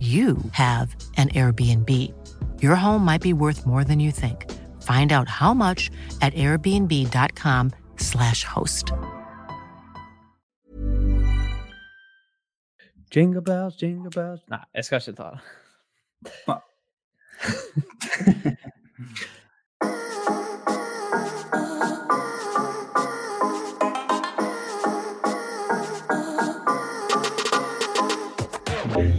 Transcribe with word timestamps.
you 0.00 0.36
have 0.52 0.96
an 1.18 1.28
Airbnb. 1.28 1.90
Your 2.62 2.74
home 2.74 3.04
might 3.04 3.20
be 3.20 3.34
worth 3.34 3.66
more 3.66 3.84
than 3.84 4.00
you 4.00 4.10
think. 4.10 4.50
Find 4.82 5.12
out 5.12 5.28
how 5.28 5.52
much 5.52 5.90
at 6.22 6.32
airbnb.com/slash 6.32 8.44
host. 8.44 8.92
Jingle 13.10 13.42
bells, 13.42 13.76
jingle 13.76 14.10
bells 14.10 14.40
Nei, 14.48 14.64
jeg 14.74 14.84
skal 14.84 15.00
ikke 15.00 15.12
ta 15.12 15.30
det. 15.30 15.40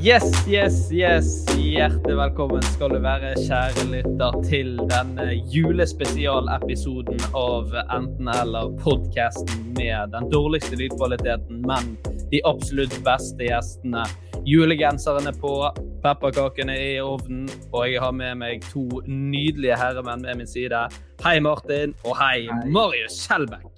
Yes, 0.01 0.47
yes, 0.47 0.91
yes. 0.91 1.27
Hjertelig 1.57 2.15
velkommen 2.17 2.63
skal 2.73 2.89
du 2.89 2.97
være, 3.03 3.35
kjære 3.37 3.83
lytter, 3.91 4.37
til 4.47 4.71
denne 4.89 5.27
julespesialepisoden 5.53 7.21
av 7.37 7.69
Enten-eller-podkasten 7.83 9.67
med 9.77 10.15
den 10.15 10.25
dårligste 10.33 10.79
lydkvaliteten, 10.81 11.61
men 11.69 11.93
de 12.33 12.41
absolutt 12.49 12.97
beste 13.05 13.45
gjestene. 13.45 14.07
Julegenseren 14.41 15.29
er 15.29 15.37
på, 15.37 15.53
pepperkakene 16.01 16.73
er 16.81 16.95
i 16.95 17.05
ovnen, 17.05 17.45
og 17.69 17.85
jeg 17.85 18.01
har 18.01 18.17
med 18.17 18.41
meg 18.41 18.65
to 18.73 18.87
nydelige 19.05 19.77
herremenn 19.77 20.25
ved 20.25 20.41
min 20.41 20.49
side. 20.49 20.81
Hei, 21.21 21.37
Martin, 21.45 21.93
og 22.01 22.17
hei, 22.17 22.49
Marius 22.65 23.21
Skjelbæk. 23.27 23.69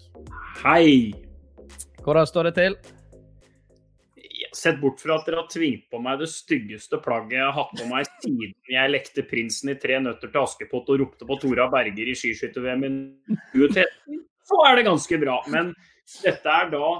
Hei! 0.63 1.11
Hvordan 1.99 2.31
står 2.31 2.53
det 2.53 2.59
til? 2.63 2.83
Sett 4.53 4.77
bort 4.81 5.01
fra 5.01 5.17
at 5.17 5.25
dere 5.27 5.41
har 5.41 5.49
tvingt 5.49 5.87
på 5.89 5.99
meg 6.03 6.19
det 6.21 6.29
styggeste 6.29 6.99
plagget 7.01 7.39
jeg 7.39 7.45
har 7.45 7.55
hatt 7.57 7.71
på 7.79 7.87
meg 7.89 8.09
siden 8.21 8.53
jeg 8.69 8.91
lekte 8.91 9.25
prinsen 9.25 9.71
i 9.73 9.77
Tre 9.81 9.97
nøtter 10.03 10.29
til 10.29 10.43
Askepott 10.43 10.91
og 10.93 10.99
ropte 11.01 11.27
på 11.29 11.37
Tora 11.41 11.65
Berger 11.73 12.11
i 12.11 12.13
skiskytter-VM 12.17 12.85
i 12.85 12.91
2013, 13.55 14.21
så 14.45 14.61
er 14.67 14.77
det 14.77 14.85
ganske 14.87 15.19
bra. 15.23 15.39
Men 15.49 15.73
dette 16.21 16.53
er 16.53 16.69
da, 16.73 16.91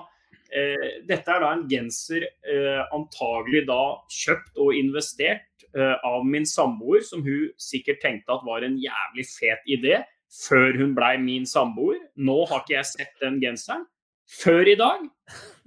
eh, 0.50 0.88
dette 1.10 1.36
er 1.36 1.46
da 1.46 1.52
en 1.54 1.68
genser 1.70 2.26
eh, 2.26 2.82
antagelig 2.96 3.66
da 3.70 3.82
kjøpt 4.10 4.58
og 4.64 4.74
investert 4.80 5.68
eh, 5.78 5.96
av 6.10 6.26
min 6.26 6.48
samboer, 6.50 7.06
som 7.06 7.22
hun 7.26 7.54
sikkert 7.62 8.02
tenkte 8.02 8.34
at 8.34 8.46
var 8.48 8.66
en 8.66 8.80
jævlig 8.82 9.28
fet 9.30 9.74
idé 9.78 10.02
før 10.34 10.78
hun 10.80 10.94
blei 10.98 11.16
min 11.22 11.46
samboer. 11.46 12.00
Nå 12.18 12.44
har 12.50 12.64
ikke 12.64 12.80
jeg 12.80 12.90
sett 12.96 13.20
den 13.22 13.40
genseren 13.44 13.86
før 14.34 14.70
i 14.70 14.78
dag, 14.80 15.04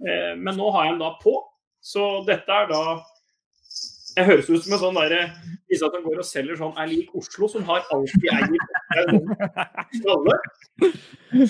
eh, 0.02 0.32
men 0.38 0.56
nå 0.58 0.70
har 0.74 0.88
jeg 0.88 0.96
den 0.96 1.04
da 1.04 1.12
på. 1.22 1.36
Så 1.86 2.06
dette 2.26 2.50
er 2.50 2.66
da 2.70 2.80
Jeg 4.16 4.26
høres 4.26 4.48
ut 4.48 4.64
som 4.64 4.74
en 4.74 4.82
sånn 4.82 4.98
derre 4.98 5.20
Disse 5.70 5.90
som 5.92 6.04
går 6.04 6.22
og 6.22 6.26
selger 6.26 6.58
sånn 6.58 6.76
er 6.80 6.90
lik 6.90 7.14
Oslo, 7.18 7.48
som 7.50 7.66
har 7.68 7.86
alt 7.94 8.16
de 8.22 8.30
eier 8.32 8.46
alle. 10.14 10.36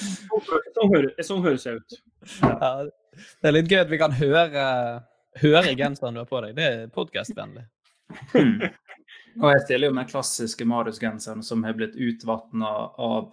Sånn, 0.00 0.88
høres, 0.92 1.12
sånn 1.28 1.42
høres 1.44 1.66
jeg 1.68 1.82
ut. 1.82 1.98
Ja, 2.40 2.70
det 2.88 3.50
er 3.50 3.54
litt 3.54 3.68
gøy 3.70 3.82
at 3.82 3.92
vi 3.92 4.00
kan 4.00 4.16
høre, 4.16 4.64
høre 5.42 5.74
genseren 5.76 6.16
du 6.16 6.22
har 6.22 6.30
på 6.30 6.40
deg. 6.46 6.56
Det 6.56 6.64
er 6.64 6.88
podkastvennlig. 6.96 7.66
Hmm. 8.32 8.56
Og 9.42 9.50
jeg 9.52 9.64
stiller 9.66 9.90
jo 9.90 9.98
med 9.98 10.08
klassiske 10.08 10.64
Marius-genseren 10.68 11.44
som 11.44 11.64
har 11.68 11.76
blitt 11.76 11.96
utvatna 12.00 12.72
av 12.96 13.28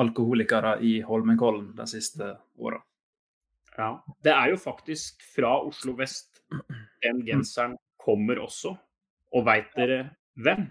alkoholikere 0.00 0.78
i 0.80 0.96
Holmenkollen 1.04 1.74
de 1.76 1.86
siste 1.90 2.32
åra. 2.56 2.80
Ja. 3.76 3.90
Det 4.24 4.32
er 4.32 4.54
jo 4.54 4.60
faktisk 4.60 5.20
fra 5.34 5.58
Oslo 5.66 5.92
vest 5.98 6.33
den 7.04 7.22
genseren 7.26 7.76
kommer 8.00 8.40
også. 8.44 8.74
Og 9.34 9.46
veit 9.46 9.70
dere 9.76 10.10
hvem? 10.34 10.68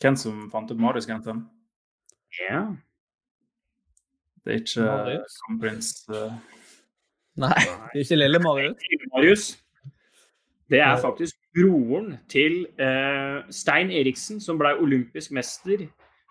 Hvem 0.00 0.16
som 0.16 0.44
fant 0.52 0.70
opp 0.70 0.80
Marius-genseren? 0.80 1.42
Ja. 2.38 2.66
Det 4.44 4.52
er 4.52 4.60
ikke 4.62 4.84
Marius? 4.86 5.38
kronprins 5.44 5.88
uh... 6.08 6.36
Nei, 7.38 7.54
det 7.58 8.00
er 8.00 8.04
ikke 8.04 8.18
lille 8.18 8.38
Marius. 8.42 8.86
Marius. 9.12 9.46
Det 10.70 10.80
er 10.80 10.96
faktisk 11.00 11.36
broren 11.56 12.16
til 12.28 12.66
uh, 12.80 13.44
Stein 13.50 13.90
Eriksen, 13.90 14.40
som 14.40 14.58
ble 14.60 14.74
olympisk 14.76 15.32
mester 15.32 15.86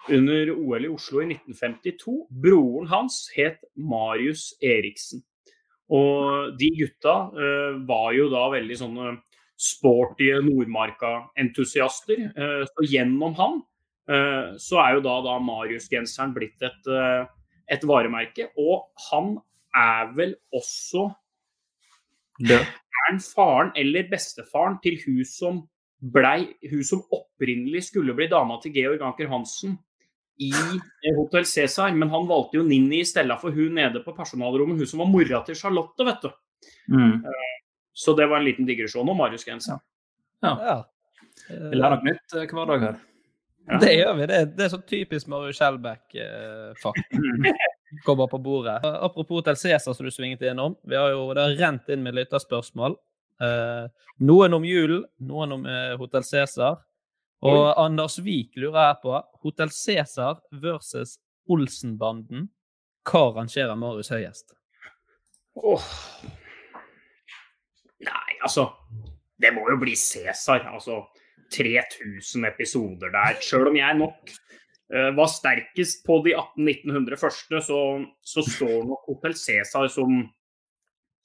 under 0.09 0.51
OL 0.53 0.85
i 0.85 0.91
Oslo 0.91 1.23
i 1.23 1.29
1952. 1.31 2.27
Broren 2.43 2.87
hans 2.91 3.25
het 3.35 3.63
Marius 3.75 4.53
Eriksen. 4.61 5.23
Og 5.93 6.53
de 6.59 6.69
gutta 6.75 7.15
uh, 7.31 7.79
var 7.87 8.11
jo 8.17 8.27
da 8.31 8.47
veldig 8.51 8.77
sånne 8.79 9.13
sporty 9.57 10.29
Nordmarka-entusiaster. 10.45 12.27
Uh, 12.35 12.63
så 12.67 12.87
gjennom 12.91 13.37
han 13.39 13.61
uh, 14.11 14.57
så 14.59 14.81
er 14.83 14.97
jo 14.97 15.05
da, 15.05 15.15
da 15.25 15.37
Marius-genseren 15.43 16.35
blitt 16.35 16.65
et, 16.65 16.91
et 17.71 17.87
varemerke. 17.87 18.49
Og 18.59 18.89
han 19.09 19.37
er 19.77 20.11
vel 20.17 20.35
også 20.55 21.07
død. 22.43 22.67
er 23.07 23.19
faren 23.23 23.71
eller 23.79 24.09
bestefaren 24.11 24.79
til 24.83 24.99
hun 25.05 25.25
som 25.25 25.65
blei 26.13 26.51
Hun 26.69 26.83
som 26.85 26.99
opprinnelig 27.09 27.87
skulle 27.87 28.13
bli 28.13 28.27
dama 28.29 28.59
til 28.61 28.75
Georg 28.75 29.01
Anker 29.01 29.31
Hansen 29.31 29.77
i 30.39 30.51
Hotel 30.53 31.15
Hotell 31.17 31.45
Cæsar, 31.49 31.93
men 31.97 32.09
han 32.13 32.27
valgte 32.29 32.57
jo 32.59 32.63
Ninni 32.67 32.99
i 33.01 33.05
stedet 33.07 33.39
for 33.41 33.51
hun 33.55 33.73
nede 33.79 34.03
på 34.05 34.13
personalrommet, 34.17 34.77
hun 34.77 34.87
som 34.89 34.99
var 35.01 35.09
mora 35.09 35.39
til 35.47 35.55
Charlotte, 35.57 36.05
vet 36.05 36.21
du. 36.27 36.29
Mm. 36.93 37.23
Så 37.97 38.13
det 38.17 38.27
var 38.29 38.37
en 38.37 38.45
liten 38.45 38.65
digresjon 38.69 39.09
om 39.09 39.17
Marius 39.17 39.45
Gensen. 39.47 39.79
Ja. 40.45 40.51
Ja. 40.61 40.77
Vi 41.49 41.77
lærer 41.79 41.97
noe 41.97 42.05
nytt 42.11 42.35
eh, 42.37 42.45
hver 42.53 42.69
dag 42.69 42.83
her. 42.85 42.99
Ja. 43.67 43.77
Det 43.81 43.93
gjør 43.97 44.13
vi. 44.19 44.25
Det, 44.29 44.35
er- 44.43 44.51
det 44.57 44.65
er 44.67 44.69
så 44.75 44.79
typisk 44.87 45.27
Marius 45.31 45.57
Skjelbæk-fakt. 45.59 47.17
Kommer 48.05 48.27
på 48.27 48.37
bordet. 48.43 48.77
Apropos 48.85 49.39
Hotell 49.41 49.55
Cæsar, 49.57 49.93
som 49.95 50.05
du 50.05 50.11
svinget 50.11 50.41
innom. 50.45 50.75
Vi 50.83 50.95
har 50.95 51.09
jo, 51.15 51.33
Det 51.33 51.41
har 51.43 51.55
rent 51.65 51.89
inn 51.89 52.03
med 52.05 52.15
lytterspørsmål. 52.19 52.95
Eh, 53.41 53.87
noen 54.27 54.53
om 54.57 54.65
julen, 54.65 55.03
noen 55.19 55.51
om 55.57 55.65
Hotel 55.65 55.97
Hotell 56.01 56.23
Cæsar. 56.27 56.77
Og 57.45 57.67
Anders 57.77 58.17
Wiik 58.23 58.55
lurer 58.57 58.89
jeg 58.89 58.99
på 59.03 59.17
Hotell 59.43 59.69
Cæsar 59.73 60.39
versus 60.51 61.17
Olsenbanden. 61.49 62.49
Hva 63.07 63.29
rangerer 63.35 63.77
Marius 63.77 64.09
høyest? 64.11 64.55
Åh. 65.57 65.85
Nei, 68.07 68.33
altså 68.41 68.67
det 69.41 69.53
må 69.53 69.67
jo 69.69 69.77
bli 69.81 69.93
Cæsar. 69.95 70.65
Altså 70.73 71.03
3000 71.53 72.49
episoder 72.49 73.13
der. 73.13 73.37
Sjøl 73.43 73.69
om 73.69 73.77
jeg 73.77 73.99
nok 74.01 74.33
uh, 74.93 75.11
var 75.17 75.29
sterkest 75.31 76.03
på 76.07 76.19
de 76.25 76.33
1800-1900 76.35 77.21
første, 77.21 77.61
så, 77.69 77.79
så 78.25 78.43
står 78.49 78.83
nok 78.89 79.07
Hotell 79.11 79.37
Cæsar 79.37 79.87
som 79.93 80.23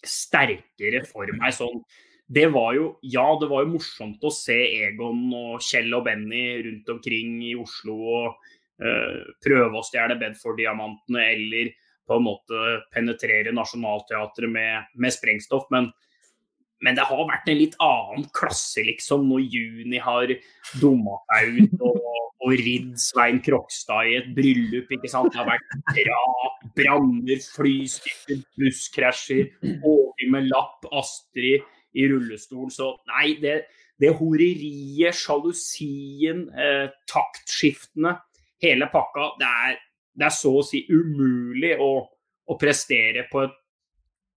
sterkere 0.02 1.04
for 1.08 1.30
meg 1.38 1.54
sånn 1.54 1.80
det 2.28 2.46
var 2.52 2.74
jo 2.76 2.88
Ja, 3.02 3.26
det 3.40 3.48
var 3.50 3.64
jo 3.64 3.74
morsomt 3.74 4.22
å 4.24 4.32
se 4.34 4.56
Egon 4.86 5.28
og 5.36 5.62
Kjell 5.64 5.92
og 5.96 6.06
Benny 6.06 6.62
rundt 6.66 6.90
omkring 6.92 7.38
i 7.44 7.54
Oslo 7.58 7.96
og 8.16 8.28
uh, 8.82 9.18
prøve 9.44 9.78
å 9.78 9.86
stjele 9.86 10.18
Bedford-diamantene 10.20 11.26
eller 11.34 11.72
på 12.08 12.18
en 12.18 12.26
måte 12.26 12.62
penetrere 12.94 13.54
Nationaltheatret 13.54 14.50
med, 14.50 14.88
med 14.98 15.14
sprengstoff. 15.14 15.68
Men, 15.70 15.90
men, 16.82 16.96
det 16.98 17.06
har 17.08 17.28
vært 17.28 17.48
en 17.48 17.60
litt 17.60 17.76
annen 17.82 18.26
klasse, 18.34 18.82
liksom, 18.86 19.28
når 19.30 19.44
Juni 19.54 20.00
har 20.02 20.34
dumma 20.82 21.20
seg 21.30 21.60
ut 21.60 21.84
og, 21.86 22.08
og 22.42 22.56
ridd 22.58 22.96
Svein 23.00 23.38
Krokstad 23.44 24.10
i 24.10 24.16
et 24.18 24.32
bryllup. 24.34 24.90
ikke 24.90 25.12
sant? 25.12 25.30
Det 25.30 25.40
har 25.40 25.52
vært 25.52 25.94
drap, 26.00 26.66
branner, 26.78 27.46
flystyrter, 27.54 28.42
busskrasjer, 28.58 29.54
Åge 29.62 30.32
med 30.32 30.50
lapp, 30.50 30.90
Astrid 30.90 31.62
i 31.98 32.08
rullestol. 32.10 32.70
Så 32.72 32.92
nei, 33.10 33.36
det, 33.42 33.56
det 34.00 34.12
horeriet, 34.18 35.16
sjalusien, 35.16 36.46
eh, 36.56 36.86
taktskiftene, 37.10 38.16
hele 38.62 38.88
pakka, 38.92 39.32
det 39.40 39.48
er, 39.48 39.80
det 40.18 40.28
er, 40.28 40.36
så 40.36 40.54
å 40.60 40.64
si 40.66 40.84
umulig 40.90 41.74
å, 41.80 41.92
å 42.46 42.58
prestere 42.60 43.26
på 43.30 43.42
et 43.46 43.58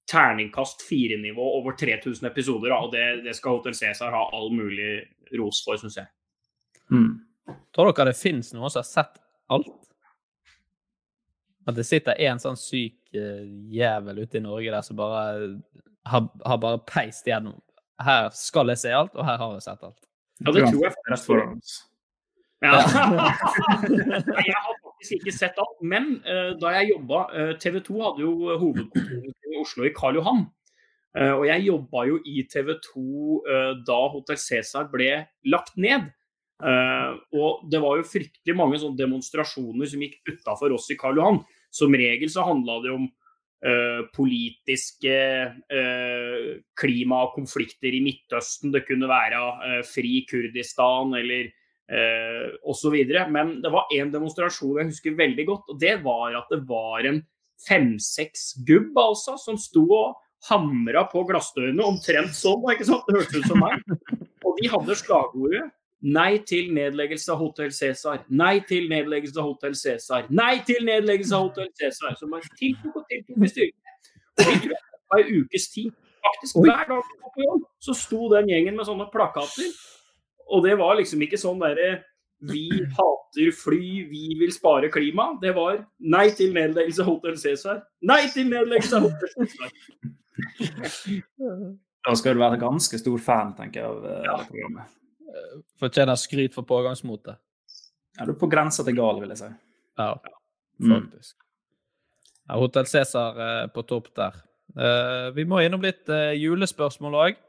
terningkast 0.10 0.84
fire-nivå 0.86 1.46
over 1.60 1.78
3000 1.78 2.30
episoder. 2.30 2.74
Og 2.78 2.92
det, 2.94 3.06
det, 3.26 3.36
skal 3.38 3.60
Hotel 3.60 3.78
Cæsar 3.78 4.14
ha 4.14 4.28
all 4.38 4.52
mulig 4.54 5.00
ros 5.40 5.64
for, 5.66 5.80
syns 5.82 5.98
jeg. 6.02 6.12
Mm. 6.94 7.14
Tror 7.74 7.90
dere 7.92 8.12
det 8.12 8.20
finnes 8.20 8.52
noen 8.54 8.70
som 8.70 8.82
har 8.82 8.90
sett 8.90 9.18
alt? 9.54 9.74
At 11.66 11.78
det 11.78 11.88
sitter 11.88 12.20
en 12.28 12.42
sånn 12.42 12.58
syk 12.60 12.98
uh, 13.18 13.44
jævel 13.74 14.22
ute 14.22 14.38
i 14.40 14.44
Norge 14.44 14.74
der 14.74 14.86
som 14.86 15.00
bare 15.00 15.26
har, 16.06 16.28
har, 16.46 16.62
bare 16.62 16.82
peist 16.86 17.28
gjennom. 17.28 17.58
Her 18.02 18.30
skal 18.36 18.70
jeg 18.74 18.84
se 18.84 18.94
alt, 18.94 19.16
og 19.16 19.26
her 19.26 19.40
har 19.42 19.54
jeg 19.56 19.66
sett 19.66 19.86
alt. 19.88 20.02
Ja, 20.44 20.52
det 20.52 20.66
tror 20.68 20.82
jeg 20.84 20.96
faktisk 20.98 21.30
foran 21.30 21.54
oss. 21.58 21.76
Ja. 22.64 22.80
jeg 24.50 24.56
har 24.56 24.76
faktisk 24.82 25.16
ikke 25.20 25.36
sett 25.36 25.58
alt, 25.62 25.80
men 25.86 26.18
uh, 26.26 26.52
da 26.60 26.74
jeg 26.80 26.92
jobba 26.94 27.24
uh, 27.30 27.40
eh, 27.46 27.54
TV 27.62 27.80
2 27.84 27.98
hadde 28.02 28.24
jo 28.26 28.58
hovedkontoret 28.62 29.52
i 29.52 29.58
Oslo 29.62 29.88
i 29.88 29.94
Karl 29.96 30.20
Johan. 30.20 30.46
Uh, 31.16 31.34
og 31.38 31.46
jeg 31.48 31.66
jobba 31.70 32.06
jo 32.10 32.20
i 32.28 32.44
TV 32.52 32.74
2 32.90 33.04
da 33.88 34.00
Hotell 34.12 34.40
Cæsar 34.40 34.90
ble 34.92 35.12
lagt 35.52 35.78
ned. 35.80 36.12
og 37.36 37.66
det 37.72 37.80
var 37.84 37.98
jo 38.00 38.08
fryktelig 38.08 38.54
mange 38.56 38.78
sånne 38.80 38.96
demonstrasjoner 38.96 39.90
som 39.92 40.04
gikk 40.04 40.22
utafor 40.30 40.72
oss 40.72 40.88
i 40.92 40.98
Karl 41.00 41.20
Johan. 41.20 41.42
Som 41.76 41.96
regel 41.98 42.32
så 42.32 42.48
handla 42.48 42.80
det 42.86 42.96
om 42.96 43.12
Uh, 43.66 44.04
politiske 44.14 45.14
uh, 45.74 47.30
konflikter 47.34 47.96
i 47.98 48.02
Midtøsten. 48.04 48.70
Det 48.70 48.84
kunne 48.86 49.08
være 49.10 49.40
uh, 49.40 49.80
fri 49.88 50.20
Kurdistan 50.30 51.16
eller 51.18 51.48
uh, 51.90 52.52
osv. 52.70 52.94
Men 53.32 53.56
det 53.64 53.72
var 53.74 53.90
en 53.96 54.12
demonstrasjon 54.14 54.84
jeg 54.84 54.92
husker 54.92 55.18
veldig 55.18 55.48
godt, 55.50 55.72
og 55.74 55.80
det 55.82 55.96
var 56.04 56.38
at 56.38 56.52
det 56.54 56.62
var 56.70 57.10
en 57.10 57.24
fem-seks 57.66 58.52
gubb 58.68 59.00
altså, 59.02 59.34
som 59.42 59.58
sto 59.58 59.88
og 59.88 60.14
hamra 60.52 61.08
på 61.10 61.24
glassdørene, 61.26 61.82
omtrent 61.82 62.36
sånn. 62.38 62.62
ikke 62.76 62.86
sant? 62.86 63.08
Det 63.08 63.18
hørtes 63.18 63.40
ut 63.40 63.50
som 63.50 63.64
meg. 63.64 63.82
Og 64.46 64.60
de 64.60 64.70
hadde 64.70 65.00
slagordet 65.00 65.64
Nei 66.02 66.38
til 66.48 66.74
nedleggelse 66.74 67.32
av 67.32 67.40
Hotell 67.40 67.72
Cæsar. 67.74 68.26
Nei 68.30 68.60
til 68.68 68.90
nedleggelse 68.90 69.40
av 69.42 69.48
Hotell 69.48 69.76
Cæsar. 69.76 70.28
Nei 70.30 70.60
til 70.68 70.86
nedleggelse 70.86 71.36
av 71.36 71.48
Hotell 71.48 71.70
Cæsar. 71.80 72.18
Som 72.20 72.36
bare 72.36 72.50
tiltok 72.60 72.96
og 73.02 73.06
tiltok 73.10 73.38
med 73.42 73.54
styrke. 73.54 73.96
Og 74.38 74.50
de 74.52 74.58
tror 74.66 74.76
det 74.76 74.82
var 75.14 75.24
en 75.24 75.40
ukes 75.42 75.70
tid. 75.74 75.92
Faktisk 76.26 76.60
hver 76.62 76.84
dag 76.90 77.04
på 77.22 77.46
jobb, 77.46 77.64
så 77.80 77.94
sto 77.94 78.30
den 78.34 78.50
gjengen 78.50 78.78
med 78.78 78.88
sånne 78.88 79.08
plakater. 79.14 79.72
Og 80.50 80.66
det 80.66 80.76
var 80.78 80.98
liksom 81.00 81.22
ikke 81.26 81.40
sånn 81.42 81.62
derre 81.62 82.04
vi 82.46 82.68
hater 82.98 83.52
fly, 83.56 83.86
vi 84.10 84.36
vil 84.40 84.52
spare 84.54 84.90
klima. 84.94 85.32
Det 85.42 85.56
var 85.56 85.80
nei 86.00 86.28
til 86.38 86.54
nedleggelse 86.54 87.06
av 87.06 87.10
Hotell 87.14 87.40
Cæsar. 87.40 87.82
Nei 88.06 88.26
til 88.34 88.52
nedleggelse 88.52 89.00
av 89.00 89.08
Hotell 89.08 89.50
Cæsar. 89.56 89.72
Da 92.06 92.14
skal 92.14 92.36
du 92.36 92.44
være 92.44 92.62
ganske 92.62 93.00
stor 93.02 93.18
fan, 93.24 93.56
tenker 93.58 93.82
jeg, 93.82 93.90
av 93.90 94.26
ja. 94.28 94.38
programmet. 94.46 94.92
Fortjener 95.82 96.20
skryt 96.20 96.56
for 96.56 96.68
pågangsmotet. 96.68 97.40
Ja, 98.16 98.26
du 98.26 98.32
er 98.32 98.40
på 98.40 98.50
grensa 98.52 98.86
til 98.88 98.96
gal, 98.98 99.20
vil 99.22 99.34
jeg 99.34 99.42
si. 99.42 99.50
Ja, 100.00 100.14
mm. 100.80 100.92
faktisk. 100.92 101.36
Mm. 101.36 101.46
Ja, 102.46 102.60
Hotell 102.62 102.88
Cæsar 102.88 103.42
eh, 103.46 103.64
på 103.74 103.84
topp 103.90 104.12
der. 104.16 104.38
Eh, 104.76 105.30
vi 105.36 105.46
må 105.50 105.62
innom 105.64 105.84
litt 105.84 106.10
eh, 106.12 106.36
julespørsmål 106.40 107.20
òg. 107.24 107.40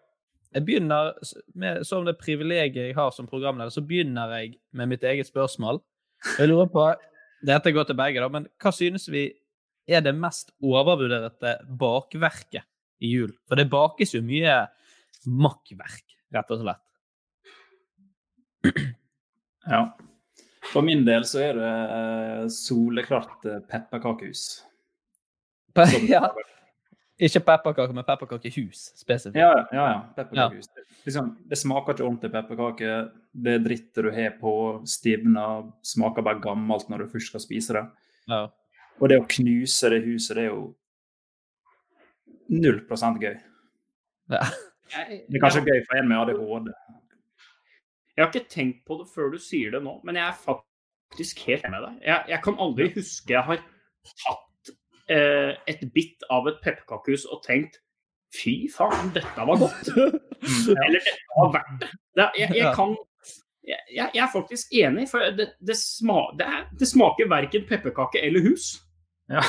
Jeg 0.57 0.65
begynner 0.65 1.13
med, 1.59 1.83
Som 1.85 2.07
det 2.07 2.17
privilegiet 2.21 2.91
jeg 2.91 2.97
har 2.97 3.11
som 3.13 3.29
programleder, 3.29 3.71
så 3.75 3.83
begynner 3.85 4.33
jeg 4.39 4.57
med 4.73 4.95
mitt 4.95 5.05
eget 5.05 5.29
spørsmål. 5.29 5.83
Jeg 6.39 6.49
lurer 6.49 6.71
på 6.73 6.87
Dette 7.47 7.73
går 7.75 7.85
til 7.85 7.99
begge, 7.99 8.23
da, 8.23 8.31
men 8.33 8.47
hva 8.63 8.73
synes 8.73 9.05
vi 9.13 9.29
er 9.87 10.01
det 10.03 10.15
mest 10.17 10.55
overvurderte 10.65 11.59
bakverket 11.79 12.65
i 13.05 13.11
jul? 13.13 13.35
For 13.47 13.61
det 13.61 13.69
bakes 13.71 14.15
jo 14.17 14.23
mye 14.25 14.63
makkverk, 15.29 16.17
rett 16.33 16.55
og 16.55 16.63
slett. 16.63 16.86
Ja. 19.67 19.83
For 20.73 20.83
min 20.87 21.05
del 21.07 21.25
så 21.27 21.41
er 21.47 21.57
det 21.59 21.71
uh, 21.91 22.43
soleklart 22.53 23.47
uh, 23.47 23.61
pepperkakehus. 23.71 24.45
ja. 26.11 26.29
Ikke 27.17 27.41
pepperkake, 27.41 27.95
men 27.97 28.05
pepperkakehus 28.05 28.91
spesifikt. 28.99 29.39
Ja, 29.41 29.67
ja. 29.73 29.87
ja. 29.93 30.01
Pepperkakehus. 30.17 30.69
Ja. 30.77 30.85
Liksom, 31.07 31.31
det 31.49 31.59
smaker 31.59 31.95
ikke 31.95 32.05
ordentlig 32.05 32.33
pepperkake. 32.35 32.97
Det 33.33 33.57
drittet 33.65 34.05
du 34.05 34.11
har 34.13 34.35
på, 34.41 34.55
stivner, 34.91 35.71
smaker 35.87 36.27
bare 36.27 36.43
gammelt 36.45 36.91
når 36.91 37.05
du 37.05 37.13
først 37.15 37.33
skal 37.33 37.45
spise 37.45 37.79
det. 37.79 37.85
Ja. 38.31 38.43
Og 39.01 39.13
det 39.13 39.21
å 39.21 39.29
knuse 39.29 39.93
det 39.93 40.03
huset, 40.07 40.37
det 40.39 40.47
er 40.47 40.51
jo 40.51 40.67
null 42.53 42.83
prosent 42.89 43.21
gøy. 43.23 43.37
Ja. 44.33 44.43
Det 44.87 45.39
er 45.39 45.43
kanskje 45.43 45.65
gøy 45.67 45.81
for 45.87 45.99
en 45.99 46.09
med 46.11 46.21
ADHD. 46.21 46.71
Jeg 48.17 48.25
har 48.25 48.33
ikke 48.33 48.49
tenkt 48.49 48.85
på 48.89 48.97
det 49.01 49.09
før 49.13 49.33
du 49.35 49.39
sier 49.43 49.71
det 49.75 49.83
nå, 49.85 49.99
men 50.05 50.17
jeg 50.17 50.25
er 50.25 50.37
faktisk 50.41 51.43
helt 51.47 51.67
med 51.69 51.83
deg. 51.85 51.95
Jeg, 52.07 52.25
jeg 52.33 52.41
kan 52.45 52.55
aldri 52.65 52.85
huske 52.95 53.33
jeg 53.35 53.45
har 53.45 53.59
tatt 54.25 54.71
eh, 55.13 55.53
et 55.69 55.83
bitt 55.93 56.25
av 56.33 56.49
et 56.49 56.63
pepperkakehus 56.65 57.27
og 57.29 57.43
tenkt 57.45 57.77
fy 58.37 58.69
faen, 58.73 59.13
dette 59.15 59.47
var 59.49 59.57
godt. 59.61 59.87
Eller 60.87 60.99
dette 60.99 61.37
var 61.37 61.53
verdt 61.59 61.85
det. 61.85 61.91
det 62.17 62.27
jeg, 62.41 62.49
jeg, 62.57 62.73
kan 62.77 62.97
jeg, 63.67 64.11
er 64.15 64.29
faktisk 64.33 64.73
enig, 64.73 65.09
for 65.11 65.19
det, 65.37 65.47
det, 65.61 65.77
sma, 65.77 66.33
det, 66.39 66.47
er, 66.47 66.67
det 66.81 66.89
smaker 66.89 67.29
verken 67.31 67.69
pepperkake 67.69 68.25
eller 68.25 68.41
hus. 68.49 68.65
Ja. 69.29 69.43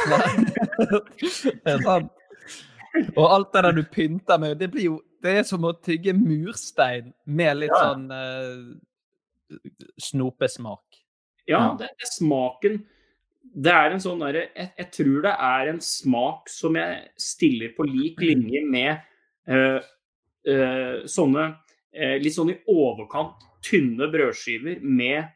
og 3.19 3.35
alt 3.35 3.47
det 3.53 3.63
der 3.63 3.71
du 3.77 3.83
pynter 3.91 4.37
med, 4.41 4.55
det 4.59 4.71
blir 4.73 4.83
jo 4.89 5.01
det 5.23 5.33
er 5.39 5.47
som 5.47 5.65
å 5.67 5.73
tygge 5.83 6.13
murstein 6.17 7.11
med 7.25 7.61
litt 7.61 7.73
ja. 7.73 7.81
sånn 7.83 8.05
uh, 8.11 9.57
snopesmak. 10.01 11.01
Ja, 11.47 11.61
det 11.79 11.87
er 11.87 12.09
smaken 12.11 12.81
Det 13.39 13.71
er 13.71 13.93
en 13.93 14.01
sånn 14.03 14.19
derre 14.19 14.41
jeg, 14.49 14.67
jeg, 14.75 14.87
tror 14.97 15.21
det 15.23 15.31
er 15.47 15.69
en 15.71 15.77
smak 15.79 16.49
som 16.51 16.75
jeg 16.75 16.97
stiller 17.15 17.71
på 17.77 17.85
lik 17.87 18.19
linje 18.19 18.65
med 18.67 18.99
uh, 19.47 19.79
uh, 20.49 20.97
sånne 21.07 21.53
litt 22.21 22.35
sånn 22.35 22.51
i 22.51 22.59
overkant 22.69 23.39
tynne 23.65 24.05
brødskiver 24.11 24.83
med 24.85 25.31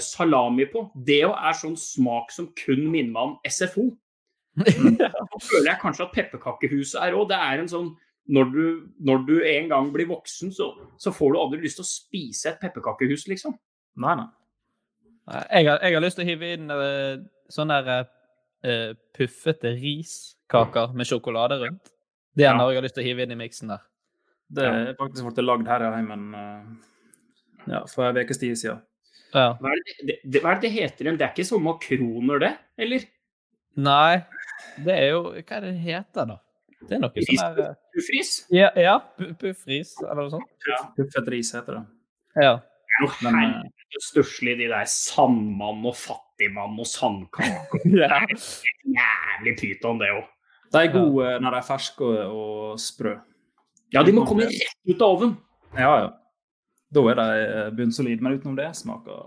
salami 0.00 0.64
på. 0.70 0.86
Det 0.96 1.18
jo 1.26 1.34
er 1.36 1.58
sånn 1.58 1.74
smak 1.76 2.30
som 2.32 2.46
kun 2.56 2.86
minner 2.88 3.10
meg 3.12 3.26
om 3.26 3.34
SFO. 3.44 3.84
Da 4.56 5.10
føler 5.50 5.68
jeg 5.68 5.80
kanskje 5.82 6.06
at 6.06 6.14
pepperkakehuset 6.14 6.96
er 7.02 7.18
òg. 7.18 7.26
Det 7.34 7.36
er 7.36 7.60
en 7.60 7.68
sånn 7.68 7.90
når 8.30 8.50
du, 8.54 8.64
når 9.02 9.24
du, 9.26 9.34
en 9.46 9.70
gang 9.72 9.88
blir 9.94 10.08
voksen, 10.10 10.52
så, 10.54 10.70
så, 11.00 11.12
får 11.14 11.34
du 11.34 11.40
aldri 11.40 11.64
lyst 11.64 11.80
til 11.80 11.86
å 11.86 11.90
spise 11.90 12.52
et 12.52 12.60
pepperkakehus, 12.62 13.26
liksom. 13.30 13.56
Nei, 14.00 14.16
nei. 14.20 14.28
Jeg 15.30 15.66
har, 15.68 15.78
jeg 15.82 15.94
har 15.94 16.02
lyst 16.02 16.18
til 16.18 16.26
å 16.26 16.30
hive 16.30 16.50
inn 16.56 16.72
uh, 16.72 17.22
sånne 17.52 17.78
der, 17.86 18.06
uh, 18.66 18.92
puffete 19.16 19.74
riskaker 19.76 20.94
med 20.96 21.10
sjokolade 21.10 21.58
rundt. 21.62 21.92
Det 22.34 22.46
er 22.46 22.52
ja. 22.52 22.58
noe 22.58 22.70
jeg 22.70 22.80
har 22.80 22.86
lyst 22.86 22.96
til 22.98 23.04
å 23.04 23.08
hive 23.08 23.26
inn 23.26 23.34
i 23.34 23.38
miksen 23.38 23.74
der. 23.74 23.82
Det 24.50 24.66
er 24.66 24.94
faktisk 24.98 25.28
blitt 25.28 25.44
lagd 25.44 25.68
her 25.70 25.84
i 25.86 25.90
heimen 25.94 26.30
uh, 26.34 26.70
ja, 27.70 27.82
for 27.90 28.08
en 28.08 28.18
ukes 28.18 28.40
tid 28.42 28.58
siden. 28.58 28.82
Ja. 29.30 29.52
Hva, 29.62 29.70
er 29.70 29.82
det, 29.86 30.18
det, 30.24 30.42
hva 30.42 30.54
er 30.54 30.58
det 30.58 30.66
det 30.66 30.74
heter 30.74 31.06
igjen? 31.06 31.18
Det 31.18 31.26
er 31.26 31.34
ikke 31.34 31.46
sånne 31.46 31.68
makroner, 31.68 32.42
det? 32.42 32.54
Eller? 32.82 33.04
Nei, 33.78 34.22
det 34.82 34.96
er 34.96 35.12
jo 35.12 35.20
Hva 35.30 35.60
er 35.60 35.66
det 35.66 35.74
det 35.76 35.82
heter, 35.84 36.32
da? 36.32 36.40
Det 36.88 36.96
er 36.96 37.02
noe 37.02 37.24
som 37.26 37.40
er... 37.44 37.58
eh, 37.66 38.00
Ufris? 38.00 38.30
Ja, 38.54 38.70
ja 38.78 38.94
pu- 39.18 39.34
puffris, 39.40 39.94
eller 40.02 40.22
noe 40.24 40.32
sånt. 40.32 40.68
Puffet 40.96 41.28
ris 41.34 41.50
heter 41.56 41.76
det. 41.80 41.82
Ja. 42.40 42.54
Det 42.60 42.96
er 42.96 43.04
noe 43.04 43.18
Men, 43.26 43.40
eh, 43.40 43.56
helvete 43.60 44.02
stusslig, 44.06 44.54
de 44.60 44.68
der 44.72 44.88
sandmann 44.88 45.84
og 45.90 45.96
fattigmann 46.00 46.78
og 46.80 46.88
sandkake. 46.88 47.82
ja. 48.00 48.20
Jævlig 48.96 49.56
pyton, 49.60 50.00
det 50.00 50.08
òg. 50.14 50.24
De 50.70 50.78
er 50.86 50.92
gode 50.94 51.34
når 51.42 51.56
de 51.56 51.58
er 51.60 51.66
ferske 51.66 52.06
og, 52.06 52.32
og 52.40 52.80
sprø. 52.80 53.16
Ja, 53.92 54.04
de 54.06 54.12
må 54.14 54.22
komme 54.28 54.46
rett 54.46 54.76
ut 54.86 55.00
av 55.02 55.16
ovnen. 55.16 55.36
Ja, 55.74 55.92
ja. 56.04 56.10
Da 56.94 57.02
er 57.10 57.18
de 57.20 57.26
eh, 57.42 57.70
bunnsolide, 57.76 58.22
men 58.22 58.38
utenom 58.38 58.56
det 58.58 58.70
smaker 58.78 59.18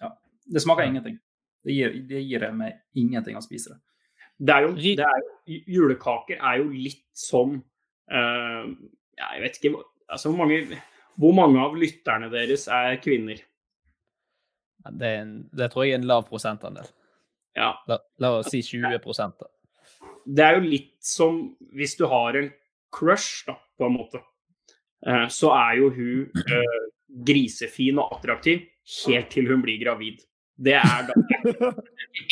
Ja. 0.00 0.12
Det 0.46 0.62
smaker 0.62 0.86
ingenting. 0.88 1.18
Det 1.66 1.74
gir, 1.76 1.92
det 2.08 2.22
gir 2.24 2.46
meg 2.56 2.78
ingenting 2.96 3.36
å 3.36 3.42
spise 3.44 3.74
det. 3.74 3.80
Det 4.40 4.54
er 4.54 4.64
jo, 4.64 4.72
det 4.76 5.04
er 5.04 5.26
Julekaker 5.68 6.40
er 6.40 6.62
jo 6.62 6.70
litt 6.72 7.04
som 7.16 7.58
uh, 7.58 8.62
Jeg 9.20 9.42
vet 9.42 9.58
ikke 9.58 9.74
altså, 10.08 10.30
hvor, 10.30 10.38
mange, 10.40 10.78
hvor 11.20 11.34
mange 11.36 11.60
av 11.60 11.76
lytterne 11.76 12.30
deres 12.32 12.64
er 12.72 12.96
kvinner? 13.04 13.42
Det, 14.88 15.06
er 15.06 15.22
en, 15.26 15.34
det 15.52 15.68
tror 15.72 15.84
jeg 15.84 15.98
er 15.98 16.00
en 16.00 16.08
lav 16.08 16.24
prosentandel. 16.28 16.88
Ja. 17.58 17.74
La, 17.90 17.98
la 18.22 18.32
oss 18.38 18.48
si 18.54 18.62
20 18.64 18.96
da. 18.96 19.50
Det 20.24 20.44
er 20.44 20.56
jo 20.56 20.64
litt 20.64 20.96
som 21.04 21.42
hvis 21.76 21.98
du 21.98 22.06
har 22.08 22.38
en 22.38 22.48
crush, 22.94 23.44
da, 23.46 23.58
på 23.78 23.86
en 23.86 23.96
måte. 23.98 24.22
Eh, 25.06 25.26
så 25.32 25.52
er 25.56 25.78
jo 25.80 25.90
hun 25.94 26.42
eh, 26.44 26.80
grisefin 27.26 28.00
og 28.00 28.16
attraktiv 28.18 28.66
helt 29.06 29.30
til 29.32 29.48
hun 29.50 29.62
blir 29.64 29.80
gravid. 29.82 30.24
Det 30.60 30.74
er 30.76 31.06
da 31.08 31.14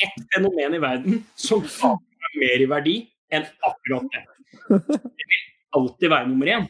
ett 0.05 0.19
fenomen 0.35 0.75
i 0.77 0.81
verden 0.83 1.23
som 1.39 1.63
skaper 1.65 2.35
mer 2.41 2.65
i 2.65 2.69
verdi 2.69 2.97
enn 3.33 3.47
akkurat 3.65 4.09
det. 4.13 4.25
Det 4.69 5.29
vil 5.31 5.47
alltid 5.79 6.13
være 6.13 6.29
nummer 6.29 6.51
én. 6.59 6.67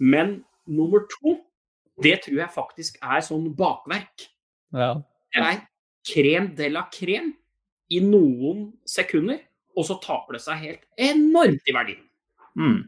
Men 0.00 0.32
nummer 0.68 1.04
to, 1.12 1.36
det 2.04 2.18
tror 2.24 2.40
jeg 2.42 2.54
faktisk 2.54 2.98
er 3.02 3.24
sånn 3.24 3.50
bakverk. 3.56 4.26
Ja. 4.76 4.94
Det 5.32 5.44
er 5.44 5.60
krem 6.06 6.50
de 6.56 6.70
la 6.72 6.86
krem 6.92 7.32
i 7.92 8.00
noen 8.02 8.70
sekunder, 8.88 9.38
og 9.76 9.86
så 9.88 9.98
taper 10.02 10.36
det 10.36 10.42
seg 10.44 10.62
helt 10.64 10.84
enormt 10.96 11.68
i 11.68 11.76
verdi. 11.76 11.96
Mm. 12.56 12.80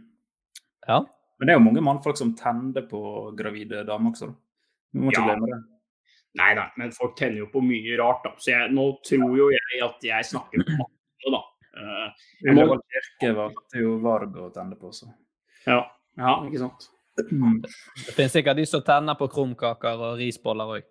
ja. 0.88 1.02
Men 1.38 1.46
det 1.46 1.52
er 1.52 1.58
jo 1.60 1.64
mange 1.68 1.82
mannfolk 1.84 2.16
som 2.18 2.32
tenner 2.34 2.82
på 2.90 3.00
gravide 3.38 3.84
damer 3.86 4.10
også. 4.16 4.32
Du 4.90 4.98
må 5.04 5.12
ikke 5.12 5.20
Ja. 5.22 5.26
glemme 5.28 5.50
det. 5.52 5.58
Nei 6.38 6.52
da, 6.54 6.68
men 6.78 6.92
folk 6.95 7.16
tenner 7.18 7.42
jo 7.42 7.49
på 7.52 7.62
mye 7.64 7.97
rart, 7.99 8.26
da. 8.26 8.35
Så 8.38 8.52
jeg, 8.52 8.73
nå 8.75 8.85
tror 9.07 9.33
jo 9.38 9.49
jeg 9.54 9.80
at 9.87 10.04
jeg 10.07 10.28
snakker 10.30 10.62
med 10.62 10.75
alle, 10.76 11.38
da. 11.38 11.45
Uh, 11.78 12.78
kirke 12.90 13.33
valgte 13.37 13.83
jo 13.83 13.97
Varg 14.02 14.38
å 14.38 14.49
tenne 14.54 14.78
på, 14.78 14.90
så. 14.95 15.11
ja, 15.66 15.83
ja, 16.18 16.37
ikke 16.47 16.62
sant. 16.62 16.88
Det 17.18 17.26
finnes 18.14 18.30
sikkert 18.30 18.59
de 18.59 18.66
som 18.71 18.83
tenner 18.87 19.18
på 19.18 19.26
krumkaker 19.33 19.99
og 20.11 20.21
risboller 20.21 20.78
òg. 20.78 20.87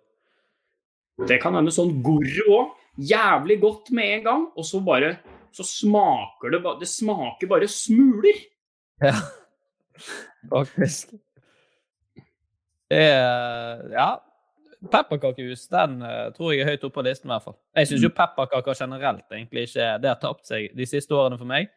Det 1.28 1.40
kan 1.42 1.56
hende 1.56 1.72
sånn 1.74 1.96
Gorro 2.04 2.46
òg. 2.58 2.76
Jævlig 2.98 3.60
godt 3.62 3.92
med 3.94 4.18
en 4.18 4.24
gang, 4.24 4.44
og 4.58 4.66
så 4.66 4.80
bare 4.84 5.16
så 5.54 5.64
smaker 5.64 6.52
det 6.52 6.60
bare 6.62 6.80
Det 6.82 6.88
smaker 6.90 7.50
bare 7.50 7.68
smuler. 7.70 8.40
Ja, 9.02 9.14
faktisk. 10.52 11.14
Det 12.90 13.04
er 13.04 13.86
Ja. 13.92 14.10
Pepperkakehus 14.86 15.64
den 15.72 16.02
uh, 16.02 16.28
tror 16.36 16.52
jeg 16.54 16.62
er 16.62 16.70
høyt 16.70 16.84
oppe 16.86 17.00
på 17.00 17.02
listen, 17.02 17.26
i 17.26 17.32
hvert 17.34 17.46
fall. 17.48 17.56
Jeg 17.74 17.88
syns 17.90 18.04
jo 18.06 18.10
pepperkaker 18.14 18.76
generelt 18.78 19.24
egentlig 19.34 19.64
ikke 19.66 19.88
Det 20.02 20.10
har 20.12 20.20
tapt 20.22 20.46
seg 20.46 20.68
de 20.78 20.86
siste 20.86 21.16
årene 21.16 21.38
for 21.40 21.50
meg. 21.50 21.72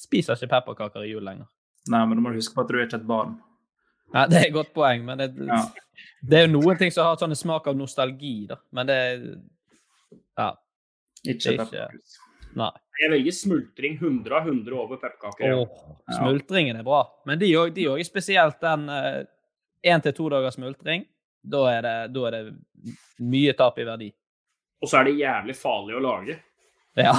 Spiser 0.00 0.38
ikke 0.38 0.54
pepperkaker 0.54 1.04
i 1.04 1.10
jul 1.10 1.26
lenger. 1.26 1.48
Nei, 1.92 2.00
men 2.06 2.16
da 2.16 2.24
må 2.24 2.32
du 2.32 2.38
huske 2.40 2.56
på 2.56 2.64
at 2.64 2.70
du 2.72 2.78
er 2.78 2.86
ikke 2.86 3.00
et 3.02 3.08
barn. 3.08 3.34
Nei, 4.14 4.22
Det 4.32 4.38
er 4.38 4.46
et 4.46 4.54
godt 4.54 4.72
poeng, 4.72 5.04
men 5.04 5.18
det, 5.20 5.28
Ja. 5.36 5.60
det 6.24 6.38
er 6.38 6.46
jo 6.46 6.52
noen 6.60 6.78
ting 6.80 6.90
som 6.94 7.04
har 7.04 7.16
sånn 7.20 7.36
smak 7.36 7.66
av 7.68 7.76
nostalgi, 7.76 8.46
da. 8.48 8.56
Men 8.72 8.86
det 8.86 8.98
Ja. 10.38 10.54
Ikke 11.26 11.52
er 11.52 11.58
pepperkakehus. 11.58 12.16
Nei. 12.56 12.70
Jeg 12.98 13.10
velger 13.12 13.32
smultring 13.36 13.98
100 14.00 14.32
av 14.40 14.46
100 14.48 14.72
over 14.74 14.96
pepperkaker. 14.96 15.44
ja. 15.46 15.56
Åh, 15.56 15.96
smultringen 16.16 16.76
er 16.78 16.82
bra. 16.82 17.04
Men 17.26 17.38
de 17.38 17.52
òg, 17.52 17.76
er 17.76 18.04
spesielt 18.04 18.58
den 18.60 18.88
én 19.84 20.02
til 20.02 20.12
to 20.12 20.28
dagers 20.28 20.54
smultring, 20.54 21.04
da 21.50 21.64
er, 21.72 21.82
det, 21.84 21.94
da 22.14 22.24
er 22.28 22.36
det 22.36 22.94
mye 23.24 23.54
tap 23.58 23.78
i 23.78 23.86
verdi. 23.88 24.08
Og 24.82 24.90
så 24.90 25.00
er 25.00 25.08
det 25.08 25.18
jævlig 25.18 25.56
farlig 25.58 25.96
å 25.98 26.02
lage. 26.02 26.38
Ja, 26.98 27.14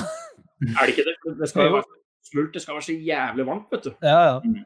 Er 0.59 0.85
det 0.85 0.93
ikke 0.93 1.05
det? 1.07 1.15
Det 1.39 1.47
skal 1.47 1.69
jo 1.69 1.75
være 1.77 1.99
smult, 2.29 2.53
det 2.53 2.61
skal 2.63 2.75
være 2.75 2.87
så 2.89 2.95
jævlig 3.09 3.45
varmt, 3.47 3.69
vet 3.71 3.87
du. 3.87 3.93
ja. 4.03 4.19
ja. 4.31 4.41
Mm. 4.43 4.59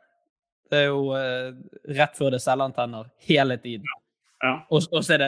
Det 0.71 0.79
er 0.79 0.87
jo 0.87 1.01
eh, 1.13 1.49
rett 1.99 2.15
før 2.17 2.31
det 2.33 2.39
er 2.39 2.41
selvantenner 2.41 3.09
hele 3.27 3.59
tiden. 3.61 3.85
Ja. 4.41 4.55
Og, 4.73 4.87
og 4.89 5.03
så 5.05 5.13
er 5.13 5.19
det 5.21 5.27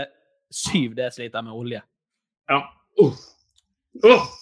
syv 0.49 0.95
desiliter 0.97 1.43
med 1.45 1.53
olje. 1.53 1.81
ja. 2.49 2.63
Uh. 3.01 3.13
Uh. 4.01 4.25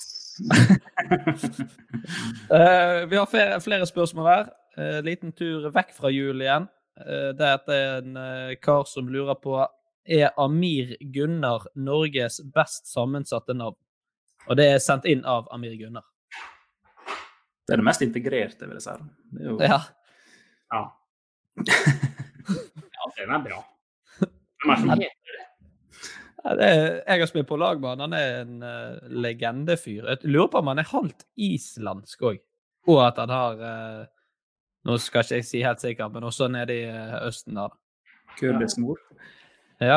Eh, 2.50 3.06
vi 3.08 3.16
har 3.18 3.26
flere, 3.26 3.62
flere 3.62 3.86
spørsmål 3.86 4.26
her. 4.28 4.48
Eh, 4.78 5.00
liten 5.06 5.32
tur 5.32 5.70
vekk 5.74 5.94
fra 5.96 6.10
jul 6.10 6.42
igjen. 6.42 6.66
Uh, 7.00 7.32
det 7.38 7.48
er 7.48 7.72
en 8.00 8.18
eh, 8.18 8.56
kar 8.62 8.84
som 8.90 9.08
lurer 9.10 9.38
på 9.42 9.56
er 10.06 10.32
Amir 10.38 10.96
Gunnar 11.14 11.68
Norges 11.76 12.42
best 12.54 12.90
sammensatte 12.92 13.56
navn. 13.56 13.78
Og 14.48 14.58
det 14.60 14.68
er 14.74 14.82
sendt 14.84 15.06
inn 15.08 15.24
av 15.26 15.48
Amir 15.56 15.76
Gunnar. 15.80 16.06
Det 17.64 17.76
er 17.76 17.80
det 17.80 17.88
mest 17.88 18.04
integrerte, 18.04 18.68
vil 18.68 18.76
jeg 18.76 18.86
si. 18.86 18.96
Det 19.32 19.46
er 19.46 19.52
jo 19.52 19.58
Ja. 19.64 19.80
Ja. 20.74 20.84
ja, 22.98 23.10
den 23.18 23.32
er 23.32 23.44
bra. 23.44 23.60
Hvem 24.20 24.74
er 24.74 24.82
som 24.82 24.90
heter 24.90 25.06
det? 25.08 25.44
Ja, 26.44 26.56
Det 26.60 26.68
er, 26.68 26.82
jeg 27.08 27.20
har 27.22 27.30
spilt 27.30 27.48
på 27.48 27.58
lag 27.58 27.80
med 27.80 27.90
han. 27.90 28.00
Han 28.00 28.14
er 28.18 28.42
en 28.42 28.58
uh, 28.64 28.98
legendefyr. 29.08 30.10
Jeg 30.10 30.18
lurer 30.28 30.50
på 30.52 30.60
om 30.60 30.72
han 30.74 30.82
er 30.82 30.90
halvt 30.90 31.24
islandsk 31.40 32.26
òg. 32.28 32.42
Og 32.92 33.00
at 33.06 33.22
han 33.22 33.32
har 33.32 33.64
uh, 33.64 34.04
Nå 34.84 34.98
skal 35.00 35.24
ikke 35.24 35.38
jeg 35.40 35.48
si 35.48 35.62
helt 35.64 35.80
sikkert, 35.80 36.12
men 36.12 36.26
også 36.28 36.50
nede 36.52 36.76
i 36.76 36.84
uh, 36.92 37.22
Østen 37.30 37.56
der. 37.56 37.72
kurdisk 38.40 38.78
mor. 38.84 39.00
Ja, 39.00 39.30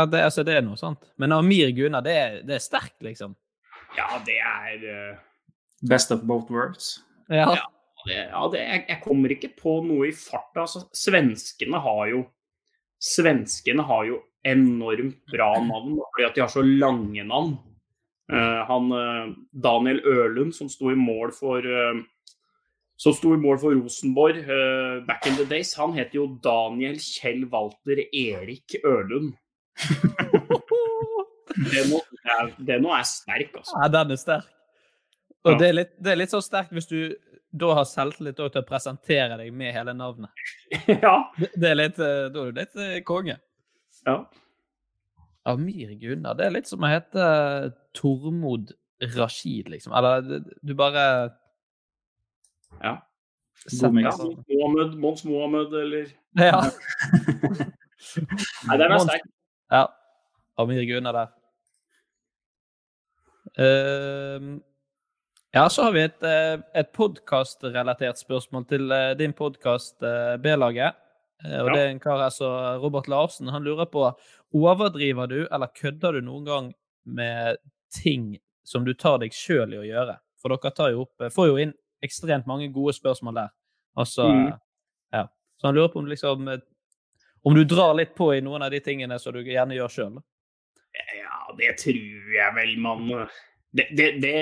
det, 0.09 0.23
altså, 0.25 0.45
det 0.47 0.57
er 0.57 0.65
noe 0.65 0.79
sånt. 0.81 1.03
Men 1.21 1.35
Amir 1.37 1.73
Gunnar, 1.77 2.05
det 2.05 2.15
er, 2.17 2.39
det 2.47 2.57
er 2.57 2.65
sterkt, 2.65 2.99
liksom. 3.05 3.35
Ja, 3.97 4.09
det 4.27 4.39
er 4.41 4.87
uh... 4.87 5.19
Best 5.89 6.13
of 6.15 6.25
both 6.29 6.53
worlds. 6.53 6.97
Ja. 7.29 7.51
Ja. 7.57 7.67
det, 8.07 8.17
ja, 8.31 8.43
det, 8.53 8.63
jeg, 8.63 8.85
jeg 8.89 9.03
kommer 9.05 9.35
ikke 9.35 9.53
på 9.59 9.77
noe 9.85 10.09
i 10.09 10.15
farta. 10.17 10.65
Altså, 10.65 10.87
svenskene 10.97 11.83
har 11.85 12.09
jo 12.15 12.25
Svenskene 12.97 13.85
har 13.85 14.07
jo 14.09 14.23
enormt 14.49 15.19
bra 15.29 15.51
navn, 15.61 15.99
fordi 16.15 16.25
at 16.25 16.39
de 16.39 16.41
har 16.41 16.49
så 16.49 16.63
lange 16.65 17.27
navn. 17.29 17.51
Uh, 18.33 18.63
han 18.67 18.89
uh, 18.89 19.35
Daniel 19.53 20.01
Ørlund, 20.01 20.55
som 20.57 20.71
sto 20.73 20.89
i 20.91 20.97
mål 20.97 21.35
for 21.37 21.69
som 22.97 23.13
sto 23.13 23.35
i 23.35 23.41
mål 23.41 23.59
for 23.61 23.77
Rosenborg 23.77 24.39
uh, 24.49 25.05
back 25.05 25.27
in 25.29 25.37
the 25.37 25.45
days, 25.45 25.75
han 25.77 25.93
heter 25.97 26.23
jo 26.23 26.27
Daniel 26.43 26.97
Kjell 26.97 27.45
Walter 27.53 28.01
Erik 28.09 28.79
Ørlund. 28.81 29.35
Det 31.57 31.83
nå 31.89 31.99
er, 32.29 32.49
det 32.69 32.77
nå 32.85 32.91
er 32.93 33.05
sterk, 33.09 33.55
altså. 33.57 33.79
Ja, 33.81 33.87
den 33.95 34.11
er 34.13 34.19
sterk. 34.21 34.49
Og 35.47 35.53
Ja. 35.53 35.59
det, 35.61 35.69
er 35.69 35.73
litt, 35.79 35.93
det 36.03 36.11
er 36.13 36.19
litt 36.21 36.33
så 36.35 36.41
sterkt 36.43 36.73
hvis 36.75 36.89
du 36.91 36.99
da 37.57 37.71
har 37.79 37.87
selvtillit 37.89 38.37
til 38.37 38.51
å 38.51 38.63
presentere 38.67 39.39
deg 39.41 39.53
med 39.57 39.73
hele 39.73 39.95
navnet. 39.97 40.31
ja. 40.91 41.15
Det, 41.39 41.49
det 41.57 41.71
er 41.71 41.79
litt, 41.79 42.01
eh, 42.03 42.27
Da 42.35 42.43
er 42.43 42.51
du 42.53 42.59
litt 42.61 42.77
eh, 42.83 42.99
konge. 43.07 43.39
ja. 44.07 44.19
Amir 45.47 45.93
Gunnar, 46.01 46.35
det 46.35 46.45
er 46.49 46.55
litt 46.57 46.67
som 46.67 46.83
å 46.83 46.89
hete 46.91 47.23
Tormod 47.95 48.73
Rashid, 49.15 49.69
liksom. 49.71 49.93
Eller 49.95 50.43
du 50.43 50.73
bare 50.75 51.05
Ja. 52.83 52.97
Mons 54.99 55.23
Mohammed, 55.25 55.73
eller 55.73 56.11
Ja. 56.35 56.61
Nei, 58.67 58.77
den 58.83 58.93
er 58.93 58.99
sterk. 59.07 59.23
Ja. 59.71 59.89
Amir 60.59 60.83
Gunnar 60.89 61.13
der. 61.13 61.29
Uh, 63.59 64.59
ja, 65.53 65.69
så 65.69 65.83
har 65.87 65.93
vi 65.93 66.03
et, 66.05 66.23
eh, 66.23 66.59
et 66.75 66.91
podkastrelatert 66.93 68.19
spørsmål 68.21 68.67
til 68.69 68.91
eh, 68.93 69.15
din 69.17 69.33
podkast, 69.33 69.97
B-laget. 70.43 70.93
Eh, 71.45 71.61
Og 71.63 71.69
Ja. 71.69 71.73
det 71.75 71.81
er 71.83 71.89
en 71.95 72.01
kar 72.01 72.19
her 72.21 72.29
som 72.31 72.81
Robert 72.83 73.09
Larsen. 73.09 73.49
Han 73.49 73.65
lurer 73.65 73.87
på 73.87 74.11
overdriver 74.53 75.27
du 75.27 75.47
eller 75.51 75.67
kødder 75.73 76.13
du 76.13 76.21
noen 76.21 76.45
gang 76.45 76.75
med 77.07 77.57
ting 77.91 78.37
som 78.65 78.85
du 78.85 78.93
tar 78.93 79.19
deg 79.19 79.33
sjøl 79.33 79.73
i 79.73 79.79
å 79.81 79.87
gjøre? 79.87 80.19
For 80.43 80.49
dere 80.49 80.91
jo 80.93 81.07
opp, 81.07 81.33
får 81.33 81.47
jo 81.49 81.57
inn 81.57 81.73
ekstremt 82.05 82.47
mange 82.47 82.69
gode 82.73 82.93
spørsmål 82.93 83.35
der. 83.35 83.49
Altså, 83.97 84.29
Mm. 84.29 84.59
ja. 85.13 85.27
Så 85.59 85.67
han 85.69 85.75
lurer 85.75 85.89
på 85.89 85.97
om, 86.01 86.05
du 86.05 86.11
liksom, 86.11 86.63
om 87.47 87.55
du 87.55 87.63
drar 87.69 87.95
litt 87.99 88.15
på 88.19 88.33
i 88.35 88.43
noen 88.45 88.67
av 88.67 88.73
de 88.75 88.81
tingene 88.83 89.19
som 89.23 89.35
du 89.37 89.43
gjerne 89.47 89.77
gjør 89.79 89.93
sjøl. 89.93 90.17
Ja, 91.15 91.43
det 91.59 91.77
tror 91.83 92.33
jeg 92.35 92.57
vel 92.57 92.73
man 92.83 93.07
det, 93.77 93.87
det, 93.95 94.09
det 94.25 94.39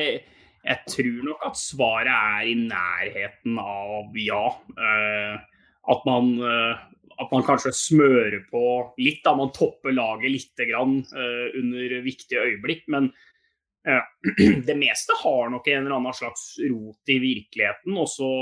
jeg 0.65 0.79
tror 0.89 1.19
nok 1.27 1.43
at 1.45 1.59
svaret 1.61 2.15
er 2.15 2.49
i 2.49 2.55
nærheten 2.57 3.59
av 3.61 4.15
ja. 4.17 4.47
Uh, 4.79 5.35
at 5.93 6.07
man 6.09 6.31
uh, 6.41 6.79
at 7.21 7.31
man 7.31 7.45
kanskje 7.47 7.73
smører 7.77 8.41
på 8.51 8.65
litt, 8.99 9.23
da 9.25 9.35
man 9.39 9.53
topper 9.55 9.95
laget 9.95 10.33
litt 10.33 10.65
grann, 10.71 10.99
uh, 11.15 11.47
under 11.61 11.99
viktige 12.05 12.43
øyeblikk. 12.43 12.87
Men 12.91 13.11
uh, 13.89 14.03
det 14.69 14.77
meste 14.79 15.17
har 15.23 15.53
nok 15.53 15.69
en 15.69 15.85
eller 15.85 15.99
annen 15.99 16.17
slags 16.17 16.55
rot 16.65 17.15
i 17.15 17.21
virkeligheten. 17.23 17.99
Og 18.01 18.11
så, 18.11 18.33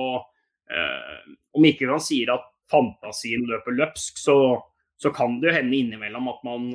uh, 0.73 1.21
om 1.59 1.69
ikke 1.69 1.91
man 1.91 2.03
sier 2.05 2.35
at 2.37 2.49
fantasien 2.73 3.45
løper 3.49 3.77
løpsk, 3.77 4.19
så, 4.21 4.37
så 4.97 5.13
kan 5.15 5.39
det 5.41 5.51
jo 5.51 5.57
hende 5.59 5.79
innimellom 5.79 6.31
at 6.33 6.41
man, 6.47 6.71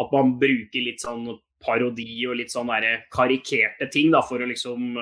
at 0.00 0.12
man 0.12 0.34
bruker 0.40 0.84
litt 0.84 1.02
sånn 1.04 1.26
parodi 1.64 2.26
og 2.28 2.36
litt 2.38 2.52
sånn 2.52 2.70
karikerte 3.12 3.88
ting 3.92 4.12
da, 4.12 4.20
for 4.26 4.44
å 4.44 4.50
liksom 4.50 4.98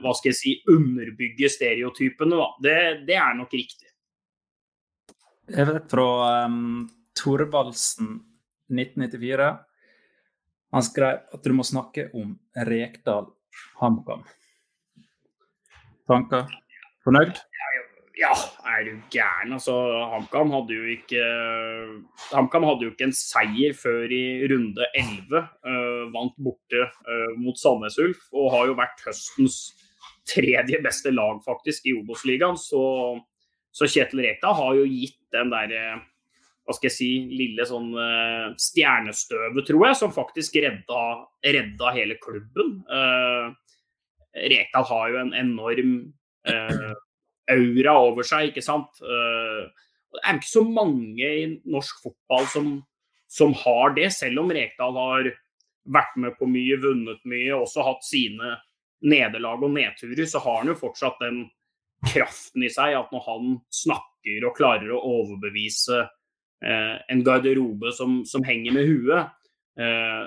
hva 0.00 0.12
skal 0.16 0.30
jeg 0.30 0.38
si, 0.38 0.52
underbygge 0.72 1.50
stereotypene. 1.52 2.38
Da. 2.40 2.46
Det, 2.64 2.76
det 3.10 3.18
er 3.20 3.34
nok 3.36 3.52
riktig. 3.52 3.90
Jeg 5.52 5.68
vet 5.68 5.90
fra 5.92 6.06
um, 6.48 6.86
Thorvaldsen 7.14 8.16
1994. 8.72 9.50
Han 10.74 10.82
skrev 10.82 11.36
at 11.36 11.44
du 11.44 11.52
må 11.54 11.66
snakke 11.66 12.08
om 12.18 12.32
Rekdal 12.66 13.28
HamKam. 13.80 14.24
Tanker? 16.10 16.50
Fornøyd? 17.06 17.38
Ja, 18.16 18.32
er 18.64 18.86
du 18.86 18.94
gæren. 19.12 19.52
Altså, 19.52 19.74
HamKam 20.12 20.54
hadde 20.54 20.76
jo 20.76 20.86
ikke 20.88 21.20
HamKam 22.30 22.64
hadde 22.64 22.86
jo 22.86 22.94
ikke 22.94 23.10
en 23.10 23.16
seier 23.16 23.76
før 23.76 24.08
i 24.08 24.24
runde 24.48 24.88
11. 24.96 25.42
Uh, 25.66 26.06
vant 26.14 26.36
borte 26.40 26.86
uh, 26.86 27.32
mot 27.36 27.60
Sandnes 27.60 27.98
Ulf 28.00 28.24
og 28.32 28.54
har 28.54 28.70
jo 28.70 28.78
vært 28.78 29.04
høstens 29.04 29.60
tredje 30.26 30.80
beste 30.82 31.12
lag 31.12 31.42
faktisk 31.44 31.86
i 31.86 31.94
Obos-ligaen. 32.00 32.56
Så 32.56 32.82
så 33.76 33.88
Kjetil 33.90 34.24
Rekdal 34.24 34.56
har 34.56 34.76
jo 34.78 34.84
gitt 34.88 35.18
den 35.34 35.50
der 35.52 35.72
eh, 35.76 35.96
hva 36.66 36.74
skal 36.74 36.88
jeg 36.88 36.96
si, 36.96 37.08
lille 37.30 37.62
sånn 37.68 37.92
uh, 37.94 38.48
stjernestøvet, 38.58 39.68
tror 39.68 39.84
jeg, 39.86 39.98
som 40.00 40.10
faktisk 40.10 40.56
redda, 40.64 41.02
redda 41.46 41.92
hele 41.94 42.16
klubben. 42.18 42.72
Uh, 42.90 43.52
Rekdal 44.34 44.88
har 44.88 45.12
jo 45.12 45.20
en 45.20 45.30
enorm 45.38 45.92
uh, 46.50 46.96
aura 47.52 47.96
over 48.08 48.26
seg, 48.26 48.50
ikke 48.50 48.64
sant. 48.64 49.02
Uh, 49.02 49.66
det 50.16 50.22
er 50.22 50.38
ikke 50.38 50.48
så 50.50 50.64
mange 50.64 51.26
i 51.26 51.48
norsk 51.68 52.04
fotball 52.04 52.46
som, 52.52 52.70
som 53.30 53.52
har 53.64 53.96
det, 53.98 54.10
selv 54.14 54.44
om 54.44 54.52
Rekdal 54.54 54.96
har 54.96 55.32
vært 55.86 56.16
med 56.22 56.36
på 56.38 56.48
mye, 56.50 56.78
vunnet 56.82 57.20
mye, 57.28 57.52
også 57.54 57.84
hatt 57.86 58.06
sine 58.06 58.56
nederlag 59.06 59.62
og 59.62 59.74
nedturer, 59.74 60.26
så 60.28 60.40
har 60.42 60.62
han 60.62 60.72
jo 60.72 60.78
fortsatt 60.80 61.20
den 61.22 61.44
kraften 62.06 62.64
i 62.66 62.70
seg 62.72 62.96
at 62.98 63.12
når 63.14 63.24
han 63.26 63.58
snakker 63.72 64.46
og 64.46 64.56
klarer 64.58 64.92
å 64.92 65.02
overbevise 65.20 66.02
eh, 66.02 66.94
en 67.12 67.24
garderobe 67.26 67.92
som, 67.94 68.20
som, 68.28 68.44
henger 68.46 68.76
med 68.76 68.88
huet, 68.90 69.34
eh, 69.80 70.24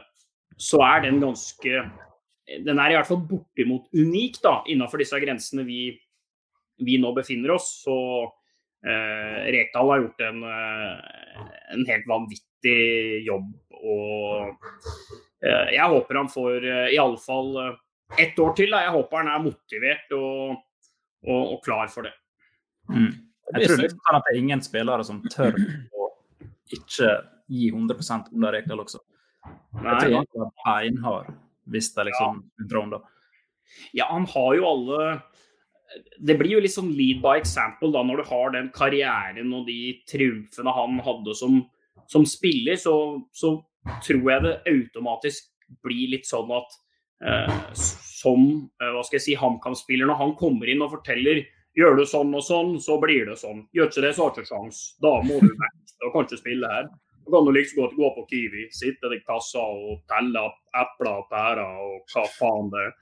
så 0.60 0.84
er 0.84 1.06
den 1.08 1.22
ganske 1.24 1.84
Den 2.66 2.80
er 2.82 2.92
i 2.92 2.96
hvert 2.98 3.08
fall 3.08 3.22
bortimot 3.30 3.92
unik 3.94 4.40
da, 4.42 4.56
innenfor 4.66 4.98
disse 4.98 5.20
grensene 5.22 5.64
vi, 5.68 5.94
vi 6.86 6.98
nå 7.02 7.14
befinner 7.18 7.56
oss. 7.56 7.70
Så 7.86 7.98
eh, 8.86 9.50
Rekdal 9.56 9.92
har 9.94 10.06
gjort 10.06 10.24
en, 10.30 10.44
eh, 10.44 11.44
en 11.76 11.86
helt 11.90 12.08
vanvittig 12.10 12.80
jobb. 13.28 13.52
Og 13.80 14.56
eh, 15.44 15.76
jeg 15.76 15.92
håper 15.96 16.22
han 16.22 16.32
får 16.32 16.66
eh, 16.66 16.88
i 16.96 17.02
alle 17.02 17.22
fall 17.22 17.54
ett 18.18 18.40
år 18.40 18.58
til. 18.58 18.74
Da. 18.74 18.86
Jeg 18.88 18.98
håper 18.98 19.24
han 19.24 19.32
er 19.36 19.46
motivert 19.50 20.18
og 20.18 20.58
og, 21.28 21.54
og 21.54 21.64
klar 21.66 21.90
for 21.92 22.08
det. 22.08 22.14
Mm. 22.90 23.12
Jeg 23.54 23.68
tror 23.68 23.82
liksom 23.84 24.14
at 24.14 24.26
det 24.26 24.34
er 24.34 24.40
ingen 24.40 24.64
spillere 24.64 25.06
som 25.06 25.22
tør 25.34 25.58
å 25.98 26.10
ikke 26.76 27.14
gi 27.50 27.70
100% 27.74 28.34
under 28.36 28.54
Rekdal 28.56 28.84
også. 28.84 29.02
Nei. 29.82 29.96
Jeg 30.14 30.28
tror 30.30 30.46
han 30.46 30.50
er 30.50 30.58
beinhard 30.66 31.32
hvis 31.70 31.92
det 31.94 32.08
liksom 32.10 32.42
ja. 32.66 32.84
da. 32.94 33.00
Ja, 33.94 34.08
han 34.10 34.26
har 34.30 34.54
jo 34.58 34.66
alle 34.66 35.02
Det 36.20 36.36
blir 36.38 36.58
jo 36.58 36.64
litt 36.64 36.76
sånn 36.76 36.92
lead 36.94 37.24
by 37.24 37.40
example 37.40 37.90
da, 37.96 38.04
når 38.06 38.22
du 38.22 38.30
har 38.30 38.52
den 38.54 38.68
karrieren 38.76 39.54
og 39.58 39.66
de 39.70 39.96
triumfene 40.10 40.74
han 40.76 41.00
hadde 41.06 41.34
som, 41.38 41.64
som 42.12 42.28
spiller, 42.30 42.78
så, 42.78 42.94
så 43.34 43.56
tror 44.06 44.32
jeg 44.34 44.46
det 44.46 44.60
automatisk 44.70 45.50
blir 45.86 46.14
litt 46.14 46.30
sånn 46.30 46.52
at 46.54 46.78
Eh, 47.26 47.54
som 47.74 48.70
eh, 48.80 48.92
hva 48.96 49.02
skal 49.04 49.18
jeg 49.18 49.26
si, 49.26 49.34
HamKam-spiller 49.36 50.08
når 50.08 50.20
han 50.22 50.38
kommer 50.40 50.70
inn 50.72 50.84
og 50.86 50.94
forteller 50.94 51.42
gjør 51.76 51.98
du 52.00 52.06
sånn 52.08 52.32
og 52.36 52.46
sånn, 52.46 52.78
så 52.80 52.96
blir 53.02 53.28
det 53.28 53.36
sånn. 53.42 53.66
Gjør 53.76 53.92
ikke 53.92 54.04
det, 54.06 54.14
så 54.16 54.24
har 54.24 54.32
du 54.32 54.40
ikke 54.40 54.52
sjans. 54.54 54.80
Da 55.04 55.12
må 55.28 55.40
du 55.44 55.52
vekk 55.52 56.08
og 56.08 56.14
kan 56.14 56.28
ikke 56.28 56.40
spille 56.40 56.72
her. 56.72 56.88
Da 57.20 57.34
kan 57.36 57.48
du 57.48 57.52
liksom 57.54 57.82
godt 57.84 57.98
gå 58.00 58.12
på 58.16 58.26
Kiwi, 58.32 58.66
sitte 58.76 59.12
i 59.14 59.20
kassa 59.28 59.64
og 59.64 60.00
telle 60.12 60.46
epler 60.80 61.12
og 61.20 61.28
pærer 61.32 61.84
og 61.84 62.14
hva 62.14 62.26
faen 62.38 62.72
det 62.74 62.86
er. 62.88 62.96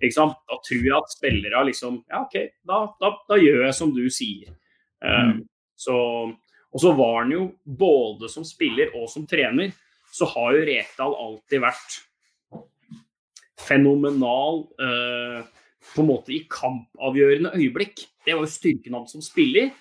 Da 0.00 0.58
tror 0.66 0.84
jeg 0.84 0.94
at 0.96 1.14
spillere 1.14 1.64
liksom 1.66 2.02
Ja, 2.08 2.22
OK, 2.24 2.36
da, 2.68 2.84
da, 3.00 3.12
da 3.28 3.38
gjør 3.40 3.64
jeg 3.66 3.76
som 3.76 3.92
du 3.94 4.04
sier. 4.12 4.54
Um, 5.02 5.42
så, 5.74 5.96
og 6.70 6.82
så 6.82 6.92
var 6.94 7.22
han 7.22 7.34
jo 7.34 7.48
både 7.64 8.30
som 8.30 8.46
spiller 8.46 8.94
og 8.98 9.08
som 9.10 9.26
trener, 9.26 9.72
så 10.12 10.28
har 10.30 10.54
jo 10.54 10.64
Rekdal 10.68 11.16
alltid 11.24 11.64
vært 11.64 11.98
fenomenal 13.62 14.64
uh, 14.78 15.42
på 15.92 16.02
en 16.02 16.08
måte 16.08 16.34
i 16.36 16.44
kampavgjørende 16.50 17.54
øyeblikk. 17.58 18.04
Det 18.24 18.36
var 18.36 18.46
jo 18.46 18.54
styrken 18.54 18.98
hans 18.98 19.14
som 19.16 19.24
spiller. 19.24 19.72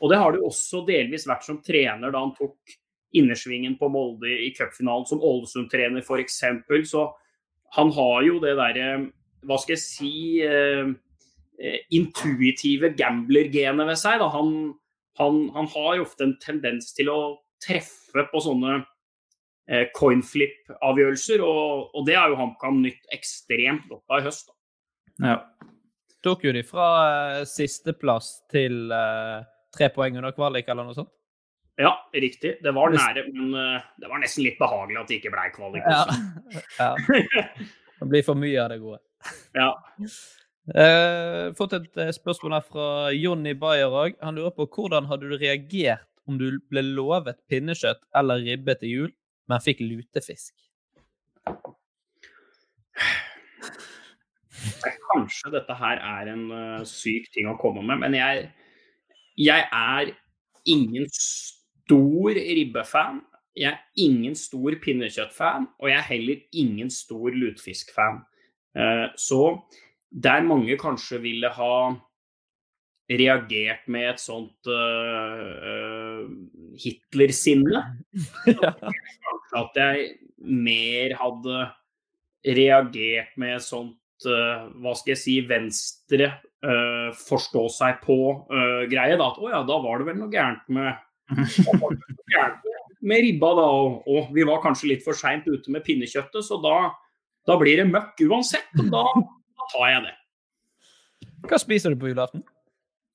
Og 0.00 0.12
det 0.12 0.18
har 0.20 0.32
det 0.32 0.40
jo 0.40 0.48
også 0.48 0.84
delvis 0.88 1.26
vært 1.28 1.44
som 1.44 1.60
trener 1.64 2.12
da 2.12 2.22
han 2.22 2.32
tok 2.36 2.78
innersvingen 3.16 3.76
på 3.78 3.90
Molde 3.92 4.30
i 4.46 4.52
cupfinalen 4.56 5.06
som 5.08 5.20
Ålesund-trener 5.20 6.04
f.eks. 6.04 6.40
Så 6.88 7.04
han 7.76 7.92
har 7.94 8.22
jo 8.26 8.38
det 8.42 8.54
derre, 8.58 8.88
hva 9.46 9.58
skal 9.60 9.76
jeg 9.76 9.82
si, 9.84 10.14
eh, 10.44 11.80
intuitive 11.92 12.92
gambler-genet 12.96 13.88
ved 13.88 13.98
seg. 14.00 14.20
Da. 14.22 14.30
Han, 14.34 14.72
han, 15.20 15.42
han 15.56 15.68
har 15.74 15.98
jo 15.98 16.06
ofte 16.06 16.26
en 16.28 16.38
tendens 16.42 16.94
til 16.96 17.12
å 17.12 17.20
treffe 17.60 18.24
på 18.30 18.40
sånne 18.40 18.80
Eh, 19.70 19.86
coinflip-avgjørelser. 19.94 21.42
Og, 21.46 21.94
og, 21.94 22.02
det 22.08 22.16
har 22.18 22.32
jo 22.32 22.38
HamKam 22.40 22.80
nytt 22.82 23.06
ekstremt 23.14 23.86
godt 23.90 24.02
av 24.10 24.18
i 24.18 24.26
høst. 24.26 24.50
Da. 24.50 24.56
Ja. 25.30 25.68
Tok 26.26 26.42
jo 26.44 26.52
de 26.56 26.64
fra 26.66 26.88
eh, 27.06 27.44
sisteplass 27.48 28.32
til 28.50 28.90
eh, 28.90 29.38
tre 29.76 29.92
poeng 29.94 30.18
under 30.18 30.34
kvalik 30.34 30.68
eller 30.68 30.88
noe 30.88 30.98
sånt? 30.98 31.12
Ja, 31.80 31.94
riktig. 32.12 32.56
Det 32.60 32.72
var 32.76 32.90
nære, 32.92 33.22
men 33.32 33.54
uh, 33.56 33.84
det 33.96 34.08
var 34.10 34.20
nesten 34.20 34.44
litt 34.44 34.58
behagelig 34.60 34.98
at 35.00 35.08
det 35.08 35.16
ikke 35.16 35.30
ble 35.32 35.44
kvalik. 35.54 35.86
Ja. 35.88 36.02
ja. 36.82 36.90
Det 38.00 38.08
blir 38.08 38.24
for 38.24 38.38
mye 38.38 38.60
av 38.62 38.70
det 38.72 38.78
gode. 38.80 39.00
Ja. 39.56 39.70
Uh, 40.70 41.50
fått 41.58 41.74
et 41.76 41.98
spørsmål 42.16 42.54
her 42.56 42.64
fra 42.64 42.86
Jonny 43.16 43.52
Bayer 43.58 43.92
òg. 43.92 44.16
Han 44.24 44.38
lurer 44.38 44.54
på 44.56 44.68
hvordan 44.70 45.08
hadde 45.10 45.28
du 45.28 45.36
reagert 45.36 46.06
om 46.28 46.38
du 46.40 46.60
ble 46.70 46.82
lovet 46.86 47.40
pinnekjøtt 47.50 48.02
eller 48.16 48.42
ribbe 48.44 48.76
til 48.80 48.94
jul, 48.94 49.12
men 49.50 49.64
fikk 49.64 49.82
lutefisk. 49.82 50.54
Kanskje 55.10 55.52
dette 55.56 55.74
her 55.74 56.00
er 56.06 56.30
en 56.32 56.44
uh, 56.52 56.82
syk 56.86 57.28
ting 57.34 57.48
å 57.50 57.58
komme 57.60 57.82
med, 57.82 58.00
men 58.04 58.16
jeg, 58.16 58.46
jeg 59.40 59.66
er 59.66 60.12
ingen 60.70 61.08
stor 61.10 62.36
ribbefan. 62.36 63.24
Jeg 63.60 63.74
er 63.74 63.80
ingen 64.00 64.36
stor 64.38 64.76
pinnekjøttfan, 64.80 65.66
og 65.78 65.90
jeg 65.90 65.98
er 65.98 66.08
heller 66.08 66.44
ingen 66.56 66.90
stor 66.92 67.34
lutefiskfan. 67.34 68.22
Uh, 68.72 69.08
så 69.18 69.58
der 70.10 70.46
mange 70.46 70.78
kanskje 70.80 71.20
ville 71.22 71.50
ha 71.52 71.74
reagert 73.10 73.86
med 73.90 74.06
et 74.12 74.22
sånt 74.22 74.70
uh, 74.70 76.22
Hitler-sinne. 76.78 77.82
ja. 78.46 78.72
At 79.58 79.76
jeg 79.76 80.10
mer 80.38 81.16
hadde 81.18 81.64
reagert 82.46 83.34
med 83.40 83.58
et 83.58 83.66
sånt 83.66 84.28
uh, 84.30 84.68
hva 84.80 84.94
skal 84.96 85.14
jeg 85.14 85.22
si, 85.24 85.36
venstre 85.48 86.30
uh, 86.64 87.10
forstå 87.26 87.66
seg 87.76 88.00
på-greie. 88.04 89.18
Uh, 89.18 89.26
at 89.26 89.40
å 89.40 89.52
ja, 89.52 89.64
da 89.66 89.80
var 89.82 90.00
det 90.00 90.10
vel 90.12 90.20
noe 90.22 90.32
gærent 90.32 90.70
med, 90.72 90.94
noe 91.34 91.96
gærent 92.30 92.62
med 92.64 92.79
ribba, 93.00 93.52
da. 93.56 93.66
Og, 93.66 94.00
og, 94.08 94.30
vi 94.36 94.46
var 94.48 94.62
kanskje 94.64 94.92
litt 94.92 95.04
for 95.04 95.16
seint 95.16 95.46
ute 95.48 95.72
med 95.72 95.84
pinnekjøttet, 95.86 96.44
så 96.46 96.60
da, 96.62 96.76
da 97.48 97.56
blir 97.60 97.80
det 97.80 97.88
møkk 97.90 98.24
uansett. 98.28 98.70
Og 98.78 98.90
da, 98.92 99.04
da 99.56 99.68
tar 99.74 99.92
jeg 99.94 100.06
det. 100.08 100.16
Hva 101.48 101.60
spiser 101.60 101.94
du 101.94 102.00
på 102.00 102.10
julaften? 102.12 102.44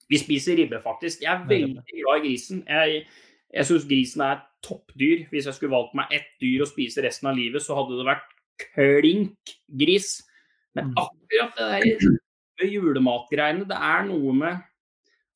Vi 0.09 0.19
spiser 0.21 0.57
ribbe, 0.59 0.79
faktisk. 0.83 1.23
Jeg 1.25 1.31
er 1.33 1.47
veldig 1.49 1.81
glad 2.01 2.19
i 2.19 2.27
grisen. 2.27 2.61
Jeg, 2.69 3.05
jeg 3.53 3.69
syns 3.69 3.87
grisen 3.89 4.21
er 4.25 4.43
toppdyr. 4.65 5.25
Hvis 5.31 5.49
jeg 5.49 5.57
skulle 5.57 5.73
valgt 5.73 5.95
meg 5.97 6.13
ett 6.13 6.29
dyr 6.41 6.65
å 6.65 6.69
spise 6.69 7.03
resten 7.05 7.31
av 7.31 7.37
livet, 7.37 7.63
så 7.65 7.77
hadde 7.77 7.97
det 7.97 8.05
vært 8.05 8.35
klink 8.61 9.55
gris. 9.81 10.19
Men 10.77 10.91
mm. 10.91 11.01
akkurat 11.01 11.57
det 11.57 11.97
der 12.59 12.71
julematgreiene, 12.71 13.65
det 13.69 13.77
er 13.77 14.05
noe 14.09 14.35
med 14.37 14.61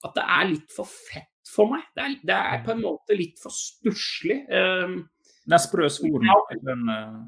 at 0.06 0.16
det 0.16 0.26
er 0.38 0.48
litt 0.54 0.72
for 0.72 0.88
fett 0.88 1.29
for 1.50 1.72
meg. 1.72 1.86
Det 1.96 2.06
er, 2.06 2.16
det 2.30 2.38
er 2.38 2.62
på 2.66 2.74
en 2.76 2.84
måte 2.84 3.18
litt 3.18 3.40
for 3.42 3.54
stusslig. 3.54 4.42
Um, 4.50 5.02
den 5.46 5.58
er 5.58 5.64
sprø 5.64 5.90
svoren. 5.92 6.30
Den, 6.66 6.86
uh... 6.90 7.20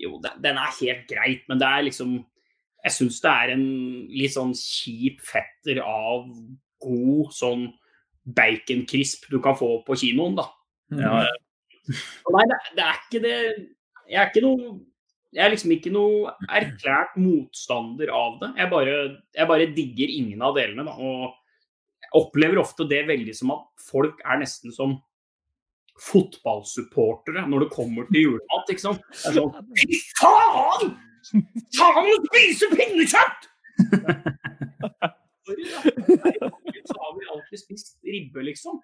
Jo, 0.00 0.16
den, 0.22 0.42
den, 0.44 0.58
er 0.58 0.78
helt 0.80 1.06
greit, 1.10 1.44
men 1.48 1.60
det 1.60 1.68
er 1.68 1.88
liksom 1.88 2.20
Jeg 2.82 2.92
syns 2.96 3.20
det 3.22 3.30
er 3.30 3.50
en 3.54 3.66
litt 4.10 4.32
sånn 4.34 4.56
kjip 4.58 5.20
fetter 5.22 5.78
av 5.86 6.24
god 6.82 7.28
sånn 7.36 7.68
baconcrisp 8.22 9.28
du 9.30 9.38
kan 9.42 9.54
få 9.58 9.76
på 9.86 9.94
kinoen, 10.00 10.34
da. 10.38 10.48
Mm. 10.90 11.02
Ja. 11.02 11.20
Nei, 12.34 12.42
det, 12.50 12.58
det, 12.78 12.86
er 12.86 12.98
ikke 12.98 13.20
det 13.22 13.36
Jeg 14.10 14.18
er 14.18 14.28
ikke 14.30 14.42
noe 14.44 14.72
jeg 15.32 15.46
er 15.46 15.52
liksom 15.54 15.70
ikke 15.72 15.90
noe 15.94 16.32
erklært 16.52 17.14
motstander 17.16 18.10
av 18.12 18.34
det. 18.42 18.50
Jeg 18.60 18.68
bare, 18.68 18.96
jeg 19.32 19.48
bare 19.48 19.68
digger 19.72 20.10
ingen 20.12 20.42
av 20.44 20.58
delene. 20.58 20.84
Da. 20.84 20.92
Og 20.92 21.32
jeg 22.12 22.20
opplever 22.20 22.60
ofte 22.60 22.84
det 22.88 23.06
veldig 23.08 23.34
som 23.36 23.54
at 23.54 23.64
folk 23.80 24.20
er 24.24 24.42
nesten 24.42 24.74
som 24.74 24.98
fotballsupportere 26.02 27.46
når 27.48 27.64
det 27.64 27.70
kommer 27.72 28.06
til 28.10 28.26
julemat. 28.26 28.70
ikke 28.72 28.84
sant? 28.84 29.02
Det 29.12 29.30
er 29.30 29.38
sånn 29.38 29.52
Fy 29.78 29.98
faen! 30.20 30.94
Faen 31.78 32.28
spise 32.28 32.70
pinnekjøtt! 32.72 33.48
Så 36.82 36.96
har 36.98 37.12
vi 37.18 37.28
alltid 37.30 37.60
spist 37.60 37.96
ribbe, 38.06 38.44
liksom. 38.46 38.78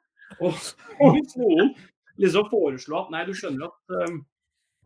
Og, 0.45 0.53
og 1.01 1.15
hvis 1.17 1.37
noen 1.39 1.73
liksom 2.21 2.49
foreslo 2.51 2.99
at 3.03 3.13
nei, 3.15 3.25
du 3.27 3.35
skjønner 3.37 3.69
at 3.69 3.97
um, 4.11 4.21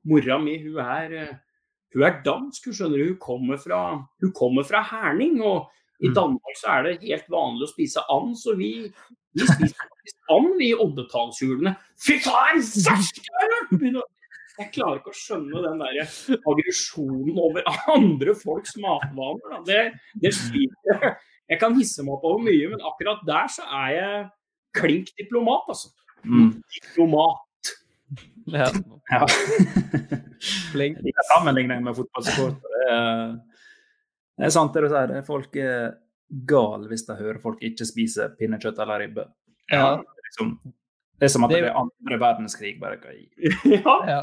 mora 0.08 0.38
mi 0.40 0.58
hun 0.62 0.78
er, 0.84 1.14
uh, 1.32 1.32
hun 1.96 2.06
er 2.06 2.20
dansk, 2.24 2.68
hun 2.68 2.76
skjønner 2.78 3.04
hun 3.06 3.18
kommer 3.20 3.60
fra, 3.60 3.80
hun 4.22 4.34
kommer 4.36 4.68
fra 4.68 4.82
Herning. 4.92 5.40
Og 5.44 5.68
i 6.02 6.10
mm. 6.10 6.14
Danmark 6.18 6.58
så 6.58 6.76
er 6.76 6.86
det 6.86 6.94
helt 7.04 7.28
vanlig 7.30 7.68
å 7.68 7.72
spise 7.72 8.02
and, 8.12 8.34
så 8.38 8.56
vi, 8.58 8.72
vi 9.38 9.46
spiser 9.46 9.76
faktisk 9.78 10.34
and 10.34 10.64
i 10.64 10.72
oddetallshjulene. 10.74 11.76
Fy 12.02 12.18
faen! 12.24 12.62
Jeg 14.60 14.68
klarer 14.74 14.98
ikke 14.98 15.12
å 15.14 15.16
skjønne 15.16 15.62
den 15.64 15.80
der 15.80 16.00
aggresjonen 16.50 17.38
over 17.40 17.68
andre 17.94 18.34
folks 18.36 18.74
matvaner. 18.80 19.62
Det, 19.66 19.82
det 20.20 20.34
sliter 20.36 20.92
jeg. 20.92 21.14
Jeg 21.52 21.60
kan 21.60 21.74
hisse 21.76 22.04
meg 22.04 22.16
opp 22.16 22.26
over 22.28 22.44
mye, 22.46 22.68
men 22.72 22.84
akkurat 22.88 23.22
der 23.28 23.48
så 23.52 23.64
er 23.82 23.88
jeg 23.96 24.20
klink 24.76 25.10
diplomat, 25.20 25.66
altså. 25.72 25.90
Mm. 26.24 26.52
Diplomat. 26.76 27.72
Ja. 28.52 28.68
ja. 29.12 29.26
Flink. 30.72 31.00
Jeg 31.04 31.26
sammenligner 31.32 31.80
med 31.84 31.96
fotballsupportere. 31.98 32.96
Det, 34.42 34.48
det 34.48 34.50
er 34.50 34.54
sant 34.58 34.74
det 34.74 34.80
du 34.82 34.88
sier. 34.90 35.12
Folk 35.26 35.56
er 35.62 35.92
gale 36.50 36.88
hvis 36.90 37.04
de 37.06 37.14
hører 37.14 37.38
folk 37.42 37.62
ikke 37.62 37.86
spiser 37.86 38.32
pinnekjøtt 38.38 38.80
eller 38.82 39.04
ribbe. 39.04 39.28
Ja. 39.70 40.00
Det, 40.00 40.02
er 40.02 40.26
liksom, 40.26 40.50
det 41.20 41.28
er 41.28 41.30
som 41.30 41.46
at 41.46 41.54
det, 41.54 41.60
er 41.68 41.78
andre 41.78 42.18
verdenskrig 42.18 42.72
bare 42.80 42.98
hva 42.98 43.14
i. 43.14 43.28
ja. 43.76 43.96
ja. 44.08 44.20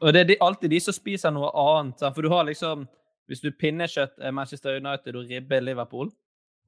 Og 0.00 0.16
det 0.16 0.24
er 0.24 0.40
alltid 0.40 0.72
de 0.72 0.80
som 0.80 0.96
spiser 0.96 1.34
noe 1.34 1.52
annet. 1.52 2.00
For 2.14 2.24
du 2.24 2.32
har 2.32 2.48
liksom 2.48 2.88
Hvis 3.28 3.40
du 3.40 3.52
pinnekjøtt 3.54 4.18
er 4.18 4.32
Manchester 4.34 4.76
United 4.76 5.16
og 5.16 5.28
ribbe 5.30 5.56
er 5.56 5.62
Liverpool, 5.62 6.08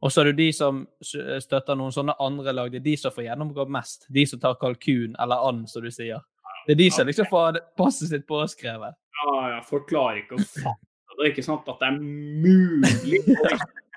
og 0.04 0.12
så 0.12 0.20
er 0.20 0.30
det 0.30 0.36
de 0.38 0.52
som 0.54 0.84
støtter 1.02 1.76
noen 1.76 1.92
sånne 1.92 2.14
andre 2.22 2.52
lag. 2.54 2.70
Det 2.70 2.78
er 2.78 2.84
de 2.86 2.94
som 3.00 3.12
får 3.12 3.26
gjennomgå 3.26 3.66
mest. 3.72 4.06
De 4.12 4.22
som 4.28 4.40
tar 4.40 4.54
kalkun 4.60 5.16
eller 5.20 5.48
and, 5.48 5.66
som 5.68 5.82
du 5.82 5.90
sier. 5.92 6.22
Det 6.66 6.76
er 6.76 6.80
de 6.80 6.88
som 6.94 7.08
liksom 7.08 7.28
får 7.28 7.58
passet 7.76 8.12
sitt 8.12 8.26
påskrevet. 8.28 8.96
Ja, 9.18 9.34
ja, 9.50 9.60
folk 9.66 9.88
klarer 9.90 10.22
ikke 10.22 10.38
å 10.38 10.44
fatte 10.46 10.93
det. 11.18 11.30
ikke 11.32 11.46
sant 11.46 11.68
at 11.70 11.80
det 11.80 11.88
er 11.90 11.98
mulig 12.00 13.20
å 13.34 13.54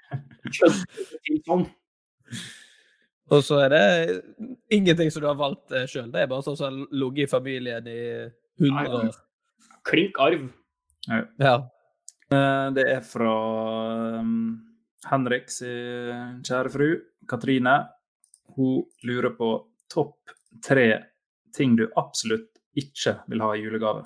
kjøpe 0.58 1.08
ting 1.28 1.42
sånn. 1.46 1.66
Og 3.28 3.44
så 3.44 3.60
er 3.66 3.74
det 3.74 3.86
ingenting 4.72 5.12
som 5.12 5.24
du 5.24 5.28
har 5.28 5.40
valgt 5.40 5.74
eh, 5.76 5.88
sjøl. 5.90 6.12
Det 6.14 6.24
er 6.24 6.30
bare 6.32 6.46
sånn 6.46 6.60
som 6.60 6.70
har 6.70 7.00
ligget 7.02 7.28
i 7.28 7.32
familien 7.32 7.90
i 7.92 8.00
100 8.62 8.94
år. 9.02 9.18
Klink 9.88 10.20
arv. 10.24 10.46
Ja. 11.08 11.58
Eh, 12.32 12.68
det 12.76 12.88
er 12.92 13.04
fra 13.08 13.34
Henriks 14.24 15.12
Henrik 15.12 15.52
sin 15.54 16.42
kjære 16.48 16.72
fru, 16.74 16.90
Katrine, 17.28 17.78
hun 18.56 18.88
lurer 19.08 19.36
på 19.38 19.52
topp 19.92 20.34
tre 20.64 20.90
ting 21.56 21.76
du 21.78 21.86
absolutt 22.00 22.50
ikke 22.78 23.18
vil 23.32 23.44
ha 23.44 23.54
i 23.56 23.64
julegave. 23.64 24.06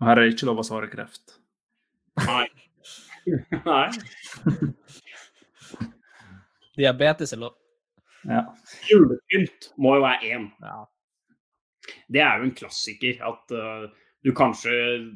Og 0.00 0.08
her 0.08 0.16
er 0.16 0.26
det 0.26 0.34
ikke 0.34 0.48
lov 0.48 0.62
å 0.62 0.66
svare 0.66 0.90
kreft. 0.92 1.36
Nei. 2.24 2.46
Nei. 3.68 3.88
Diabetes 6.80 7.34
er 7.36 7.42
lov. 7.42 7.56
Ja. 8.28 8.44
Julepynt 8.88 9.72
må 9.80 9.98
jo 9.98 10.04
være 10.04 10.32
én. 10.32 10.48
Ja. 10.64 10.80
Det 12.10 12.22
er 12.24 12.40
jo 12.40 12.48
en 12.48 12.56
klassiker 12.56 13.20
at 13.28 13.54
uh, 13.56 13.84
du 14.24 14.32
kanskje, 14.36 14.72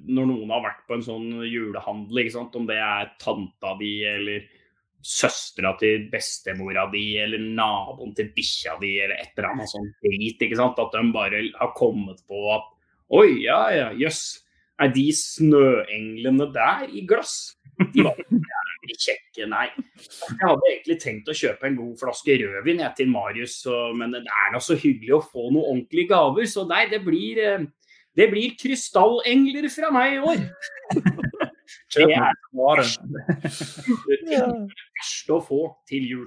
når 0.08 0.28
noen 0.30 0.52
har 0.52 0.62
vært 0.64 0.84
på 0.88 0.96
en 0.96 1.04
sånn 1.04 1.26
julehandel, 1.44 2.22
ikke 2.22 2.36
sant, 2.36 2.56
om 2.56 2.68
det 2.68 2.78
er 2.80 3.10
tanta 3.20 3.74
di 3.80 3.96
eller 4.08 4.46
søstera 5.04 5.74
til 5.76 6.06
bestemora 6.12 6.86
di 6.92 7.18
eller 7.20 7.42
naboen 7.56 8.14
til 8.16 8.30
bikkja 8.32 8.78
di 8.80 8.94
eller 9.04 9.20
et 9.20 9.34
eller 9.36 9.50
annet 9.50 9.68
sånt 9.68 9.98
drit, 10.00 10.40
ikke 10.40 10.56
sant, 10.56 10.80
at 10.80 10.96
de 10.96 11.02
bare 11.12 11.42
har 11.58 11.74
kommet 11.76 12.24
på 12.28 12.46
at 12.54 12.70
Oi, 13.14 13.44
ja 13.44 13.58
ja, 13.68 13.88
jøss. 14.00 14.22
Er 14.82 14.90
de 14.90 15.04
snøenglene 15.14 16.48
der 16.54 16.88
i 16.90 17.04
glass? 17.06 17.54
De 17.94 18.04
var 18.06 18.18
jævlig 18.18 18.96
kjekke, 18.98 19.46
nei. 19.50 19.66
Jeg 19.98 20.40
hadde 20.40 20.68
egentlig 20.70 20.96
tenkt 21.02 21.30
å 21.30 21.36
kjøpe 21.36 21.68
en 21.68 21.78
god 21.78 21.94
flaske 22.02 22.36
rødvin 22.42 22.82
jeg, 22.82 22.94
til 22.98 23.10
Marius, 23.10 23.56
så, 23.64 23.78
men 23.96 24.14
det 24.14 24.22
er 24.26 24.52
nå 24.54 24.60
så 24.62 24.76
hyggelig 24.78 25.16
å 25.16 25.24
få 25.24 25.48
noen 25.48 25.62
ordentlige 25.62 26.10
gaver, 26.12 26.46
så 26.50 26.66
nei, 26.70 26.84
det 26.90 27.00
blir, 27.06 27.40
eh, 27.42 27.66
det 28.14 28.28
blir 28.30 28.54
krystallengler 28.60 29.66
fra 29.74 29.90
meg 29.94 30.18
i 30.18 30.22
år. 30.22 30.46
Det 31.94 32.04
er 32.04 32.34
det 34.28 34.38
verste 34.38 35.34
å 35.34 35.42
få 35.42 35.60
til 35.88 36.08
jul. 36.10 36.26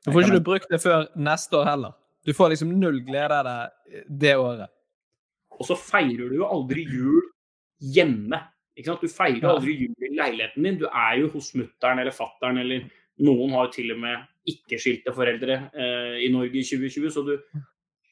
Så 0.00 0.12
får 0.14 0.24
ikke 0.24 0.38
du 0.38 0.44
brukt 0.46 0.70
det 0.72 0.80
før 0.80 1.08
neste 1.18 1.58
år 1.58 1.66
heller. 1.68 1.96
Du 2.24 2.32
får 2.36 2.54
liksom 2.54 2.72
null 2.80 3.02
glede 3.04 3.36
av 3.36 3.46
det 3.46 4.04
det 4.22 4.36
året. 4.40 4.70
Og 5.60 5.68
så 5.68 5.76
feirer 5.76 6.30
du 6.30 6.38
jo 6.40 6.48
aldri 6.48 6.86
jul 6.88 7.20
hjemme. 7.94 8.40
Du 8.80 9.08
feirer 9.12 9.50
aldri 9.50 9.74
jul 9.76 10.06
i 10.06 10.14
leiligheten 10.16 10.64
din. 10.64 10.78
Du 10.80 10.86
er 10.88 11.18
jo 11.20 11.28
hos 11.34 11.52
mutter'n 11.58 12.00
eller 12.00 12.16
fatter'n, 12.16 12.62
eller 12.62 12.86
noen 13.20 13.52
har 13.52 13.68
jo 13.68 13.74
til 13.74 13.92
og 13.92 14.00
med 14.00 14.24
ikke-skilte 14.48 15.12
foreldre 15.12 15.58
eh, 15.68 16.16
i 16.24 16.30
Norge 16.32 16.62
i 16.62 16.64
2020. 16.64 17.12
Så 17.12 17.26
du 17.26 17.34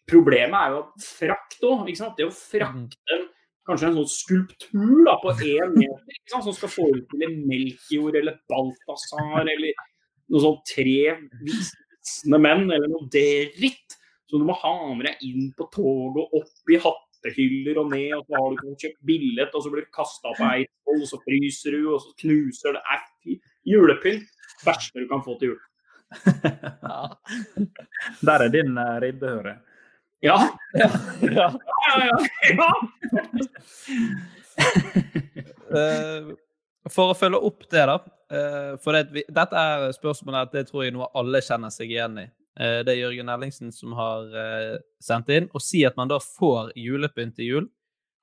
Problemet 0.09 0.57
er 0.57 0.73
jo 0.73 0.79
at 0.87 1.05
frakt 1.05 1.65
òg. 1.69 1.89
Det 2.17 2.25
å 2.25 2.33
frakte 2.33 3.17
en, 3.17 3.27
kanskje 3.69 3.91
en 3.91 3.99
sånn 3.99 4.09
skulptur 4.09 5.03
da, 5.05 5.19
på 5.21 5.35
én 5.45 5.75
meter 5.75 6.15
ikke 6.15 6.33
sant? 6.33 6.47
som 6.47 6.57
skal 6.57 6.73
forestille 6.73 7.29
Melkjord 7.45 8.17
eller 8.17 8.39
Balthazar 8.49 9.43
eller 9.45 9.83
noe 10.33 10.45
sånn 10.45 10.57
tre 10.69 10.97
visne 11.45 12.41
menn 12.41 12.65
eller 12.73 12.89
noe 12.89 13.09
dritt. 13.13 13.99
som 14.29 14.41
du 14.41 14.49
må 14.49 14.57
ha 14.61 14.73
med 14.95 15.07
deg 15.09 15.29
inn 15.29 15.53
på 15.57 15.69
toget 15.73 16.25
og 16.25 16.41
opp 16.41 16.73
i 16.73 16.81
hattehyller 17.19 17.77
og 17.83 17.87
ned, 17.93 18.13
og 18.17 18.23
så 18.27 18.33
har 18.39 18.47
du 18.49 18.55
ikke 18.57 18.81
kjøpt 18.87 19.03
billett, 19.11 19.53
og 19.55 19.61
så 19.65 19.69
blir 19.73 19.85
du 19.87 19.91
kasta 19.95 20.29
på 20.39 20.45
Eidsvoll, 20.49 21.01
og 21.03 21.09
så 21.11 21.19
fryser 21.25 21.71
du, 21.77 21.81
og 21.95 21.99
så 22.03 22.11
knuser 22.23 22.71
det. 22.79 22.83
Nei. 22.89 22.99
Julepynt. 23.69 24.29
Verste 24.65 24.97
du 25.03 25.07
kan 25.11 25.23
få 25.23 25.33
til 25.39 25.49
jul. 25.53 25.61
Der 28.27 28.39
er 28.47 28.49
din 28.49 28.79
uh, 28.79 28.99
ribbe, 29.03 29.27
hører 29.29 29.49
jeg. 29.53 29.61
Ja. 30.23 30.39
Ja. 30.75 30.89
Ja, 31.23 31.53
ja, 31.89 31.95
ja. 32.09 32.19
ja. 32.59 32.71
Eh, 35.69 36.25
for 36.89 37.13
å 37.13 37.17
følge 37.19 37.37
opp 37.45 37.67
det, 37.69 37.83
da. 37.85 37.99
eh, 38.33 38.81
for 38.81 38.97
det, 38.97 39.13
vi, 39.13 39.21
dette 39.29 39.53
er 39.61 39.93
spørsmålet 39.93 40.47
at 40.47 40.55
det 40.57 40.65
tror 40.71 40.87
jeg 40.87 40.95
noe 40.97 41.11
alle 41.13 41.45
kjenner 41.45 41.69
seg 41.75 41.93
igjen 41.93 42.17
i. 42.23 42.25
Eh, 42.59 42.81
det 42.83 42.93
er 42.93 43.05
Jørgen 43.05 43.29
Ellingsen 43.31 43.71
som 43.75 43.93
har 43.99 44.33
eh, 44.35 44.77
sendt 45.03 45.29
inn. 45.31 45.49
Og 45.55 45.63
si 45.63 45.85
at 45.87 45.97
man 45.99 46.11
da 46.11 46.19
får 46.23 46.73
julepynt 46.79 47.37
til 47.39 47.47
jul. 47.53 47.67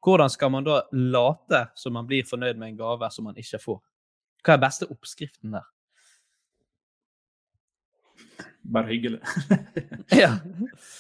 Hvordan 0.05 0.29
skal 0.29 0.51
man 0.53 0.65
da 0.67 0.81
late 0.93 1.61
som 1.79 1.95
man 1.97 2.07
blir 2.09 2.23
fornøyd 2.27 2.57
med 2.59 2.67
en 2.73 2.81
gave 2.81 3.09
som 3.11 3.23
man 3.29 3.37
ikke 3.41 3.59
får? 3.63 3.79
Hva 4.45 4.51
er 4.53 4.61
beste 4.61 4.85
oppskriften 4.91 5.49
der? 5.55 5.65
Bare 8.75 8.87
hyggelig. 8.91 9.19
Ja. 10.21 10.31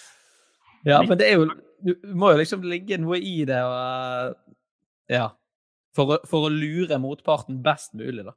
ja, 0.91 0.97
men 1.05 1.17
det 1.17 1.25
er 1.29 1.35
jo 1.37 1.45
Du 1.85 1.91
må 2.17 2.31
jo 2.31 2.37
liksom 2.39 2.63
ligge 2.65 2.97
noe 2.97 3.17
i 3.19 3.45
det 3.45 3.61
og 3.61 4.35
Ja. 5.11 5.27
For 5.95 6.05
å, 6.11 6.17
for 6.27 6.39
å 6.47 6.51
lure 6.51 6.97
motparten 6.99 7.63
best 7.63 7.93
mulig, 7.95 8.25
da. 8.25 8.33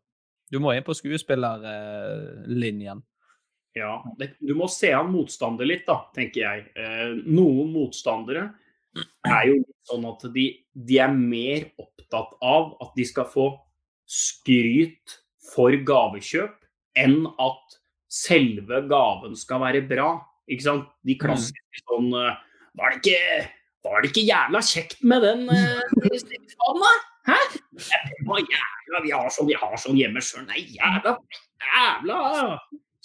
Du 0.53 0.59
må 0.63 0.73
inn 0.73 0.85
på 0.87 0.95
skuespillerlinjen. 0.95 3.03
Ja, 3.77 3.99
det, 4.19 4.33
du 4.41 4.55
må 4.59 4.69
se 4.73 4.91
an 4.97 5.11
motstander 5.13 5.69
litt, 5.69 5.85
da, 5.89 6.01
tenker 6.17 6.43
jeg. 6.45 6.65
Eh, 6.79 7.19
noen 7.29 7.71
motstandere 7.75 8.49
er 9.29 9.43
jo 9.51 9.59
sånn 9.89 10.07
at 10.09 10.25
de, 10.35 10.47
de 10.73 11.01
er 11.03 11.13
mer 11.15 11.69
opptatt 11.81 12.35
av 12.45 12.73
at 12.83 12.95
de 12.97 13.07
skal 13.07 13.29
få 13.29 13.51
skryt 14.09 15.19
for 15.53 15.75
gavekjøp, 15.87 16.57
enn 16.99 17.23
at 17.41 17.79
selve 18.11 18.83
gaven 18.89 19.37
skal 19.39 19.63
være 19.67 19.85
bra. 19.89 20.11
Ikke 20.49 20.65
sant? 20.65 20.89
De 21.05 21.15
klassiske 21.21 21.85
sånn 21.85 22.09
eh, 22.17 22.37
Var 22.79 22.95
det 22.95 22.99
ikke, 23.03 23.49
var 23.85 24.01
det 24.01 24.11
ikke 24.13 24.25
jævla 24.25 24.63
kjekt 24.65 25.03
med 25.05 25.25
den 25.27 25.45
uh, 25.53 25.83
da? 26.73 26.93
Hæ? 27.29 27.39
Jævla, 27.77 29.03
vi 29.05 29.13
har 29.13 29.29
sånn, 29.35 29.49
vi 29.51 29.57
har 29.61 29.77
sånn 29.81 29.99
hjemme 30.01 30.25
sjøl. 30.25 30.47
Nei, 30.49 30.65
jævla, 30.73 31.19
jævla 31.69 32.21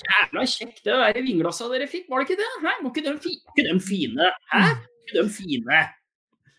Jævla 0.04 0.46
kjekt 0.50 0.84
det 0.86 0.98
der 1.00 1.22
vinglassa 1.26 1.70
dere 1.72 1.88
fikk, 1.92 2.10
var 2.12 2.22
det 2.22 2.30
ikke 2.30 2.42
det? 2.42 2.50
Hæ? 2.63 2.74
Var 2.82 2.89
ikke 2.92 3.06
de, 3.06 3.13
fi, 3.24 3.34
ikke 3.39 3.66
de 3.70 3.76
fine? 3.84 4.30
Hæ? 4.52 4.62
Ikke 5.04 5.16
de 5.20 5.24
fine? 5.38 5.80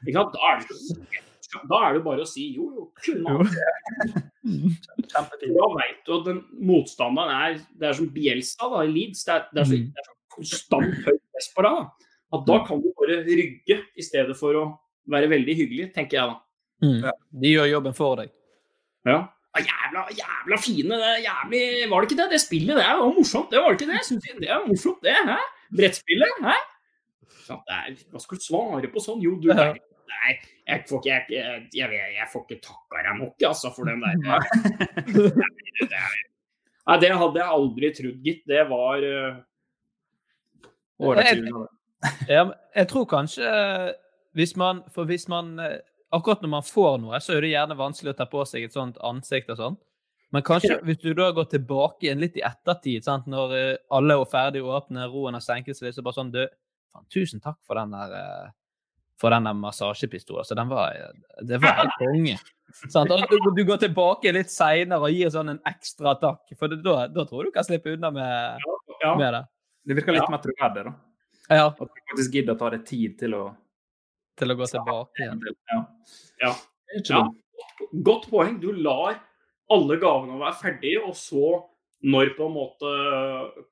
Ikke 0.05 0.17
sant? 0.19 0.37
Da 0.37 0.51
er, 0.51 0.65
det, 0.69 1.65
da 1.71 1.81
er 1.87 1.97
det 1.97 2.05
bare 2.05 2.25
å 2.25 2.29
si 2.29 2.47
jo, 2.57 2.69
jo, 2.77 2.87
kunne 3.05 3.37
han. 3.39 3.53
Da 5.15 5.69
veit 5.79 6.01
du 6.05 6.15
at 6.19 6.27
den 6.27 6.41
motstanderen 6.69 7.33
er 7.33 7.61
Det 7.81 7.89
er 7.89 7.97
som 7.97 8.11
Bjelstad 8.13 8.73
da, 8.75 8.83
i 8.85 8.93
Leeds. 8.93 9.25
Det 9.25 9.37
er, 9.37 9.47
det 9.53 9.63
er, 9.63 9.69
så, 9.71 9.79
det 9.81 10.03
er 10.03 10.09
så 10.09 10.17
konstant 10.35 10.97
høyt 11.07 11.23
press 11.33 11.51
på 11.55 11.67
deg. 11.67 12.09
At 12.35 12.49
da 12.49 12.59
kan 12.67 12.83
du 12.83 12.91
bare 12.99 13.21
rygge 13.29 13.79
i 13.95 14.05
stedet 14.05 14.35
for 14.39 14.59
å 14.59 14.65
være 15.11 15.31
veldig 15.31 15.55
hyggelig, 15.61 15.93
tenker 15.95 16.19
jeg 16.19 16.33
da. 16.33 17.13
De 17.45 17.53
gjør 17.53 17.71
jobben 17.71 17.97
for 17.97 18.21
deg. 18.21 18.33
Ja. 19.09 19.19
Ja, 19.55 19.63
jævla, 19.71 20.01
jævla 20.19 20.57
fine, 20.59 20.97
det 20.99 21.09
er 21.13 21.19
jævlig 21.29 21.91
Var 21.91 22.01
det 22.01 22.11
ikke 22.11 22.21
det? 22.23 22.31
Det 22.33 22.41
spillet, 22.43 22.77
det 22.81 22.85
var 22.85 23.13
morsomt, 23.19 23.51
det 23.53 23.61
var 23.63 23.69
det 23.73 23.81
ikke 23.81 23.93
det? 23.93 24.01
Synes 24.09 24.25
jeg, 24.29 24.41
det 24.43 24.49
er 24.51 24.65
morsomt, 24.67 25.03
det. 25.07 25.15
Hæ? 25.29 25.37
Brettspillet, 25.79 26.33
hæ? 26.43 26.57
Ja, 27.49 27.57
det 27.69 27.77
er, 27.79 27.97
hva 28.11 28.23
skal 28.25 28.41
du 28.41 28.45
svare 28.49 28.91
på 28.95 29.03
sånn? 29.05 29.21
Jo, 29.23 29.37
du 29.43 29.51
Ja. 29.53 29.69
Nei, 30.15 30.35
jeg 30.69 30.85
får 30.89 31.01
ikke, 31.01 31.11
jeg, 31.11 31.65
jeg, 31.75 31.89
jeg, 31.93 32.11
jeg 32.19 32.27
får 32.33 32.43
ikke 32.49 32.61
takka 32.67 33.01
deg 33.07 33.17
nok, 33.21 33.35
altså, 33.49 33.71
for 33.77 33.89
den 33.89 34.03
der 34.05 34.15
det 35.91 35.99
er, 35.99 36.15
Nei, 36.89 36.97
det 37.01 37.11
hadde 37.17 37.41
jeg 37.41 37.49
aldri 37.57 37.91
trodd, 37.97 38.19
gitt. 38.27 38.43
Det 38.49 38.63
var 38.69 39.05
uh, 39.09 39.39
Årets 41.01 41.31
Jeg- 41.31 41.39
julegave. 41.41 42.55
Jeg 42.77 42.89
tror 42.91 43.05
kanskje 43.09 43.49
eh, 43.49 43.93
hvis 44.37 44.57
man 44.61 44.83
For 44.93 45.05
hvis 45.09 45.25
man 45.33 45.55
eh, 45.59 45.79
Akkurat 46.15 46.43
når 46.45 46.53
man 46.53 46.67
får 46.67 46.99
noe, 47.03 47.19
så 47.23 47.35
er 47.35 47.45
det 47.45 47.53
gjerne 47.55 47.77
vanskelig 47.79 48.15
å 48.15 48.19
ta 48.19 48.27
på 48.31 48.45
seg 48.47 48.67
et 48.69 48.77
sånt 48.77 49.01
ansikt 49.03 49.51
og 49.55 49.61
sånn. 49.61 49.79
Men 50.35 50.43
kanskje 50.47 50.81
hvis 50.83 50.99
du 51.03 51.13
da 51.15 51.29
går 51.35 51.47
tilbake 51.53 52.09
igjen 52.09 52.23
litt 52.23 52.37
i 52.39 52.43
ettertid, 52.47 53.05
sant? 53.07 53.27
når 53.31 53.55
eh, 53.59 53.77
alle 53.95 54.17
er 54.19 54.31
ferdig 54.31 54.65
åpne, 54.67 55.07
roen 55.13 55.37
har 55.39 55.45
senket 55.45 55.79
seg 55.79 55.89
litt, 55.89 55.97
så 55.99 56.03
bare 56.07 56.19
sånn 56.19 56.33
Du, 56.35 56.43
faen, 56.95 57.07
tusen 57.13 57.43
takk 57.43 57.61
for 57.67 57.79
den 57.79 57.95
der 57.95 58.15
eh, 58.19 58.53
for 59.21 59.31
den 59.31 59.47
massasjepistolen. 59.61 60.45
Så 60.45 60.57
den 60.59 60.69
var 60.69 60.97
Det 61.43 61.61
var 61.63 61.79
helt 61.79 61.99
konge. 62.01 62.39
Sånn, 62.91 63.11
Du, 63.31 63.51
du 63.55 63.65
går 63.65 63.79
tilbake 63.85 64.33
litt 64.35 64.51
seinere 64.51 65.07
og 65.07 65.15
gir 65.15 65.31
sånn 65.31 65.55
en 65.55 65.61
ekstra 65.71 66.17
takk, 66.19 66.43
for 66.59 66.73
det, 66.73 66.81
da, 66.83 67.07
da 67.07 67.27
tror 67.29 67.45
jeg 67.45 67.53
du 67.53 67.55
kan 67.55 67.67
slippe 67.67 67.95
unna 67.95 68.11
med, 68.11 68.65
ja. 69.03 69.15
med 69.15 69.37
det. 69.37 69.43
Det 69.85 69.99
virker 70.01 70.17
litt 70.17 70.27
Ja. 70.27 70.33
mer 70.35 70.43
troverdig, 70.43 70.85
da. 70.89 70.95
Ja, 71.53 71.67
At 71.69 71.79
du 71.79 72.03
faktisk 72.11 72.35
gidder 72.35 72.57
å 72.57 72.59
ta 72.59 72.71
deg 72.73 72.87
tid 72.89 73.19
til 73.21 73.35
å 73.37 73.45
til 74.41 74.51
å 74.53 74.57
gå 74.59 74.67
tilbake 74.71 75.25
igjen. 75.25 75.43
Ja. 75.73 75.81
Ja. 76.43 76.55
Ja, 77.11 77.21
godt 78.07 78.29
poeng. 78.31 78.59
Du 78.63 78.69
lar 78.73 79.17
alle 79.73 79.97
gavene 79.99 80.37
være 80.39 80.59
ferdige, 80.61 81.01
og 81.09 81.15
så, 81.19 81.63
når 82.05 82.35
på 82.37 82.47
en 82.47 82.55
måte 82.55 82.91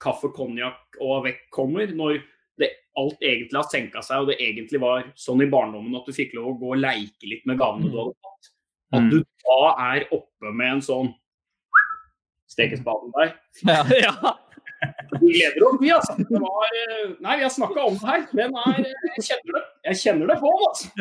kaffe, 0.03 0.31
konjakk 0.35 0.99
og 1.01 1.25
vekk 1.29 1.43
kommer, 1.55 1.87
når 1.95 2.23
det 2.59 2.71
alt 2.99 3.23
egentlig 3.25 3.59
har 3.61 3.69
senka 3.71 4.03
seg, 4.05 4.23
og 4.25 4.31
det 4.33 4.39
egentlig 4.43 4.81
var 4.83 5.07
sånn 5.19 5.43
i 5.45 5.49
barndommen 5.53 5.95
at 5.99 6.09
du 6.09 6.13
fikk 6.17 6.35
lov 6.37 6.51
å 6.55 6.59
gå 6.61 6.73
og 6.75 6.83
leike 6.83 7.29
litt 7.31 7.47
med 7.49 7.61
gavene 7.63 7.91
du 7.93 7.99
hadde 8.01 8.17
fått, 8.27 8.51
at 8.93 9.01
Mm. 9.03 9.11
du 9.11 9.19
da 9.23 9.61
er 9.95 10.09
oppe 10.13 10.51
med 10.53 10.73
en 10.75 10.83
sånn 10.85 11.15
stekespaden 12.53 13.13
der. 13.17 13.35
Ja, 13.69 13.85
ja. 14.05 14.35
Vi 15.21 15.33
gleder 15.33 15.67
oss, 15.69 15.77
vi, 15.81 15.91
altså. 15.95 16.15
Det 16.19 16.41
var, 16.43 16.65
eh, 16.79 17.11
nei, 17.23 17.37
vi 17.37 17.43
har 17.47 17.53
snakka 17.55 17.79
om 17.87 17.95
det 17.99 18.09
her. 18.09 18.23
men 18.33 18.57
er, 18.63 18.79
eh, 18.81 18.85
jeg 19.17 19.23
kjenner 19.29 19.53
det. 19.59 19.65
Jeg 19.89 19.97
kjenner 20.03 20.27
det 20.33 20.39
på, 20.41 20.51
altså. 20.69 20.87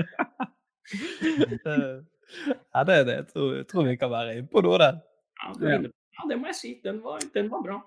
ja, 2.76 2.84
det 2.84 2.96
er 3.00 3.04
det. 3.08 3.16
Jeg 3.16 3.28
tror, 3.32 3.48
jeg 3.56 3.66
tror 3.72 3.84
vi 3.88 3.96
kan 4.02 4.12
være 4.12 4.36
inne 4.38 4.50
på 4.52 4.60
noe 4.66 4.78
der. 4.82 4.96
Ja, 5.42 5.48
det, 5.62 5.70
ja, 6.18 6.22
det 6.30 6.38
må 6.40 6.46
jeg 6.52 6.58
si. 6.60 6.72
Den 6.84 6.98
var, 7.04 7.18
den 7.34 7.48
var 7.52 7.62
bra. 7.66 7.78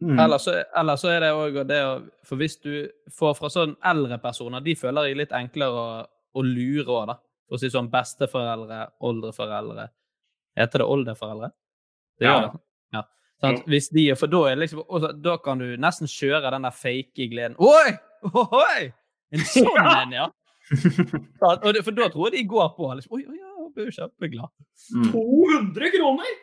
Mm. 0.00 0.18
Eller, 0.20 0.38
så, 0.38 0.50
eller, 0.76 0.96
så, 1.00 1.08
er 1.08 1.20
det 1.24 1.32
òg 1.32 1.54
det 1.64 1.78
å 1.80 2.04
For 2.28 2.36
hvis 2.36 2.58
du 2.60 2.84
får 3.16 3.32
fra 3.38 3.48
sånn 3.52 3.76
eldre 3.84 4.18
personer, 4.20 4.60
de 4.64 4.74
føler 4.76 5.02
jeg 5.08 5.16
litt 5.22 5.32
enklere 5.36 5.72
å, 5.72 6.04
å 6.36 6.40
lure 6.44 6.88
òg, 6.88 7.06
da. 7.12 7.16
For 7.46 7.54
å 7.56 7.60
si 7.62 7.68
sånn 7.72 7.92
besteforeldre, 7.92 8.78
oldeforeldre 9.06 9.84
Heter 10.56 10.78
det 10.80 10.86
oldeforeldre? 10.88 11.50
Det 12.16 12.24
gjør 12.24 12.46
det. 12.46 12.50
Sånn, 13.44 13.58
hvis 13.68 13.90
de, 13.92 14.06
for 14.16 14.32
da, 14.32 14.42
er 14.48 14.60
liksom, 14.62 14.80
også, 14.86 15.12
da 15.20 15.36
kan 15.44 15.60
du 15.60 15.74
nesten 15.80 16.08
kjøre 16.08 16.54
den 16.54 16.64
der 16.64 16.74
fake 16.74 17.28
gleden. 17.32 17.56
Oi! 17.60 17.92
Oi! 18.32 18.88
En 19.34 19.44
sånn 19.50 19.80
en, 19.82 20.14
ja! 20.16 20.26
for 20.70 21.92
da 21.94 22.08
tror 22.10 22.30
jeg 22.30 22.38
de 22.38 22.44
går 22.48 22.70
på. 22.78 22.88
Liksom, 22.96 23.18
oi, 23.18 23.24
oi, 23.26 23.36
oi, 23.36 23.54
jeg 23.66 23.72
blir 23.76 23.94
kjempeglad. 23.98 24.52
Mm. 24.96 25.10
200 25.12 25.92
kroner! 25.98 26.36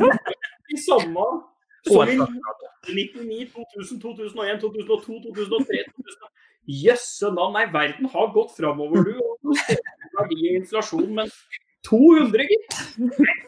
I 0.74 0.80
samme 0.80 1.26
som 1.84 2.08
i 2.08 2.16
99, 2.16 3.50
2000, 3.52 4.00
2001, 4.00 4.60
2002, 4.60 5.20
2003 5.28 5.82
2000. 5.96 6.30
Jøsse 6.84 7.28
navn, 7.36 7.58
nei, 7.58 7.66
verden 7.72 8.08
har 8.08 8.30
gått 8.32 8.54
framover, 8.56 9.04
du. 9.04 9.18
Og 9.20 9.58
verdi 10.16 10.38
og 10.48 10.60
inflasjon, 10.62 11.10
men 11.18 11.28
200, 11.88 12.46
gitt! 12.48 12.76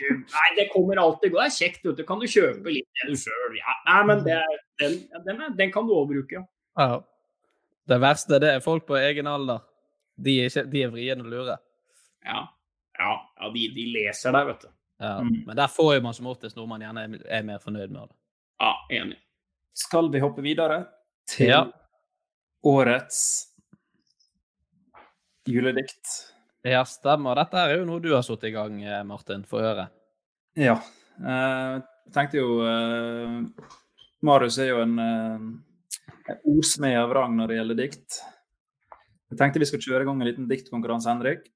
Nei, 0.00 0.48
det 0.56 0.68
kommer 0.72 0.96
alltid 0.96 1.32
gå. 1.32 1.38
Det 1.38 1.46
er 1.46 1.56
kjekt, 1.56 1.82
vet 1.84 1.98
du. 1.98 2.04
Kan 2.08 2.20
du 2.22 2.26
kjøpe 2.30 2.72
litt 2.72 2.88
det 3.00 3.10
du 3.10 3.18
sjøl 3.18 3.56
ja. 3.58 3.74
Nei, 3.88 4.00
men 4.08 4.22
det, 4.24 4.38
den, 4.80 4.96
den, 5.26 5.42
den, 5.58 5.72
kan 5.74 5.88
du 5.88 5.92
òg 5.96 6.08
bruke. 6.12 6.44
Ja. 6.78 7.00
Det 7.90 7.98
verste 8.00 8.38
det 8.40 8.54
er 8.56 8.64
folk 8.64 8.86
på 8.88 8.96
egen 9.00 9.28
alder. 9.28 9.64
De 10.20 10.36
er, 10.40 10.50
ikke, 10.50 10.64
de 10.70 10.84
er 10.86 10.94
vriene 10.94 11.26
og 11.26 11.32
lure. 11.32 11.56
Ja. 12.26 12.44
Ja, 13.00 13.12
ja 13.40 13.50
de, 13.54 13.66
de, 13.74 13.86
leser 13.94 14.34
deg, 14.36 14.48
vet 14.52 14.64
du. 14.66 14.72
Ja, 15.00 15.12
mm. 15.24 15.36
Men 15.48 15.56
der 15.56 15.70
får 15.72 16.00
man 16.04 16.16
som 16.16 16.28
oftest 16.28 16.58
noe 16.58 16.68
man 16.68 16.82
gjerne 16.84 17.06
er 17.24 17.44
mer 17.46 17.60
fornøyd 17.62 17.92
med. 17.92 18.10
Det. 18.10 18.18
Ja, 18.60 18.72
enig. 19.00 19.20
Skal 19.76 20.10
vi 20.12 20.20
hoppe 20.20 20.44
videre 20.44 20.82
til 21.30 21.54
ja. 21.54 21.62
årets 22.66 23.22
juledikt? 25.48 26.18
Ja, 26.66 26.82
stemmer. 26.84 27.38
Dette 27.40 27.62
er 27.62 27.78
jo 27.78 27.86
noe 27.88 28.02
du 28.04 28.10
har 28.12 28.24
satt 28.26 28.44
i 28.44 28.52
gang, 28.52 28.82
eh, 28.84 29.02
Martin, 29.08 29.46
for 29.48 29.62
å 29.62 29.68
høre. 29.70 29.86
Ja. 30.60 30.76
Eh, 31.20 31.78
jeg 32.10 32.14
tenkte 32.16 32.40
jo 32.40 32.58
uh, 32.64 33.38
Marius 34.26 34.58
er 34.58 34.72
jo 34.72 34.80
en, 34.82 34.96
en 34.98 36.40
osmed 36.50 36.96
av 36.98 37.12
rang 37.14 37.36
når 37.38 37.52
det 37.52 37.58
gjelder 37.60 37.78
dikt. 37.78 38.20
Jeg 39.30 39.38
tenkte 39.38 39.62
vi 39.62 39.68
skulle 39.70 39.86
kjøre 39.86 40.02
i 40.02 40.08
gang 40.08 40.20
en 40.20 40.26
liten 40.26 40.48
diktkonkurranse, 40.50 41.12
Henrik. 41.12 41.46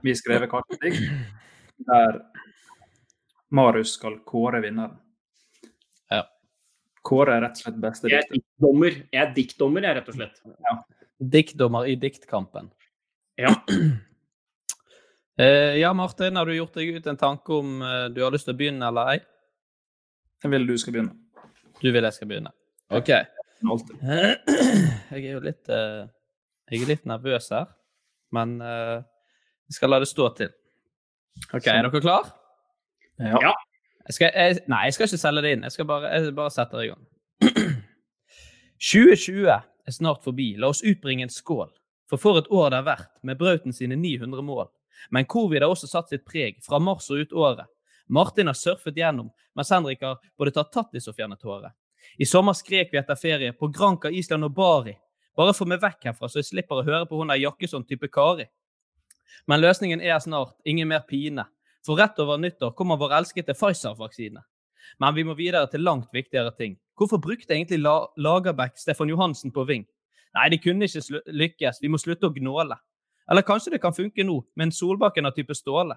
Vi 0.00 0.14
har 0.14 0.18
skrevet 0.18 0.50
hvert 0.50 0.78
dikt 0.80 1.02
der 1.86 2.22
Marius 3.54 3.92
skal 3.98 4.18
kåre 4.26 4.62
vinneren. 4.64 4.96
Ja. 6.10 6.24
Kåre 7.06 7.36
er 7.36 7.44
rett 7.44 7.60
og 7.60 7.66
slett 7.66 7.82
beste 7.82 8.08
dikter. 8.08 8.16
Jeg 8.16 8.24
er 8.24 8.38
diktdommer, 8.40 8.98
jeg 9.12 9.22
er 9.22 9.34
diktdommer, 9.36 9.86
jeg, 9.86 9.98
rett 10.00 10.10
og 10.10 10.18
slett. 10.18 10.40
Ja. 10.66 10.76
Diktdommer 11.36 11.90
i 11.92 11.98
diktkampen. 12.00 12.72
Ja. 13.36 13.54
Eh, 15.38 15.76
ja, 15.76 15.92
Martin, 15.92 16.36
har 16.36 16.46
du 16.48 16.54
gjort 16.56 16.78
deg 16.78 16.94
ut 16.96 17.06
en 17.10 17.18
tanke 17.20 17.52
om 17.52 17.82
uh, 17.84 18.06
du 18.08 18.22
har 18.24 18.32
lyst 18.32 18.46
til 18.48 18.54
å 18.54 18.56
begynne 18.56 18.88
eller 18.88 19.10
ei? 19.12 19.18
Jeg 20.40 20.52
vil 20.54 20.64
du 20.64 20.72
skal 20.80 20.94
begynne. 20.94 21.12
Du 21.82 21.90
vil 21.92 22.08
jeg 22.08 22.16
skal 22.16 22.30
begynne. 22.30 22.52
OK. 22.88 23.10
Jeg 25.12 25.20
er 25.20 25.28
jo 25.34 25.42
litt 25.44 25.68
uh, 25.68 26.08
Jeg 26.72 26.86
er 26.86 26.88
litt 26.88 27.04
nervøs 27.04 27.50
her, 27.52 27.68
men 28.32 28.56
uh, 28.64 29.04
jeg 29.68 29.76
skal 29.76 29.92
la 29.92 30.00
det 30.00 30.08
stå 30.08 30.30
til. 30.40 30.56
OK, 31.50 31.68
er 31.68 31.84
dere 31.84 32.00
klar? 32.00 32.32
Ja. 33.20 33.36
ja. 33.36 33.54
Jeg 34.08 34.16
skal, 34.16 34.32
jeg, 34.32 34.60
nei, 34.72 34.82
jeg 34.88 34.96
skal 34.96 35.10
ikke 35.10 35.20
selge 35.26 35.44
det 35.44 35.52
inn. 35.58 35.68
Jeg 35.68 35.76
skal 35.76 35.92
bare, 35.92 36.16
jeg 36.16 36.36
bare 36.40 36.56
sette 36.56 36.80
det 36.80 36.88
i 36.88 36.94
gang. 36.94 37.04
2020 38.92 39.52
er 39.52 40.00
snart 40.00 40.24
forbi. 40.24 40.54
La 40.56 40.72
oss 40.72 40.80
utbringe 40.80 41.28
en 41.28 41.36
skål 41.42 41.68
for 42.10 42.20
for 42.22 42.38
et 42.38 42.50
år 42.50 42.70
det 42.70 42.80
har 42.82 42.86
vært, 42.86 43.14
med 43.22 43.38
Brauten 43.38 43.74
sine 43.74 43.96
900 43.96 44.42
mål. 44.42 44.68
Men 45.10 45.26
covid 45.26 45.62
har 45.62 45.70
også 45.70 45.88
satt 45.90 46.12
sitt 46.12 46.24
preg, 46.26 46.60
fra 46.64 46.78
mars 46.78 47.10
og 47.10 47.24
ut 47.24 47.32
året. 47.32 47.66
Martin 48.08 48.46
har 48.46 48.54
surfet 48.54 48.96
gjennom, 48.96 49.32
mens 49.54 49.72
Henrik 49.74 50.04
har 50.06 50.20
både 50.38 50.54
tatt 50.54 50.70
tattis 50.72 51.08
og 51.10 51.16
fjernet 51.16 51.42
håret. 51.42 51.74
I 52.18 52.26
sommer 52.26 52.54
skrek 52.54 52.92
vi 52.92 53.00
etter 53.00 53.18
ferie 53.18 53.52
på 53.52 53.68
Granca, 53.74 54.10
Island 54.10 54.46
og 54.46 54.54
Bari. 54.54 54.94
Bare 55.36 55.54
få 55.56 55.66
meg 55.68 55.82
vekk 55.82 56.10
herfra, 56.10 56.30
så 56.30 56.40
jeg 56.40 56.48
slipper 56.48 56.80
å 56.80 56.86
høre 56.86 57.06
på 57.08 57.18
hun 57.18 57.32
der 57.32 57.42
Jakkesson-type 57.42 58.08
Kari. 58.14 58.46
Men 59.46 59.60
løsningen 59.60 60.00
er 60.00 60.18
snart 60.22 60.54
ingen 60.64 60.88
mer 60.88 61.02
pine. 61.08 61.44
For 61.84 61.98
rett 61.98 62.18
over 62.22 62.38
nyttår 62.40 62.72
kommer 62.78 62.98
vår 62.98 63.18
elskede 63.18 63.54
Pfizer-vaksine. 63.54 64.40
Men 65.02 65.14
vi 65.14 65.26
må 65.26 65.34
videre 65.36 65.68
til 65.70 65.84
langt 65.84 66.08
viktigere 66.14 66.54
ting. 66.56 66.78
Hvorfor 66.96 67.20
brukte 67.20 67.52
egentlig 67.52 67.82
Lagerbäck 67.82 68.78
Stefan 68.80 69.10
Johansen 69.12 69.52
på 69.52 69.66
Ving? 69.68 69.84
Nei, 70.36 70.50
det 70.52 70.60
kunne 70.60 70.84
ikke 70.84 71.22
lykkes, 71.32 71.80
vi 71.80 71.88
må 71.88 71.98
slutte 72.00 72.28
å 72.28 72.34
gnåle. 72.34 72.76
Eller 73.30 73.42
kanskje 73.42 73.72
det 73.74 73.80
kan 73.82 73.94
funke 73.96 74.24
nå, 74.24 74.42
med 74.54 74.68
en 74.68 74.74
Solbakken 74.74 75.26
av 75.26 75.34
type 75.36 75.54
Ståle. 75.56 75.96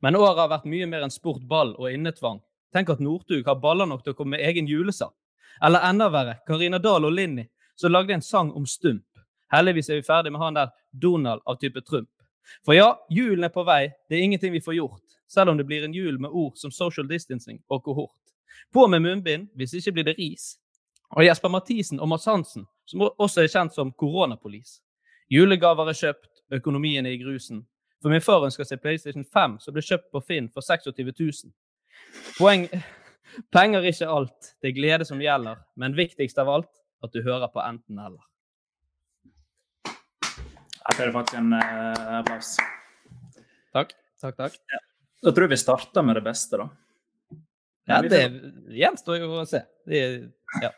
Men 0.00 0.16
året 0.16 0.40
har 0.40 0.50
vært 0.50 0.70
mye 0.70 0.86
mer 0.88 1.04
enn 1.04 1.12
sport, 1.12 1.42
ball 1.48 1.74
og 1.76 1.90
innetvang. 1.92 2.40
Tenk 2.74 2.90
at 2.90 3.02
Northug 3.04 3.46
har 3.46 3.60
baller 3.60 3.86
nok 3.86 4.02
til 4.02 4.14
å 4.14 4.18
komme 4.18 4.36
med 4.38 4.46
egen 4.48 4.66
julesang. 4.66 5.12
Eller 5.62 5.84
enda 5.86 6.08
verre, 6.10 6.38
Karina 6.48 6.80
Dahl 6.82 7.06
og 7.06 7.14
Linni, 7.14 7.44
som 7.76 7.92
lagde 7.92 8.16
en 8.16 8.24
sang 8.24 8.50
om 8.56 8.66
stump. 8.66 9.06
Heldigvis 9.52 9.92
er 9.92 10.00
vi 10.00 10.06
ferdig 10.08 10.32
med 10.34 10.42
han 10.42 10.56
der 10.58 10.72
Donald 10.90 11.44
av 11.46 11.60
type 11.60 11.84
Trump. 11.86 12.10
For 12.66 12.74
ja, 12.74 12.90
julen 13.10 13.46
er 13.46 13.52
på 13.54 13.62
vei, 13.64 13.92
det 14.08 14.18
er 14.18 14.26
ingenting 14.26 14.52
vi 14.56 14.64
får 14.64 14.78
gjort. 14.80 15.02
Selv 15.30 15.52
om 15.52 15.58
det 15.58 15.66
blir 15.68 15.84
en 15.84 15.94
jul 15.94 16.18
med 16.20 16.32
ord 16.32 16.58
som 16.58 16.72
social 16.72 17.06
distancing 17.08 17.60
og 17.68 17.84
kohort. 17.84 18.16
På 18.72 18.88
med 18.88 19.02
munnbind, 19.04 19.48
hvis 19.54 19.76
ikke 19.78 19.92
blir 19.98 20.08
det 20.10 20.18
ris. 20.18 20.56
Og 21.14 21.24
Jesper 21.24 21.52
Mathisen 21.52 22.00
og 22.00 22.10
Mads 22.10 22.26
Hansen, 22.26 22.66
som 22.88 23.04
også 23.08 23.44
er 23.44 23.52
kjent 23.52 23.74
som 23.76 23.92
koronapolis. 23.92 24.78
Julegaver 25.32 25.88
er 25.90 25.98
kjøpt, 25.98 26.30
økonomien 26.54 27.06
er 27.06 27.16
i 27.16 27.22
grusen. 27.22 27.62
For 28.02 28.12
min 28.12 28.24
far 28.24 28.44
ønsker 28.44 28.68
seg 28.68 28.82
PlayStation 28.82 29.24
5, 29.24 29.58
som 29.64 29.74
ble 29.74 29.82
kjøpt 29.84 30.10
på 30.12 30.20
Finn 30.26 30.50
for 30.52 30.64
26 30.64 31.14
000. 31.16 31.54
Poeng 32.36 32.68
Penger 33.54 33.80
er 33.80 33.90
ikke 33.90 34.10
alt, 34.12 34.52
det 34.62 34.70
er 34.70 34.76
glede 34.76 35.06
som 35.08 35.22
gjelder, 35.22 35.58
men 35.80 35.96
viktigst 35.96 36.38
av 36.38 36.52
alt 36.52 36.70
at 37.02 37.10
du 37.16 37.24
hører 37.24 37.50
på 37.50 37.62
enten-eller. 37.64 38.20
Jeg 40.84 40.98
føler 40.98 41.14
faktisk 41.16 41.40
en 41.40 41.56
uh, 41.56 42.18
applaus. 42.20 42.54
Takk. 43.74 43.96
Takk, 44.20 44.36
takk. 44.38 44.58
Ja. 44.70 44.80
Da 45.24 45.32
tror 45.32 45.46
jeg 45.46 45.54
vi 45.54 45.60
starter 45.64 46.04
med 46.04 46.18
det 46.20 46.24
beste, 46.26 46.60
da. 46.60 46.68
Ja, 47.88 48.00
det 48.04 48.20
gjenstår 48.76 49.18
jo 49.20 49.30
å 49.40 49.44
se. 49.48 49.64
Det, 49.88 50.00
ja. 50.62 50.70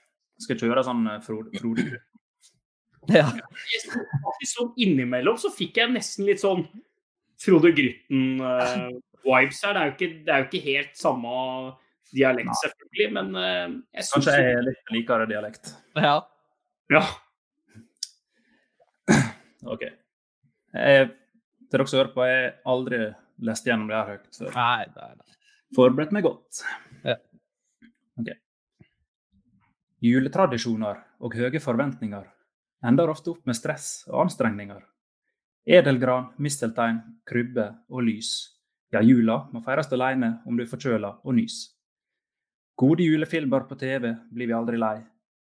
Skal 0.42 0.58
kjøre 0.60 0.84
sånn 0.86 1.06
eh, 1.10 1.22
Frode. 1.24 1.86
Ja. 3.06 3.28
Sånn 4.50 4.72
innimellom 4.82 5.36
så 5.38 5.46
fikk 5.54 5.76
jeg 5.78 5.92
nesten 5.94 6.26
litt 6.26 6.40
sånn 6.42 6.64
Frode 7.38 7.70
Grytten-vibes 7.76 9.60
uh, 9.60 9.66
her. 9.68 9.76
Det 9.76 9.82
er, 9.82 9.92
ikke, 9.92 10.08
det 10.26 10.32
er, 10.32 10.40
jo 10.40 10.46
ikke, 10.48 10.62
helt 10.64 10.96
samme 10.98 11.34
dialekt, 12.10 12.50
selvfølgelig, 12.62 13.06
men 13.14 13.30
uh, 13.38 13.76
jeg 13.94 14.08
syns 14.08 14.14
Kanskje 14.16 14.34
jeg 14.34 14.56
er 14.56 14.66
litt 14.66 14.92
likere 14.96 15.28
dialekt. 15.30 15.70
Ja. 16.00 16.16
ja. 16.96 17.04
OK. 19.76 19.86
Jeg, 19.86 21.12
til 21.66 21.78
dere 21.78 21.88
som 21.90 22.00
hører 22.00 22.12
på, 22.16 22.26
jeg 22.26 22.42
har 22.42 22.74
aldri 22.74 23.02
lest 23.50 23.70
gjennom 23.70 23.92
det 23.92 24.00
her 24.00 24.16
høyt 24.16 24.40
før. 24.40 24.50
Nei, 24.56 24.90
nei, 24.96 25.12
nei. 25.14 25.38
Forberedt 25.76 26.14
meg 26.16 26.26
godt. 26.26 26.64
Ja. 27.06 27.20
OK. 28.18 28.34
Juletradisjoner 30.04 30.98
og 31.24 31.34
høye 31.38 31.60
forventninger 31.62 32.26
ender 32.84 33.08
ofte 33.08 33.30
opp 33.32 33.46
med 33.48 33.56
stress 33.56 34.04
og 34.10 34.26
anstrengninger. 34.26 34.82
Edelgran, 35.66 36.34
misteltein, 36.36 36.98
krybbe 37.24 37.70
og 37.88 38.04
lys. 38.04 38.32
Ja, 38.92 39.00
jula 39.00 39.38
må 39.54 39.62
feires 39.64 39.88
alene 39.96 40.34
om 40.44 40.56
du 40.56 40.66
er 40.66 40.68
forkjøla 40.68 41.14
og 41.24 41.36
nys. 41.38 41.56
Gode 42.76 43.06
julefilmer 43.06 43.64
på 43.64 43.78
TV 43.80 44.12
blir 44.28 44.50
vi 44.50 44.54
aldri 44.54 44.76
lei, 44.76 44.98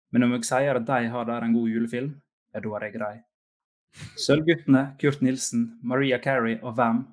men 0.09 0.25
om 0.25 0.33
jeg 0.33 0.47
sier 0.49 0.79
at 0.79 0.87
de 0.89 1.11
har 1.13 1.29
der 1.29 1.45
en 1.45 1.53
god 1.53 1.69
julefilm, 1.69 2.15
ja, 2.51 2.59
da 2.59 2.73
er 2.79 2.87
jeg 2.87 2.95
grei. 2.95 3.13
Sølvguttene, 4.17 4.95
Kurt 4.97 5.21
Nilsen, 5.21 5.67
Maria 5.83 6.17
Carey 6.17 6.57
og 6.63 6.73
Vam, 6.79 7.03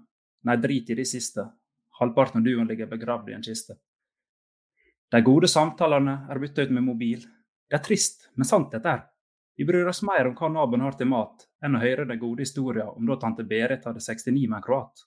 nei, 0.48 0.56
drit 0.56 0.88
i 0.88 0.96
de 0.96 1.04
siste. 1.04 1.44
Halvparten 2.00 2.40
av 2.40 2.48
duoen 2.48 2.72
ligger 2.72 2.88
begravd 2.88 3.28
i 3.28 3.36
en 3.36 3.44
kiste. 3.44 3.76
De 5.08 5.20
gode 5.24 5.48
samtalene 5.48 6.18
er 6.28 6.40
bytta 6.42 6.66
ut 6.66 6.72
med 6.74 6.84
mobil. 6.84 7.22
Det 7.68 7.78
er 7.78 7.84
trist, 7.84 8.28
men 8.36 8.48
sant 8.48 8.72
dette 8.72 8.90
er. 8.92 9.06
Vi 9.56 9.64
bryr 9.66 9.88
oss 9.88 10.02
mer 10.06 10.28
om 10.28 10.34
hva 10.38 10.50
naboen 10.52 10.84
har 10.84 10.94
til 10.98 11.08
mat, 11.10 11.46
enn 11.64 11.74
å 11.74 11.82
høre 11.82 12.04
den 12.06 12.20
gode 12.20 12.44
historien 12.44 12.92
om 12.92 13.08
da 13.08 13.16
tante 13.18 13.46
Berit 13.48 13.88
hadde 13.88 14.04
69 14.04 14.44
med 14.44 14.58
en 14.60 14.64
kroat. 14.64 15.04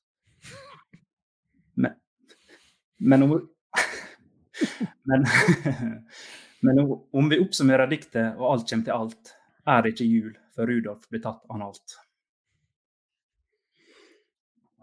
Men, 1.79 1.95
men 2.97 3.23
om 3.27 3.35
men, 5.09 5.25
men 6.67 6.81
om 6.89 7.29
vi 7.31 7.39
oppsummerer 7.45 7.93
diktet 7.93 8.41
og 8.41 8.49
alt 8.49 8.67
kommer 8.69 8.89
til 8.89 8.97
alt, 8.97 9.33
er 9.69 9.85
det 9.85 9.93
ikke 9.93 10.09
jul 10.09 10.33
før 10.55 10.73
Rudolf 10.73 11.07
blir 11.13 11.23
tatt 11.23 11.45
analt. 11.53 11.97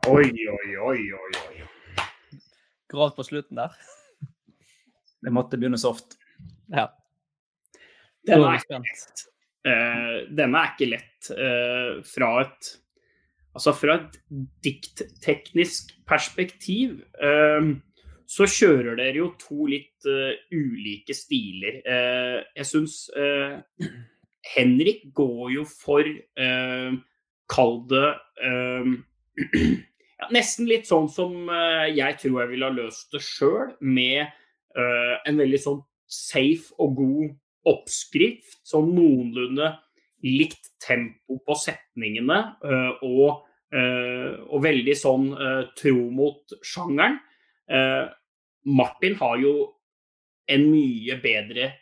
Oi, 0.09 0.25
oi, 0.25 0.73
oi, 0.89 1.01
oi. 1.13 1.31
oi. 1.45 2.09
Grovt 2.89 3.19
på 3.19 3.27
slutten 3.27 3.59
der. 3.59 3.75
Det 5.25 5.33
måtte 5.35 5.59
begynne 5.59 5.81
soft. 5.81 6.19
Ja. 6.73 6.89
Denne 8.29 8.53
er 8.53 8.61
ikke 8.63 8.83
lett. 8.85 9.25
Eh, 9.67 10.19
denne 10.39 10.61
er 10.63 10.75
ikke 10.75 10.91
lett 10.93 11.33
eh, 11.35 11.99
fra 12.07 12.35
et 12.45 12.77
Altså 13.59 13.73
fra 13.75 13.95
et 13.97 14.17
diktteknisk 14.63 15.89
perspektiv 16.07 17.01
eh, 17.19 17.71
så 18.29 18.45
kjører 18.45 18.99
dere 19.01 19.17
jo 19.23 19.31
to 19.41 19.67
litt 19.71 20.07
ulike 20.53 21.17
stiler. 21.17 21.81
Eh, 21.81 22.37
jeg 22.61 22.69
syns 22.69 22.99
eh, 23.17 23.89
Henrik 24.53 25.09
går 25.17 25.55
jo 25.57 25.65
for 25.69 26.07
uh, 26.07 26.93
Kall 27.49 27.75
det 27.91 28.11
ja, 30.21 30.29
Nesten 30.35 30.69
litt 30.71 30.87
sånn 30.89 31.09
som 31.13 31.51
jeg 31.93 32.17
tror 32.21 32.43
jeg 32.43 32.51
ville 32.53 32.69
ha 32.69 32.77
løst 32.77 33.13
det 33.13 33.21
sjøl, 33.25 33.75
med 33.81 34.29
en 34.79 35.41
veldig 35.41 35.59
sånn 35.63 35.79
safe 36.09 36.75
og 36.79 36.97
god 36.99 37.35
oppskrift. 37.69 38.59
Sånn 38.67 38.93
noenlunde 38.97 39.73
likt 40.27 40.73
tempo 40.83 41.39
på 41.47 41.57
setningene, 41.59 42.39
eh, 42.65 43.05
og, 43.07 43.45
eh, 43.73 44.39
og 44.49 44.63
veldig 44.65 44.97
sånn 44.99 45.29
eh, 45.35 45.65
tro 45.79 46.09
mot 46.11 46.57
sjangeren. 46.63 47.21
Eh, 47.71 48.07
Martin 48.65 49.15
har 49.21 49.37
jo 49.39 49.55
en 50.49 50.65
mye 50.73 51.19
bedre 51.23 51.73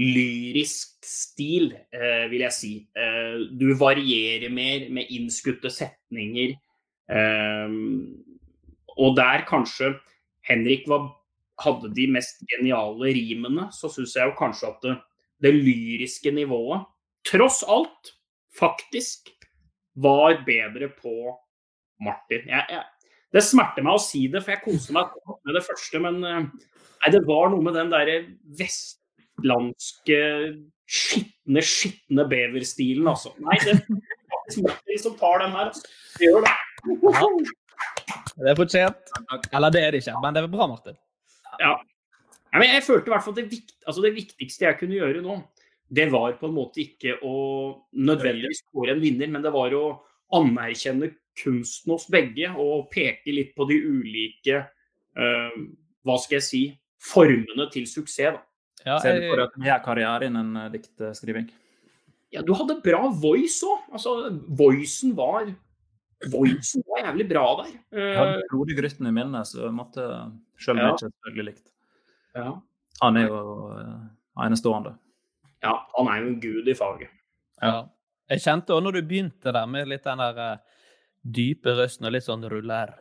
lyrisk 0.00 1.04
stil, 1.04 1.72
eh, 1.92 2.26
vil 2.32 2.46
jeg 2.48 2.56
si. 2.56 2.74
Eh, 2.96 3.46
du 3.52 3.74
varierer 3.74 4.50
mer 4.50 4.88
med 4.90 5.10
innskutte 5.10 5.70
setninger. 5.70 6.56
Eh, 7.12 7.68
og 8.96 9.16
der 9.16 9.44
kanskje 9.48 9.94
Henrik 10.42 10.88
var, 10.88 11.12
hadde 11.60 11.92
de 11.94 12.08
mest 12.14 12.42
geniale 12.48 13.12
rimene, 13.14 13.68
så 13.74 13.90
syns 13.92 14.16
jeg 14.16 14.30
jo 14.30 14.38
kanskje 14.38 14.70
at 14.70 14.86
det, 14.86 14.96
det 15.44 15.54
lyriske 15.56 16.32
nivået, 16.34 16.86
tross 17.28 17.62
alt, 17.68 18.14
faktisk 18.56 19.30
var 20.02 20.40
bedre 20.46 20.88
på 20.96 21.14
Martin. 22.02 22.48
Jeg, 22.48 22.64
jeg, 22.72 23.12
det 23.32 23.44
smerter 23.44 23.84
meg 23.84 23.96
å 23.96 24.02
si 24.02 24.26
det, 24.32 24.42
for 24.44 24.54
jeg 24.54 24.64
koser 24.64 24.96
meg 24.96 25.14
med 25.46 25.56
det 25.56 25.64
første, 25.64 26.02
men 26.04 26.20
eh, 26.28 26.42
nei, 26.48 27.12
det 27.14 27.22
var 27.28 27.52
noe 27.52 27.64
med 27.64 27.76
den 27.78 27.92
derre 27.92 28.18
vestlandske 28.58 30.20
skitne, 30.92 31.64
skitne 31.64 32.26
beverstilen, 32.28 33.08
altså. 33.08 33.32
Nei, 33.40 33.56
det 33.64 33.78
er 33.78 33.82
faktisk 33.86 34.66
Martin 34.66 35.02
som 35.06 35.16
tar 35.20 35.44
den 35.44 35.56
her. 35.56 35.72
Det 36.18 36.30
gjør 36.30 36.48
det. 36.48 36.56
Det 38.32 38.48
er 38.48 38.56
fortjent. 38.56 39.10
Eller 39.52 39.72
det 39.74 39.80
er 39.82 39.94
det 39.94 40.00
ikke, 40.02 40.14
men 40.22 40.34
det 40.34 40.42
er 40.42 40.50
bra, 40.50 40.66
Martin. 40.70 40.96
Ja. 41.60 41.72
ja 42.52 42.60
men 42.62 42.70
jeg 42.70 42.86
følte 42.86 43.10
i 43.10 43.14
hvert 43.14 43.24
fall 43.26 43.36
at 43.36 43.42
det, 43.42 43.48
vikt, 43.50 43.74
altså 43.86 44.04
det 44.04 44.14
viktigste 44.16 44.68
jeg 44.68 44.78
kunne 44.80 44.98
gjøre 45.00 45.24
nå, 45.24 45.40
det 45.92 46.06
var 46.12 46.38
på 46.40 46.48
en 46.48 46.56
måte 46.56 46.80
ikke 46.84 47.18
å 47.26 47.34
nødvendigvis 47.92 48.64
kåre 48.72 48.94
en 48.94 49.02
vinner, 49.02 49.28
men 49.28 49.44
det 49.44 49.52
var 49.52 49.74
å 49.76 49.84
anerkjenne 50.32 51.10
kunsten 51.36 51.92
hos 51.92 52.06
begge 52.12 52.48
og 52.60 52.88
peke 52.92 53.32
litt 53.34 53.52
på 53.56 53.66
de 53.68 53.76
ulike 53.76 54.62
uh, 54.62 55.58
hva 56.04 56.16
skal 56.20 56.38
jeg 56.38 56.46
si 56.46 56.62
formene 57.02 57.66
til 57.72 57.84
suksess. 57.88 58.38
da. 58.38 58.42
Ja, 58.86 58.96
Ser 59.02 59.20
du 59.20 59.28
for 59.28 59.38
deg 59.38 59.44
at 59.46 59.58
det 59.58 59.70
har 59.70 59.82
karriere 59.84 60.28
innen 60.28 60.56
eh, 60.58 60.70
diktskriving? 60.72 61.50
Ja, 62.34 62.42
du 62.42 62.54
hadde 62.56 62.80
bra 62.82 63.04
voice 63.14 63.62
òg. 63.68 63.84
Altså, 63.94 64.14
voicen 64.58 65.12
var 65.18 65.50
Voicen 66.30 66.82
var 66.86 67.02
jævlig 67.06 67.28
bra 67.30 67.44
der. 67.62 67.70
Jeg 67.98 68.16
hadde 68.18 68.32
blodig 68.50 68.50
Frode 68.52 68.76
Grytten 68.78 69.06
i 69.08 69.12
minnet, 69.12 69.46
så 69.50 69.64
jeg 69.64 69.72
måtte 69.74 70.04
sjøl 70.60 70.76
om 70.76 70.82
Ja. 70.84 70.90
ikke 70.92 71.06
selvfølgelig 71.08 71.44
likt. 71.50 71.66
ja. 72.36 72.52
Han 73.02 73.16
er 73.16 73.26
jo 73.26 73.38
eh, 73.78 74.44
enestående. 74.46 74.92
ja, 75.64 75.72
han 75.98 76.08
er 76.08 76.20
jo 76.20 76.26
en 76.28 76.40
gud 76.40 76.68
i 76.68 76.74
faget. 76.74 77.08
Ja. 77.62 77.88
Jeg 78.30 78.40
kjente 78.44 78.70
òg 78.76 78.82
når 78.84 78.92
du 78.92 79.02
begynte 79.02 79.52
der 79.52 79.66
med 79.66 79.88
litt 79.88 80.04
den 80.04 80.18
der 80.18 80.38
eh, 80.38 80.58
dype 81.24 81.74
røsten 81.74 82.06
og 82.06 82.12
litt 82.12 82.24
sånn 82.24 82.44
ruller 82.48 82.94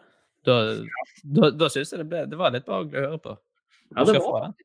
Da, 0.43 0.55
da, 1.23 1.51
da 1.51 1.67
syns 1.69 1.91
jeg 1.93 1.99
det, 2.01 2.07
ble, 2.09 2.25
det 2.25 2.37
var 2.39 2.49
litt 2.51 2.65
behagelig 2.65 2.97
å 2.97 3.05
høre 3.11 3.19
på. 3.21 3.37
Ja, 3.95 4.03
det 4.05 4.19
var 4.23 4.47
det. 4.47 4.55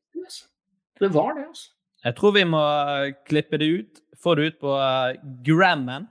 Det 0.99 1.09
var 1.13 1.35
det, 1.37 1.43
altså. 1.47 1.69
Jeg 2.05 2.15
tror 2.17 2.31
vi 2.33 2.43
må 2.49 2.61
eh, 2.63 3.13
klippe 3.29 3.57
det 3.61 3.67
ut, 3.67 4.01
få 4.17 4.33
det 4.35 4.47
ut 4.47 4.59
på 4.59 4.73
eh, 4.81 5.19
Grammen, 5.45 6.07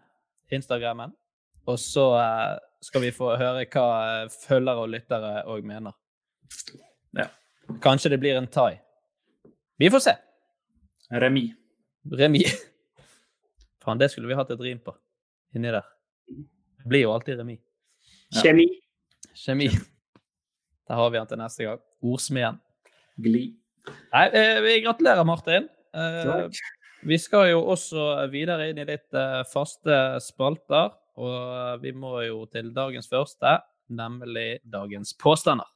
Instagrammen. 0.55 1.11
Og 1.67 1.79
så 1.83 2.05
eh, 2.21 2.59
skal 2.87 3.03
vi 3.03 3.13
få 3.15 3.33
høre 3.41 3.67
hva 3.73 3.87
eh, 4.23 4.35
følgere 4.47 4.85
og 4.85 4.93
lyttere 4.93 5.33
òg 5.51 5.67
mener. 5.67 5.97
Ja. 7.17 7.27
Kanskje 7.83 8.13
det 8.15 8.21
blir 8.23 8.39
en 8.39 8.49
thai. 8.53 8.77
Vi 9.81 9.91
får 9.91 10.05
se. 10.05 10.15
Remis. 11.11 11.55
Remis. 12.13 12.55
Faen, 13.83 13.99
det 13.99 14.11
skulle 14.13 14.31
vi 14.31 14.39
hatt 14.39 14.51
et 14.55 14.63
rim 14.63 14.79
på 14.83 14.95
inni 15.57 15.73
der. 15.73 15.87
Det 16.27 16.91
blir 16.91 17.07
jo 17.07 17.13
alltid 17.15 17.41
remis. 17.41 17.63
Ja. 18.35 18.45
Kjemi. 18.45 18.67
Kjemi. 19.35 19.69
Der 20.87 20.99
har 21.01 21.11
vi 21.11 21.19
han 21.19 21.29
til 21.31 21.41
neste 21.41 21.67
gang. 21.67 21.81
Ordsmeden. 22.03 22.61
Gli. 23.23 23.47
Nei, 24.13 24.27
eh, 24.35 24.61
vi 24.63 24.81
gratulerer, 24.85 25.27
Martin. 25.27 25.69
Eh, 25.97 26.23
Takk. 26.27 26.61
vi 27.07 27.19
skal 27.19 27.51
jo 27.51 27.65
også 27.73 28.29
videre 28.31 28.69
inn 28.71 28.79
i 28.83 28.87
litt 28.87 29.19
faste 29.51 29.99
spalter. 30.23 30.95
Og 31.17 31.81
vi 31.81 31.93
må 31.97 32.19
jo 32.27 32.43
til 32.53 32.73
dagens 32.77 33.09
første, 33.09 33.59
nemlig 33.89 34.59
dagens 34.69 35.15
påstander. 35.17 35.69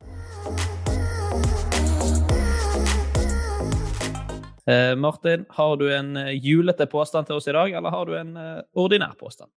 Eh, 4.67 4.97
Martin, 4.97 5.47
har 5.49 5.77
du 5.77 5.87
en 5.95 6.17
eh, 6.17 6.35
julete 6.37 6.87
påstand 6.87 7.27
til 7.27 7.41
oss 7.41 7.49
i 7.49 7.55
dag, 7.57 7.73
eller 7.73 7.91
har 7.91 8.07
du 8.07 8.15
en 8.19 8.37
eh, 8.37 8.61
ordinær 8.79 9.17
påstand? 9.19 9.51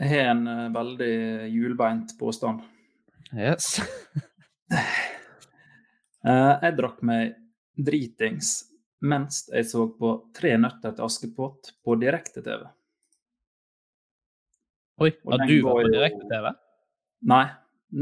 Jeg 0.00 0.10
har 0.10 0.32
en 0.34 0.42
eh, 0.50 0.66
veldig 0.74 1.14
hjulbeint 1.54 2.16
påstand. 2.18 2.66
Yes. 3.32 3.78
Eh, 6.20 6.54
jeg 6.60 6.74
drakk 6.76 6.98
meg 7.08 7.30
dritings 7.80 8.50
mens 9.00 9.46
jeg 9.48 9.64
så 9.70 9.86
på 9.96 10.10
Tre 10.36 10.50
nøtter 10.60 10.92
til 10.92 11.06
Askepott 11.06 11.70
på 11.80 11.94
direkte-TV. 11.96 12.66
Oi, 15.00 15.10
Og 15.24 15.46
du 15.48 15.56
var 15.64 15.78
på 15.80 15.88
direkte-TV? 15.88 16.50
Nei, 17.30 17.44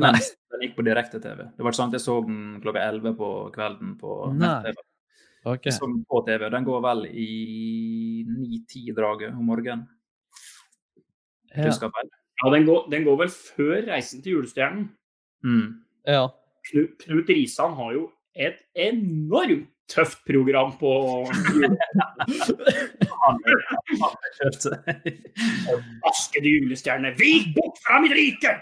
mens 0.03 0.33
den 0.51 0.65
gikk 0.67 0.75
på 0.79 0.85
direkte-TV. 0.87 1.45
Det 1.55 1.67
var 1.67 1.77
sånn 1.77 1.93
at 1.93 1.99
jeg 1.99 2.05
så 2.05 2.17
den 2.27 2.41
klokka 2.65 2.83
11 2.89 3.15
på 3.19 3.29
kvelden 3.55 3.93
på 4.01 4.17
nett-TV. 4.35 4.83
Okay. 5.47 5.71
Jeg 5.71 5.77
så 5.79 5.87
den 5.87 6.03
på 6.11 6.21
TV. 6.27 6.49
Den 6.51 6.67
går 6.67 6.83
vel 6.85 7.05
i 7.07 7.29
9-10-draget 8.27 9.31
om 9.31 9.47
morgenen. 9.47 9.87
Ja. 11.55 11.71
Ja, 11.71 12.51
den 12.53 12.67
går, 12.67 12.85
den 12.91 13.07
går 13.07 13.17
vel 13.23 13.31
før 13.33 13.79
Reisen 13.89 14.23
til 14.23 14.37
julestjernen. 14.37 14.91
Mm. 15.47 15.81
ja. 16.07 16.27
Knut, 16.69 16.99
Knut 17.05 17.31
Risan 17.31 17.75
har 17.79 17.95
jo 17.95 18.09
et 18.35 18.59
enormt 18.75 19.71
tøft 19.89 20.25
program 20.27 20.73
på 20.81 20.93
Aske 26.11 26.41
de 26.45 26.49
julestjerne, 26.59 27.15
vik 27.19 27.55
bort 27.57 27.79
fra 27.87 28.01
mitt 28.05 28.15
rike! 28.17 28.53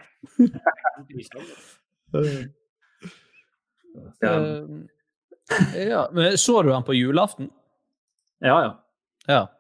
Ja. 4.21 4.35
Eh. 5.77 6.13
Men 6.13 6.39
så 6.39 6.63
du 6.63 6.73
han 6.73 6.85
på 6.85 6.95
julaften? 6.95 7.51
ja, 8.39 8.63
ja. 8.63 8.83
Ja. 9.27 9.53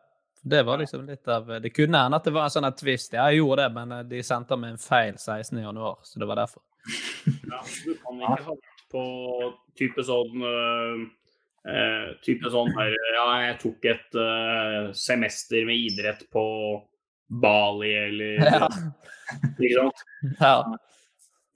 Det 0.48 0.62
var 0.62 0.78
liksom 0.78 1.06
litt 1.06 1.28
av 1.28 1.48
Det 1.62 1.70
kunne 1.70 1.98
hende 1.98 2.16
at 2.20 2.24
det 2.24 2.30
var 2.30 2.46
en 2.46 2.52
sånn 2.54 2.68
twist. 2.78 3.16
Ja, 3.16 3.24
jeg 3.30 3.40
gjorde 3.40 3.64
det, 3.64 3.72
men 3.74 3.92
eh, 3.96 4.04
de 4.06 4.22
sendte 4.22 4.54
meg 4.60 4.76
en 4.76 4.78
feil 4.78 5.16
16. 5.18 5.58
januar, 5.58 5.98
så 6.06 6.22
det 6.22 6.28
var 6.30 6.38
derfor. 6.38 6.62
Ja, 7.50 7.62
du 7.82 7.96
kan 7.98 8.20
ikke 8.20 8.30
ha 8.30 8.54
vært 8.54 8.84
på 8.94 9.02
type 9.74 10.04
sånn 10.06 10.44
øh, 11.66 11.76
øh, 11.76 12.08
Type 12.24 12.50
sånn 12.52 12.72
her 12.76 12.94
Ja, 13.16 13.26
jeg 13.46 13.58
tok 13.62 13.88
et 13.92 14.18
uh, 14.18 14.92
semester 14.96 15.66
med 15.68 15.82
idrett 15.88 16.26
på 16.32 16.46
Bali, 17.42 17.92
eller 18.06 18.44
Ja. 18.46 18.68
Ikke 19.58 19.74
sant? 19.74 20.02
ja. 20.40 20.56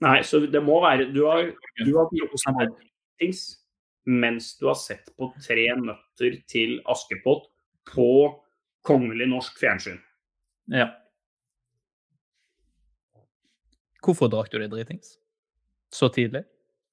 Nei, 0.01 0.17
så 0.25 0.41
det 0.51 0.63
må 0.65 0.81
være 0.83 1.11
Du 1.13 1.23
har, 1.29 1.51
du 1.85 1.91
har 1.95 2.09
gjort 2.17 2.79
things 3.19 3.57
mens 4.09 4.55
du 4.57 4.65
har 4.65 4.79
sett 4.81 5.11
på 5.15 5.29
Tre 5.45 5.67
nøtter 5.77 6.39
til 6.49 6.79
Askepott 6.89 7.45
på 7.91 8.07
kongelig 8.85 9.27
norsk 9.29 9.59
fjernsyn. 9.61 9.99
ja. 10.73 10.89
Hvorfor 14.01 14.31
drakk 14.33 14.49
du 14.49 14.57
det 14.57 14.71
dritings? 14.71 15.19
Så 15.93 16.09
tidlig? 16.09 16.41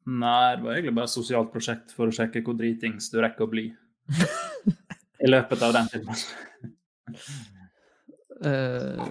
Nei, 0.09 0.57
det 0.57 0.65
var 0.65 0.73
egentlig 0.79 0.95
bare 0.97 1.09
et 1.11 1.13
sosialt 1.13 1.51
prosjekt 1.53 1.93
for 1.93 2.09
å 2.09 2.15
sjekke 2.15 2.41
hvor 2.47 2.57
dritings 2.57 3.11
du 3.13 3.19
rekker 3.21 3.45
å 3.45 3.51
bli 3.53 3.67
i 5.21 5.29
løpet 5.29 5.65
av 5.67 5.75
den 5.77 5.91
filmen. 5.93 6.23
uh, 8.41 9.05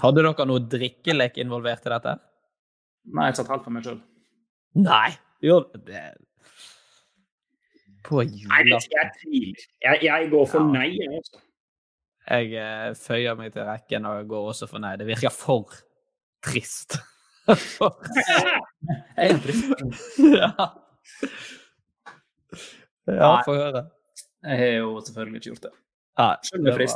hadde 0.00 0.22
dere 0.22 0.46
noe 0.48 0.64
drikkelek 0.72 1.36
involvert 1.42 1.84
i 1.84 1.92
dette? 1.92 2.16
Nei, 3.12 3.28
jeg 3.28 3.40
satt 3.40 3.52
halvt 3.52 3.66
for 3.66 3.74
meg 3.76 3.84
sjøl. 3.88 4.00
Nei, 4.80 5.10
gjør 5.44 5.66
det 5.84 6.04
På 8.06 8.22
julaften. 8.24 8.94
jeg 8.96 9.12
tviler. 9.20 9.64
Jeg, 9.84 10.02
jeg 10.08 10.30
går 10.32 10.46
for 10.48 10.64
Ja. 10.64 10.72
nei. 10.78 10.88
Jeg, 10.96 11.20
altså. 11.20 11.42
Jeg 12.30 12.52
uh, 12.56 12.94
føyer 12.96 13.36
meg 13.36 13.52
til 13.52 13.66
rekken 13.68 14.06
og 14.08 14.28
går 14.30 14.52
også 14.54 14.70
for 14.70 14.80
nei. 14.82 14.96
Det 14.96 15.06
virker 15.10 15.34
for 15.34 15.74
trist. 16.42 16.96
Jeg 17.46 19.30
er 19.30 19.38
ja. 20.36 20.50
ja, 23.06 23.30
få 23.44 23.54
høre. 23.56 23.82
Jeg 24.42 24.58
har 24.58 24.72
jo 24.78 25.00
selvfølgelig 25.06 25.40
ikke 25.40 25.50
gjort 25.50 25.66
det. 25.66 25.72
Selv 26.46 26.66
er 26.66 26.78
det 26.78 26.88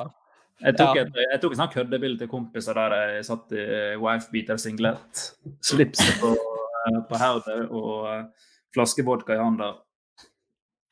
Jeg 0.61 0.76
tok, 0.78 0.97
et, 0.97 1.18
jeg 1.32 1.40
tok 1.42 1.53
en 1.53 1.61
sånn 1.61 1.72
køddebilde 1.74 2.18
til 2.22 2.30
kompiser 2.30 2.78
der 2.78 2.94
jeg 2.97 3.24
satt 3.28 3.51
i 3.53 3.64
wifebeater-singlet, 4.01 5.24
slipset 5.68 6.20
på, 6.22 6.30
eh, 6.32 7.01
på 7.11 7.20
hodet 7.20 7.59
og 7.66 8.07
eh, 8.12 8.22
flaske 8.72 9.05
vodka 9.05 9.36
i 9.36 9.42
hånda, 9.42 9.74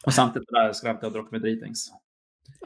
Og 0.05 0.13
sendte 0.13 0.43
til 0.43 0.53
deg 0.53 0.69
og 0.69 0.77
skrev 0.77 0.99
til 0.99 1.09
hadde 1.09 1.17
drukket 1.17 1.33
meg 1.33 1.47
dritings. 1.47 1.87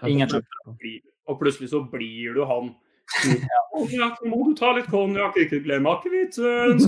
Ingen 0.09 0.31
kjøpte 0.31 0.75
det. 0.83 0.97
Og 1.29 1.39
plutselig 1.39 1.71
så 1.71 1.85
blir 1.93 2.35
du 2.35 2.43
han. 2.49 2.73
Konjakk, 3.73 4.19
nå 4.23 4.31
må 4.31 4.41
du 4.49 4.55
ta 4.59 4.73
litt 4.77 4.89
konjakk, 4.93 5.39
ikke 5.41 5.63
glem 5.65 5.89
akevitten. 5.91 6.83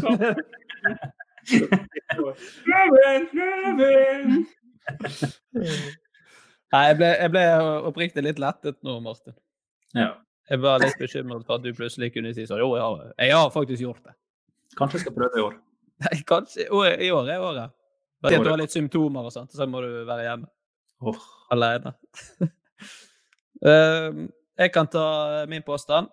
«Løven, 2.71 3.29
løven!» 3.35 4.43
Nei, 6.71 6.83
jeg 6.87 6.97
ble, 7.01 7.09
jeg 7.09 7.31
ble 7.35 7.45
oppriktig 7.89 8.25
litt 8.27 8.43
lettet 8.43 8.79
nå, 8.87 8.99
Martin. 9.03 9.35
Ja. 9.97 10.13
Jeg 10.51 10.63
var 10.63 10.83
litt 10.83 10.99
bekymret 10.99 11.47
for 11.47 11.59
at 11.59 11.65
du 11.67 11.75
plutselig 11.75 12.11
kunne 12.15 12.33
si 12.35 12.45
sånn 12.47 12.59
Jo, 12.59 12.73
jeg 12.75 12.83
har, 12.83 13.11
jeg 13.23 13.35
har 13.39 13.51
faktisk 13.55 13.85
gjort 13.85 14.03
det. 14.07 14.15
Kanskje 14.79 14.99
jeg 14.99 15.05
skal 15.07 15.17
prøve 15.17 15.39
i 15.39 15.45
år. 15.47 15.59
Nei, 16.05 16.17
kanskje 16.27 16.67
I 16.67 17.11
år 17.15 17.31
er 17.31 17.45
året. 17.45 17.77
Bare 18.21 18.33
Det 18.35 18.41
at 18.41 18.47
du 18.47 18.51
har 18.53 18.61
litt 18.61 18.75
symptomer 18.75 19.27
og 19.27 19.35
sånt, 19.35 19.55
så 19.57 19.67
må 19.71 19.83
du 19.85 19.91
være 20.09 20.27
hjemme 20.27 20.51
Åh, 21.01 21.29
alene. 21.57 21.95
Eh, 23.61 24.15
jeg 24.61 24.73
kan 24.75 24.89
ta 24.93 25.47
min 25.49 25.63
påstand, 25.65 26.11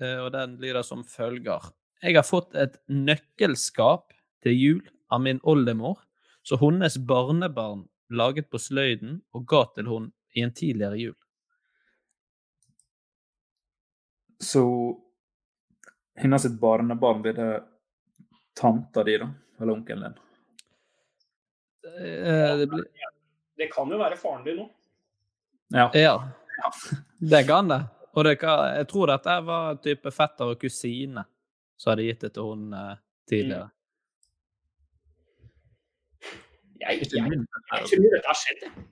eh, 0.00 0.16
og 0.16 0.32
den 0.32 0.56
lyder 0.62 0.82
som 0.86 1.04
følger. 1.04 1.70
Jeg 2.00 2.16
har 2.16 2.24
fått 2.24 2.54
et 2.56 2.78
nøkkelskap 2.88 4.14
til 4.40 4.56
jul 4.56 4.86
av 5.12 5.20
min 5.20 5.40
oldemor, 5.44 5.98
så 6.42 6.56
hennes 6.56 6.96
barnebarn 7.04 7.84
laget 8.08 8.48
på 8.50 8.58
sløyden 8.58 9.20
og 9.36 9.44
ga 9.50 9.66
til 9.74 9.90
hun 9.90 10.08
i 10.32 10.44
en 10.46 10.54
tidligere 10.56 10.96
jul. 10.96 11.18
Så 14.40 14.64
hennes 16.16 16.48
barnebarn 16.60 17.20
blir 17.22 17.36
det 17.36 17.50
tanta 18.56 19.04
di, 19.04 19.18
da? 19.20 19.28
Eller 19.60 19.76
onkelen 19.76 20.08
din? 20.08 20.18
Det, 21.84 22.56
det 22.56 22.66
blir 22.72 22.84
Det 23.60 23.68
kan 23.68 23.92
jo 23.92 24.00
være 24.00 24.16
faren 24.16 24.44
din 24.48 24.62
nå. 24.62 24.66
Ja. 25.76 25.90
Ja, 25.92 26.16
det 27.20 27.42
kan 27.46 27.68
det. 27.68 27.82
Og 28.12 28.24
det 28.24 28.36
kan, 28.40 28.64
jeg 28.74 28.88
tror 28.90 29.12
dette 29.12 29.36
var 29.46 29.76
type 29.84 30.10
fetter 30.10 30.54
og 30.54 30.60
kusine 30.60 31.24
som 31.76 31.92
hadde 31.92 32.08
gitt 32.08 32.24
det 32.24 32.32
til 32.34 32.48
hun 32.48 32.72
uh, 32.74 32.96
tidligere. 33.28 33.68
Jeg, 36.80 36.96
jeg, 36.96 37.10
jeg, 37.12 37.44
jeg 37.72 37.86
tror 37.92 38.08
dette 38.16 38.26
har 38.26 38.40
skjedd. 38.40 38.64
jeg. 38.66 38.88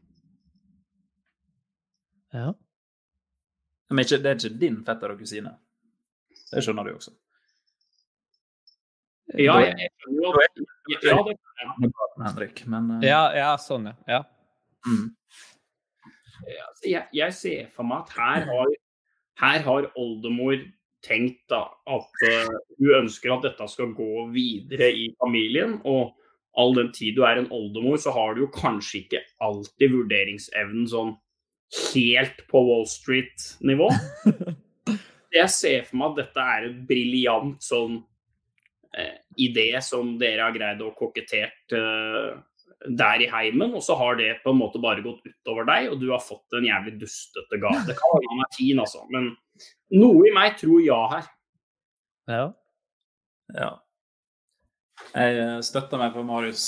Ja. 2.37 2.53
Men 3.89 4.05
ikke, 4.05 4.21
det 4.21 4.31
er 4.31 4.37
ikke 4.37 4.61
din 4.61 4.79
fetter 4.85 5.15
og 5.15 5.21
kusine. 5.21 5.55
Det 6.53 6.63
skjønner 6.65 6.89
du 6.89 6.95
også. 6.95 7.15
Ja, 9.37 9.59
jeg, 9.61 9.75
jeg 9.77 9.93
skjønner 10.01 10.25
jo 10.25 10.33
ja, 10.89 11.21
kan 11.21 11.33
jeg. 11.33 11.93
Henrik, 12.25 12.67
men 12.67 12.91
eh, 12.97 13.09
Ja, 13.09 13.23
ja, 13.37 13.49
sånn, 13.61 13.91
ja. 13.91 13.97
ja. 14.09 14.21
mm. 14.89 15.09
Jeg, 16.87 17.05
jeg 17.15 17.35
ser 17.37 17.71
for 17.75 17.89
meg 17.89 18.07
at 18.07 18.17
her 18.19 18.47
har, 18.49 18.75
her 19.43 19.65
har 19.67 19.89
oldemor 19.99 20.59
tenkt 21.05 21.45
da, 21.51 21.65
at 21.87 22.25
uh, 22.27 22.55
hun 22.79 22.95
ønsker 23.05 23.35
at 23.35 23.45
dette 23.47 23.69
skal 23.71 23.93
gå 23.97 24.27
videre 24.35 24.91
i 24.91 25.09
familien. 25.21 25.79
Og 25.87 26.15
all 26.59 26.75
den 26.75 26.91
tid 26.95 27.17
du 27.19 27.25
er 27.27 27.39
en 27.39 27.51
oldemor, 27.55 27.99
så 28.03 28.13
har 28.15 28.35
du 28.35 28.45
jo 28.47 28.53
kanskje 28.55 29.05
ikke 29.05 29.23
alltid 29.45 29.95
vurderingsevnen 29.95 30.89
sånn 30.91 31.15
helt 31.93 32.43
på 32.51 32.63
Wall 32.67 32.87
Street-nivå. 32.89 33.91
Jeg 35.39 35.53
ser 35.53 35.85
for 35.85 36.01
meg 36.01 36.15
at 36.15 36.21
dette 36.23 36.45
er 36.57 36.67
en 36.71 36.77
briljant 36.89 37.63
sånn 37.63 37.99
eh, 38.97 39.19
idé 39.45 39.71
som 39.85 40.15
dere 40.21 40.47
har 40.47 40.55
greid 40.57 40.81
å 40.83 40.95
kokettere 40.97 41.53
eh, 41.77 42.31
der 42.87 43.25
i 43.25 43.29
heimen, 43.31 43.75
og 43.75 43.83
så 43.83 43.97
har 43.99 44.19
det 44.21 44.37
på 44.45 44.53
en 44.53 44.61
måte 44.61 44.81
bare 44.83 45.03
gått 45.03 45.25
utover 45.27 45.67
deg, 45.67 45.91
og 45.93 45.99
du 46.03 46.09
har 46.13 46.23
fått 46.23 46.55
en 46.59 46.67
jævlig 46.69 46.95
dustete 47.01 47.59
gave. 47.59 47.83
Det 47.89 47.97
kan 47.99 48.15
være 48.15 48.31
han 48.31 48.45
er 48.45 48.55
fin, 48.55 48.79
altså, 48.85 49.03
men 49.15 49.33
noe 49.99 50.29
i 50.29 50.33
meg 50.35 50.57
tror 50.61 50.81
ja 50.85 51.03
her. 51.17 51.29
ja. 52.31 52.47
ja. 53.59 53.75
Jeg 55.15 55.39
eh, 55.41 55.59
støtter 55.65 56.01
meg 56.01 56.15
på 56.15 56.25
Marius. 56.27 56.65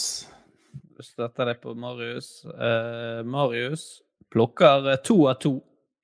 Støtter 1.00 1.50
deg 1.50 1.60
på 1.62 1.74
Marius. 1.78 2.40
Uh, 2.46 3.20
Marius 3.26 4.00
plukker 4.32 4.86
eh, 4.92 5.00
to 5.04 5.16
av 5.30 5.38
to 5.42 5.56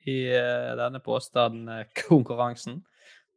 i 0.08 0.18
uh, 0.32 0.72
denne 0.78 1.00
påstanden-konkurransen. 1.04 2.80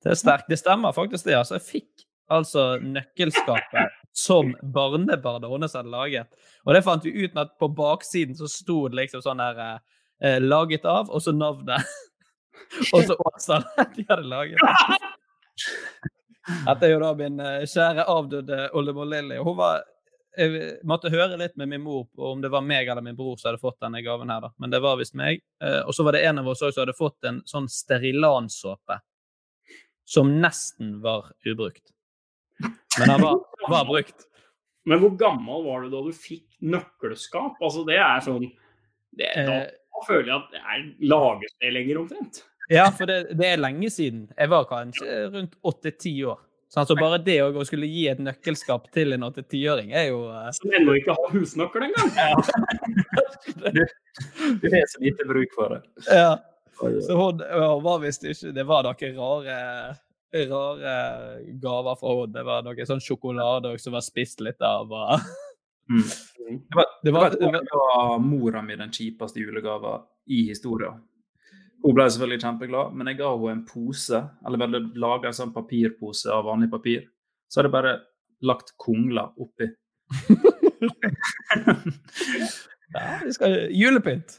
Det 0.04 0.14
er 0.14 0.20
sterkt. 0.20 0.50
Det 0.50 0.60
stemmer 0.60 0.96
faktisk, 0.96 1.28
det. 1.28 1.38
altså. 1.38 1.60
Jeg 1.60 1.68
fikk 1.68 2.06
altså 2.34 2.78
nøkkelskapet 2.84 3.96
som 4.16 4.54
barnebarnet 4.74 5.50
hennes 5.52 5.76
hadde 5.78 5.94
laget. 5.94 6.30
Og 6.66 6.74
det 6.76 6.84
fant 6.86 7.06
vi 7.06 7.14
ut 7.24 7.36
med 7.36 7.46
at 7.46 7.58
på 7.62 7.70
baksiden 7.76 8.38
så 8.38 8.50
sto 8.52 8.82
det 8.88 9.02
liksom 9.04 9.24
sånn 9.26 9.42
der 9.42 9.62
eh, 9.66 10.40
Laget 10.44 10.88
av, 10.90 11.12
og 11.12 11.24
så 11.24 11.34
navnet. 11.36 11.86
og 12.94 13.06
så 13.08 13.16
årstallet 13.16 13.96
de 13.98 14.08
hadde 14.10 14.28
laget. 14.28 15.08
Dette 16.66 16.88
er 16.88 16.94
jo 16.94 17.00
da 17.04 17.14
min 17.18 17.40
eh, 17.44 17.64
kjære 17.70 18.10
avdøde 18.10 18.68
oldemor 18.78 19.10
Lilly. 19.10 19.40
Hun 19.44 19.58
var 19.60 19.86
måtte 20.88 21.10
høre 21.12 21.38
litt 21.40 21.56
med 21.58 21.68
min 21.68 21.82
mor 21.84 22.06
på 22.16 22.32
om 22.32 22.42
det 22.42 22.52
var 22.54 22.62
meg 22.64 22.88
eller 22.88 23.04
min 23.04 23.18
bror 23.18 23.36
som 23.38 23.50
hadde 23.50 23.62
fått 23.62 23.80
denne 23.82 24.02
gaven 24.06 24.30
her, 24.30 24.42
da. 24.46 24.52
Men 24.62 24.72
det 24.72 24.80
var 24.84 25.00
visst 25.00 25.18
meg. 25.18 25.42
Eh, 25.64 25.82
og 25.84 25.96
så 25.96 26.06
var 26.06 26.16
det 26.16 26.24
en 26.30 26.40
av 26.40 26.48
oss 26.48 26.62
som 26.62 26.72
hadde 26.78 26.96
fått 26.98 27.28
en 27.28 27.42
sånn 27.50 27.68
Sterilan-såpe 27.68 29.00
som 30.10 30.32
nesten 30.42 31.00
var 31.02 31.32
ubrukt. 31.46 31.92
Men 33.00 33.08
den 33.14 33.22
var, 33.22 33.40
var 33.70 33.86
brukt. 33.88 34.26
Men 34.90 35.00
hvor 35.04 35.14
gammel 35.20 35.64
var 35.66 35.84
du 35.86 35.92
da 35.94 36.02
du 36.08 36.12
fikk 36.16 36.46
nøkkelskap? 36.66 37.60
Altså, 37.62 37.86
det 37.88 38.00
er 38.02 38.24
sånn 38.26 38.48
det, 39.20 39.32
Da 39.36 39.60
Eh, 39.60 40.06
føler 40.08 40.30
jeg 40.32 40.38
at 40.38 40.52
det 40.54 40.60
er 40.64 40.84
lages 41.12 41.56
det 41.60 41.72
lenger, 41.76 41.98
omtrent. 42.04 42.44
ja, 42.72 42.86
for 42.96 43.10
det, 43.10 43.34
det 43.38 43.48
er 43.54 43.60
lenge 43.60 43.90
siden. 43.92 44.28
Jeg 44.38 44.50
var 44.52 44.68
kanskje 44.70 45.18
rundt 45.34 45.58
åtte-ti 45.66 46.14
år. 46.24 46.40
Så 46.70 46.84
så 46.86 46.94
bare 46.96 47.18
det 47.26 47.40
å 47.42 47.64
skulle 47.66 47.88
gi 47.90 48.04
et 48.12 48.20
nøkkelskap 48.22 48.92
til 48.94 49.16
en 49.16 49.24
8-10-åring 49.26 49.90
er 49.98 50.12
jo 50.12 50.20
uh... 50.30 50.52
Som 50.54 50.70
ennå 50.78 50.94
ikke 51.00 51.16
har 51.18 51.32
husnøkkel 51.34 51.88
engang. 51.88 52.12
Du 54.62 54.68
vet 54.70 54.92
så 54.92 55.02
lite 55.02 55.26
bruk 55.26 55.56
for 55.58 55.74
det. 55.74 55.82
Ja. 56.06 56.38
Så 56.78 57.18
hun 57.18 57.42
hun 57.42 57.82
var 57.84 58.00
visst 58.00 58.24
ikke 58.24 58.54
Det 58.56 58.64
var 58.70 58.86
noen 58.86 59.18
rare, 59.18 59.58
rare 60.34 61.44
gaver 61.62 61.96
fra 62.00 62.10
henne. 62.16 62.34
Det 62.34 62.44
var 62.48 62.64
noe 62.66 62.86
sånn 62.88 63.04
sjokolade 63.04 63.72
også 63.74 63.86
som 63.90 63.96
var 63.98 64.06
spist 64.06 64.40
litt 64.46 64.62
av. 64.66 64.92
Og... 64.92 65.20
Mm. 65.90 66.04
Det 66.50 66.74
var, 66.74 66.86
Det 67.04 67.12
var, 67.14 67.30
det 67.30 67.46
var, 67.46 67.62
det 67.62 67.78
var 67.78 68.18
mora 68.26 68.62
mi 68.66 68.74
den 68.76 68.90
kjipeste 68.90 69.38
julegava 69.38 70.00
i 70.34 70.48
historien. 70.48 70.98
Hun 71.84 71.94
ble 71.94 72.08
selvfølgelig 72.10 72.42
kjempeglad, 72.42 72.96
men 72.98 73.08
jeg 73.12 73.20
ga 73.20 73.28
henne 73.36 73.52
en 73.54 73.62
pose, 73.70 74.18
eller 74.46 74.58
vel 74.64 74.88
laga 74.98 75.28
en 75.30 75.38
sånn 75.38 75.54
papirpose 75.54 76.26
av 76.34 76.48
vanlig 76.50 76.72
papir. 76.74 77.02
Så 77.48 77.56
hadde 77.60 77.70
jeg 77.70 77.78
bare 77.78 77.94
lagt 78.50 78.74
kongler 78.82 79.30
oppi. 79.38 79.68
ja, 82.96 83.06
vi 83.24 83.32
skal 83.38 83.52
Julepynt! 83.78 84.30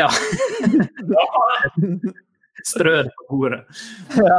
Ja. 0.00 0.08
Strø 2.66 2.94
det 3.02 3.10
på 3.16 3.26
bordet. 3.30 3.64
Ja. 4.22 4.38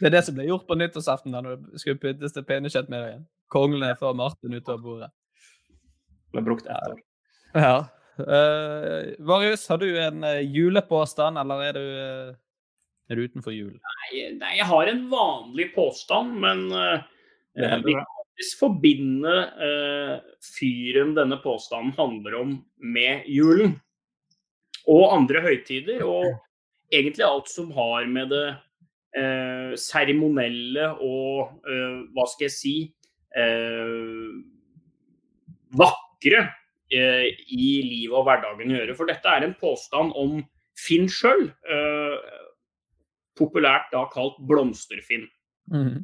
Det 0.00 0.08
er 0.08 0.14
det 0.16 0.22
som 0.26 0.36
ble 0.36 0.48
gjort 0.48 0.66
på 0.68 0.76
nyttårsaften 0.78 1.34
da 1.34 1.40
når 1.44 1.58
det 1.62 1.82
skulle 1.82 2.00
pyntes 2.02 2.34
til 2.34 2.46
pinnekjøttmiddagen. 2.48 3.24
Konglene 3.52 3.96
fra 3.98 4.12
Martin 4.16 4.56
utover 4.56 4.84
bordet. 4.84 5.10
Ble 6.32 6.44
brukt 6.46 6.68
ett 6.68 6.92
år. 6.92 7.02
Ja. 7.54 7.74
Uh, 8.20 9.12
Varius, 9.24 9.64
har 9.72 9.80
du 9.80 9.88
en 9.98 10.24
eh, 10.28 10.42
julepåstand, 10.44 11.40
eller 11.40 11.62
er 11.64 11.76
du, 11.76 11.86
eh, 12.02 12.34
er 13.08 13.18
du 13.18 13.24
utenfor 13.24 13.54
jul? 13.56 13.72
Nei, 13.72 14.26
nei, 14.36 14.56
jeg 14.58 14.68
har 14.68 14.90
en 14.90 15.06
vanlig 15.12 15.70
påstand, 15.74 16.34
men 16.44 16.66
uh, 16.76 17.00
Det 17.56 17.70
vi 17.86 17.96
kan 17.96 18.04
faktisk 18.32 18.58
forbinde 18.58 19.32
eh, 19.68 20.14
fyren 20.58 21.14
denne 21.14 21.36
påstanden 21.42 21.92
handler 21.96 22.34
om, 22.40 22.54
med 22.76 23.26
julen. 23.28 23.76
Og 24.90 25.12
andre 25.14 25.42
høytider, 25.44 26.02
og 26.02 26.32
egentlig 26.92 27.24
alt 27.26 27.50
som 27.50 27.70
har 27.76 28.06
med 28.10 28.32
det 28.32 28.46
eh, 29.16 29.74
seremonielle 29.78 30.88
og 31.00 31.62
eh, 31.68 32.00
hva 32.12 32.26
skal 32.28 32.48
jeg 32.48 32.54
si 32.56 32.74
eh, 33.36 34.32
vakre 35.78 36.42
eh, 36.92 37.28
i 37.54 37.68
livet 37.86 38.16
og 38.16 38.26
hverdagen 38.28 38.74
å 38.74 38.80
gjøre. 38.80 38.96
For 38.98 39.10
dette 39.10 39.32
er 39.32 39.46
en 39.46 39.56
påstand 39.60 40.16
om 40.18 40.40
Finn 40.82 41.08
sjøl, 41.12 41.46
eh, 41.68 42.40
populært 43.38 43.92
da 43.92 44.06
kalt 44.12 44.38
Blomsterfinn. 44.48 45.28
Mm. 45.72 46.02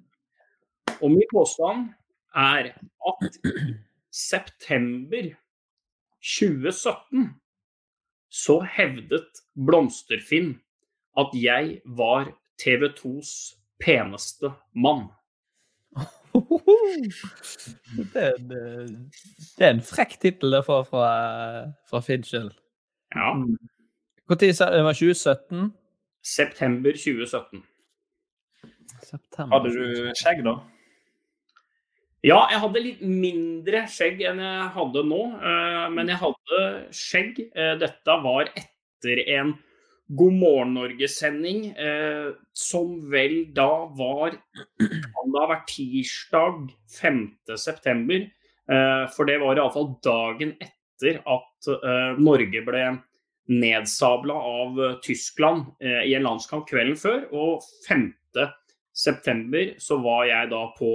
Og 0.98 1.10
min 1.12 1.28
påstand 1.32 1.88
er 2.36 2.72
at 3.10 3.38
september 4.14 5.30
2017 6.22 7.28
så 8.28 8.60
hevdet 8.76 9.42
Blomsterfinn 9.54 10.56
at 11.18 11.32
jeg 11.34 11.80
var 11.98 12.30
TV 12.60 12.90
2s 12.98 13.32
peneste 13.82 14.52
mann. 14.74 15.08
Det 18.12 18.22
er 18.22 18.34
en, 18.36 18.50
det 19.58 19.64
er 19.64 19.70
en 19.72 19.82
frekk 19.82 20.18
tittel 20.22 20.52
det 20.54 20.60
får 20.66 20.84
fra, 20.90 21.06
fra 21.88 22.00
Finn 22.04 22.22
sjøl. 22.26 22.50
Ja. 23.14 23.32
Når 24.28 24.52
sa 24.54 24.68
det? 24.70 24.84
var 24.84 24.92
2017? 24.98 25.72
September 26.22 26.92
2017. 26.92 27.62
September. 29.02 29.56
Hadde 29.56 29.72
du 29.74 30.12
skjegg, 30.18 30.44
da? 30.46 30.58
Ja, 32.26 32.40
jeg 32.50 32.58
hadde 32.64 32.80
litt 32.82 33.02
mindre 33.06 33.84
skjegg 33.90 34.24
enn 34.26 34.40
jeg 34.42 34.70
hadde 34.74 35.04
nå. 35.06 35.20
eh, 35.38 35.84
Men 35.94 36.08
jeg 36.10 36.18
hadde 36.18 36.60
skjegg. 36.90 37.38
Eh, 37.54 37.74
Dette 37.78 38.16
var 38.24 38.50
etter 38.58 39.22
en 39.36 39.52
God 40.18 40.32
morgen 40.40 40.72
Norge-sending, 40.74 41.76
eh, 41.76 42.32
som 42.56 43.10
vel 43.12 43.52
da 43.54 43.86
var 43.94 44.30
Kan 44.80 45.30
det 45.34 45.42
ha 45.42 45.46
vært 45.52 45.68
tirsdag 45.70 46.72
5.9. 46.96 48.30
Eh, 48.68 49.04
for 49.14 49.28
det 49.28 49.38
var 49.40 49.54
iallfall 49.60 49.92
dagen 50.02 50.56
etter 50.58 51.20
at 51.22 51.68
Norge 52.18 52.64
ble 52.66 52.82
nedsabla 53.48 54.34
av 54.34 54.80
Tyskland 55.04 55.70
i 55.80 56.14
en 56.16 56.26
landskamp 56.26 56.66
kvelden 56.68 56.98
før. 56.98 57.22
Og 57.32 57.62
5.9. 57.86 59.78
så 59.78 60.00
var 60.02 60.26
jeg 60.26 60.50
da 60.50 60.64
på 60.76 60.90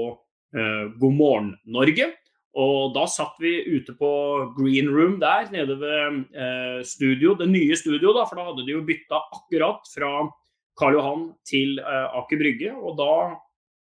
God 0.54 1.16
morgen 1.18 1.54
Norge. 1.66 2.12
Og 2.54 2.94
da 2.94 3.08
satt 3.10 3.40
vi 3.42 3.56
ute 3.66 3.96
på 3.98 4.10
green 4.54 4.92
room 4.94 5.16
der, 5.22 5.48
nede 5.50 5.74
ved 5.82 6.20
eh, 6.38 6.84
studio, 6.86 7.34
det 7.40 7.48
nye 7.50 7.74
studio, 7.80 8.12
da, 8.14 8.28
for 8.30 8.38
da 8.38 8.46
hadde 8.52 8.66
de 8.68 8.76
jo 8.76 8.84
bytta 8.86 9.24
akkurat 9.34 9.90
fra 9.90 10.12
Karl 10.78 11.00
Johan 11.00 11.24
til 11.50 11.80
eh, 11.82 12.18
Aker 12.20 12.38
Brygge. 12.38 12.76
Og 12.78 13.00
da 13.00 13.16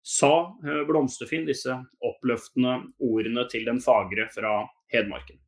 sa 0.06 0.32
eh, 0.66 0.82
Blomsterfinn 0.88 1.46
disse 1.46 1.76
oppløftende 2.02 2.80
ordene 3.06 3.46
til 3.52 3.68
den 3.70 3.78
fagre 3.84 4.26
fra 4.34 4.64
Hedmarken. 4.90 5.38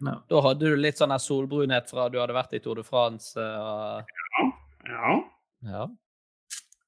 Da 0.00 0.40
hadde 0.42 0.72
du 0.72 0.80
litt 0.80 0.98
sånn 0.98 1.14
solbrunhet 1.20 1.90
fra 1.92 2.08
du 2.10 2.18
hadde 2.18 2.34
vært 2.34 2.56
i 2.56 2.62
Tour 2.64 2.80
de 2.80 2.86
France. 2.86 3.36
eh, 3.38 4.18
Ja. 4.40 4.50
ja. 4.90 5.14
ja. 5.70 5.86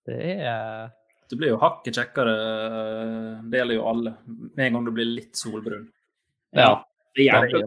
Det 0.08 0.18
er 0.42 0.90
Du 1.32 1.36
blir 1.40 1.54
jo 1.54 1.58
hakket 1.62 1.96
kjekkere. 1.96 2.32
eh, 2.36 3.42
Det 3.48 3.58
gjelder 3.62 3.78
jo 3.78 3.84
alle. 3.88 4.10
Med 4.28 4.66
en 4.66 4.74
gang 4.76 4.84
du 4.84 4.90
blir 4.92 5.08
litt 5.08 5.32
solbrun. 5.40 5.86
Ja. 6.52 6.74
Det 7.16 7.24
gjør 7.30 7.48
Det 7.48 7.62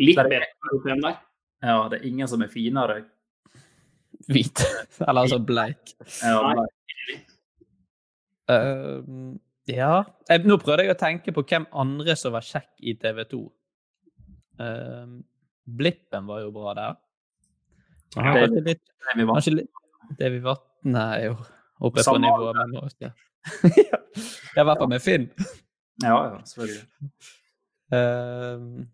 Litt 0.00 0.16
det 0.16 0.24
bedre 0.30 0.94
der. 1.02 1.18
Ja, 1.62 1.88
det 1.92 1.98
er 2.00 2.06
ingen 2.08 2.28
som 2.30 2.40
er 2.42 2.48
finere. 2.48 3.02
hvit. 4.30 4.62
Eller 5.08 5.20
altså 5.26 5.38
bleik. 5.44 5.92
Ja, 6.22 6.54
Nei. 6.56 6.66
Eh, 8.50 9.02
ja 9.70 9.90
jeg, 10.28 10.44
Nå 10.48 10.56
prøvde 10.58 10.84
jeg 10.86 10.94
å 10.94 10.98
tenke 10.98 11.34
på 11.36 11.44
hvem 11.46 11.66
andre 11.78 12.16
som 12.18 12.32
var 12.34 12.42
kjekk 12.46 12.70
i 12.80 12.94
TV 12.98 13.24
2. 13.30 13.42
Blippen 15.70 16.26
var 16.26 16.40
jo 16.42 16.50
bra 16.54 16.74
der. 16.74 16.96
Ja, 18.16 18.22
Kanskje 18.34 18.48
det- 18.56 18.64
litt, 18.66 18.82
Det 19.14 19.26
kanskje 19.28 19.54
litt 19.54 19.70
Davy 20.18 20.40
Vatne 20.42 21.02
er 21.16 21.24
jo 21.28 21.36
oppe 21.80 21.98
på 21.98 22.02
Samme 22.04 22.26
nivå 22.26 22.52
alder. 22.52 22.66
med 22.66 22.78
oss. 22.78 22.96
Ja. 22.98 23.10
ja, 24.54 24.62
i 24.62 24.64
hvert 24.64 24.78
fall 24.78 24.88
med 24.88 25.02
Finn. 25.02 25.28
Ja, 26.02 26.16
ja, 26.28 26.40
selvfølgelig. 26.44 26.86
Uh, 27.90 28.84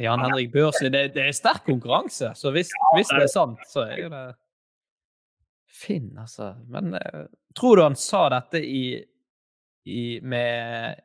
Jan 0.00 0.20
Henrik 0.20 0.52
Børsli, 0.52 0.88
det, 0.88 1.06
det 1.16 1.26
er 1.28 1.36
sterk 1.36 1.64
konkurranse. 1.66 2.32
Så 2.38 2.52
hvis, 2.54 2.70
hvis 2.96 3.10
det 3.12 3.24
er 3.26 3.32
sant, 3.32 3.64
så 3.68 3.86
er 3.88 4.04
jo 4.04 4.12
det 4.12 4.26
Finn, 5.72 6.12
altså. 6.20 6.52
Men 6.68 6.94
uh, 6.94 7.24
tror 7.58 7.76
du 7.76 7.82
han 7.82 7.98
sa 7.98 8.26
dette 8.32 8.60
i, 8.64 9.00
i 9.88 10.04
med, 10.22 11.00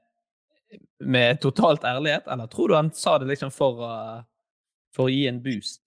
med 1.04 1.42
totalt 1.44 1.88
ærlighet, 1.88 2.28
eller 2.32 2.52
tror 2.52 2.68
du 2.68 2.78
han 2.78 2.92
sa 2.94 3.18
det 3.20 3.32
liksom 3.32 3.52
for, 3.56 3.84
uh, 3.84 4.22
for 4.96 5.08
å 5.08 5.14
gi 5.14 5.26
en 5.32 5.42
boost? 5.44 5.87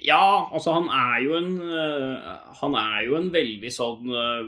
Ja, 0.00 0.48
altså 0.48 0.72
han 0.78 0.86
er 0.88 1.18
jo 1.20 1.34
en 1.36 1.50
øh, 1.60 2.28
Han 2.62 2.76
er 2.80 3.02
jo 3.04 3.16
en 3.18 3.26
veldig 3.34 3.72
sånn 3.74 4.08
øh, 4.08 4.46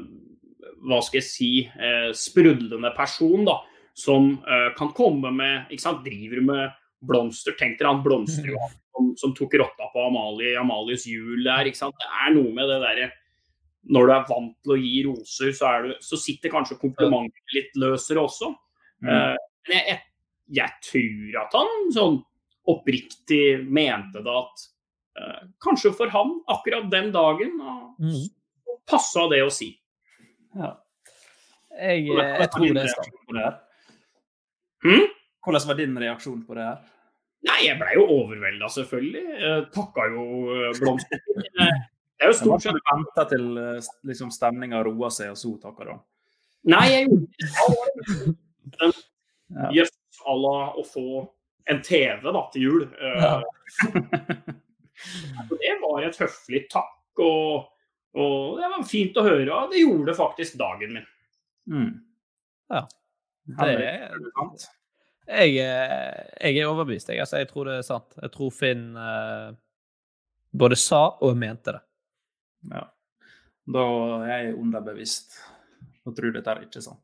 Hva 0.89 1.03
skal 1.05 1.21
jeg 1.21 1.27
si 1.27 1.51
eh, 1.69 2.15
sprudlende 2.17 2.95
person, 2.97 3.45
da. 3.45 3.59
Som 3.95 4.41
kan 4.75 4.89
komme 4.91 5.31
med 5.31 5.69
ikke 5.71 5.85
sant, 5.85 6.01
Driver 6.03 6.41
med 6.43 6.73
blomster. 7.07 7.55
Tenk 7.55 7.77
dere 7.79 7.93
han 7.93 8.01
blomster 8.03 8.49
jo 8.51 8.59
som, 8.95 9.13
som 9.17 9.35
tok 9.35 9.55
rotta 9.61 9.91
på 9.93 10.07
Amalie, 10.07 10.57
Amalies 10.61 11.07
jul 11.07 11.45
der. 11.45 11.69
ikke 11.69 11.81
sant? 11.81 11.97
Det 12.01 12.11
er 12.25 12.35
noe 12.37 12.53
med 12.55 12.71
det 12.71 12.81
derre 12.83 13.09
Når 13.95 14.07
du 14.07 14.13
er 14.15 14.29
vant 14.31 14.55
til 14.65 14.75
å 14.75 14.81
gi 14.81 14.93
roser, 15.07 15.55
så, 15.57 15.71
er 15.71 15.89
du, 15.89 15.95
så 16.05 16.19
sitter 16.21 16.53
kanskje 16.53 16.81
komplimentet 16.81 17.57
litt 17.57 17.75
løsere 17.81 18.23
også. 18.23 18.53
Mm. 19.05 19.11
Eh, 19.11 19.35
men 19.69 19.77
jeg, 19.77 19.89
jeg, 19.91 20.01
jeg 20.61 20.79
tror 20.89 21.43
at 21.43 21.59
han 21.59 21.75
sånn 21.93 22.23
oppriktig 22.73 23.45
mente 23.69 24.23
det 24.25 24.39
at 24.41 24.63
eh, 24.63 24.71
kanskje 25.63 25.93
for 25.95 26.11
han 26.11 26.33
akkurat 26.51 26.89
den 26.91 27.13
dagen 27.15 27.61
uh, 27.63 28.17
passa 28.91 29.29
det 29.31 29.43
å 29.45 29.53
si. 29.53 29.71
Ja. 30.55 30.75
Jeg, 31.75 32.07
jeg 32.07 32.17
var 32.39 32.51
tror 32.55 32.75
det 32.77 32.83
er 32.87 33.55
hmm? 34.85 34.91
Hm? 34.91 35.07
Hvordan 35.45 35.69
var 35.69 35.79
din 35.79 35.97
reaksjon 35.99 36.45
på 36.47 36.57
det 36.59 36.67
her? 36.67 36.83
Nei, 37.45 37.59
jeg 37.67 37.77
blei 37.81 37.97
jo 37.99 38.05
overvelda, 38.09 38.71
selvfølgelig. 38.73 39.25
Jeg 39.43 39.65
takka 39.75 40.07
jo 40.15 40.23
eh, 40.55 40.71
blomster. 40.79 41.21
Eh, 41.61 41.83
Det 42.15 42.25
er 42.25 42.31
jo 42.31 42.37
stort 42.39 42.63
sett 42.65 42.79
venta 42.89 43.25
til 43.29 43.59
eh, 43.61 43.89
liksom, 44.09 44.31
stemninga 44.33 44.81
roa 44.87 45.11
seg, 45.13 45.35
og 45.35 45.41
så 45.41 45.51
takka 45.61 45.89
du? 45.91 45.95
Nei, 46.73 46.85
jeg 46.89 47.09
gjorde 47.11 47.27
ikke 47.35 48.31
det. 48.79 48.91
Ja. 49.55 49.71
Jøss 49.77 49.93
à 50.25 50.37
la 50.41 50.55
å 50.73 50.85
få 50.89 51.25
en 51.69 51.83
TV 51.85 52.31
da, 52.33 52.45
til 52.55 52.65
jul. 52.65 52.87
Eh, 52.97 53.43
det 55.63 55.75
var 55.83 56.03
et 56.09 56.19
høflig 56.21 56.65
takk, 56.73 56.95
og, 57.23 57.67
og 58.17 58.59
det 58.61 58.71
var 58.73 58.87
fint 58.89 59.17
å 59.21 59.25
høre. 59.27 59.49
Og 59.55 59.71
det 59.75 59.83
gjorde 59.85 60.15
faktisk 60.19 60.57
dagen 60.61 60.97
min. 60.99 61.07
Mm. 61.71 61.93
Ja. 62.73 62.85
Det 63.45 63.75
er- 63.85 64.19
sant? 64.39 64.67
Jeg, 65.27 65.57
er- 65.65 66.29
jeg 66.41 66.59
er 66.61 66.69
overbevist. 66.69 67.09
Jeg, 67.09 67.21
altså, 67.25 67.39
jeg 67.41 67.49
tror 67.49 67.65
det 67.71 67.79
er 67.79 67.87
sant. 67.87 68.17
Jeg 68.21 68.33
tror 68.35 68.51
Finn 68.53 68.83
eh, 69.01 69.55
både 70.53 70.77
sa 70.77 71.03
og 71.25 71.37
mente 71.41 71.73
det. 71.79 71.81
Ja. 72.75 72.85
Da 73.75 73.85
er 74.29 74.43
jeg 74.45 74.55
underbevisst 74.61 75.39
og 76.05 76.13
tror 76.17 76.35
dette 76.37 76.53
er 76.53 76.67
ikke 76.67 76.83
sant. 76.85 77.01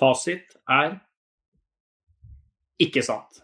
Fasit 0.00 0.54
er 0.68 0.98
ikke 2.80 3.02
sant. 3.04 3.42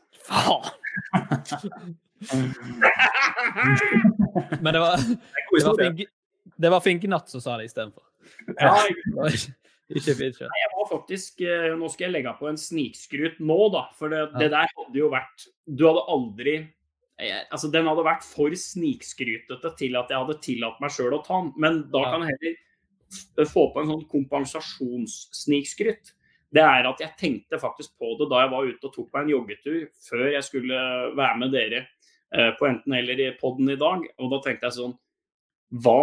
Men 4.60 4.74
det 4.74 4.80
var, 4.80 4.96
det 4.96 5.64
var, 5.64 5.76
Fink, 5.78 6.00
det 6.56 6.70
var 6.72 6.80
Finkenatt 6.80 7.30
som 7.30 7.40
sa 7.40 7.56
det 7.60 7.64
istedenfor. 7.70 8.02
Ja, 8.58 8.84
Det 9.86 10.00
ikke, 10.00 10.14
Finn. 10.18 10.34
Nei, 10.34 10.62
jeg 10.64 10.70
var 10.72 10.86
faktisk, 10.90 11.40
eh, 11.46 11.70
Nå 11.78 11.86
skal 11.92 12.08
jeg 12.08 12.14
legge 12.16 12.32
på 12.40 12.48
en 12.50 12.58
snikskryt 12.58 13.36
nå, 13.38 13.58
da. 13.70 13.84
For 13.98 14.10
det, 14.10 14.34
det 14.34 14.50
der 14.50 14.66
hadde 14.72 14.98
jo 14.98 15.08
vært 15.12 15.46
Du 15.62 15.86
hadde 15.86 16.02
aldri 16.10 16.54
eh, 16.58 17.44
Altså, 17.54 17.70
Den 17.70 17.86
hadde 17.86 18.02
vært 18.06 18.24
for 18.26 18.50
snikskrytete 18.50 19.70
til 19.78 19.96
at 20.00 20.10
jeg 20.10 20.18
hadde 20.24 20.42
tillatt 20.42 20.80
meg 20.82 20.90
sjøl 20.94 21.14
å 21.14 21.22
ta 21.22 21.38
den. 21.38 21.54
Men 21.62 21.90
da 21.94 22.02
kan 22.10 22.26
jeg 22.26 22.34
heller 22.34 23.46
få 23.46 23.70
på 23.70 23.78
en 23.84 23.90
sånn 23.92 24.10
kompensasjonssnikskryt. 24.10 26.15
Det 26.56 26.62
er 26.64 26.88
at 26.88 27.02
jeg 27.02 27.18
tenkte 27.20 27.60
faktisk 27.60 27.96
på 28.00 28.14
det 28.20 28.28
da 28.30 28.44
jeg 28.44 28.52
var 28.52 28.68
ute 28.68 28.88
og 28.88 28.94
tok 28.94 29.08
meg 29.12 29.26
en 29.26 29.32
joggetur 29.34 29.80
før 30.06 30.28
jeg 30.30 30.46
skulle 30.46 30.84
være 31.18 31.40
med 31.42 31.52
dere 31.54 31.82
eh, 31.82 32.52
på 32.58 32.68
enten 32.68 32.96
eller 32.96 33.22
i 33.22 33.32
podden 33.40 33.74
i 33.74 33.80
dag. 33.80 34.06
Og 34.22 34.32
da 34.32 34.40
tenkte 34.44 34.70
jeg 34.70 34.78
sånn 34.78 34.94
Hva, 35.84 36.00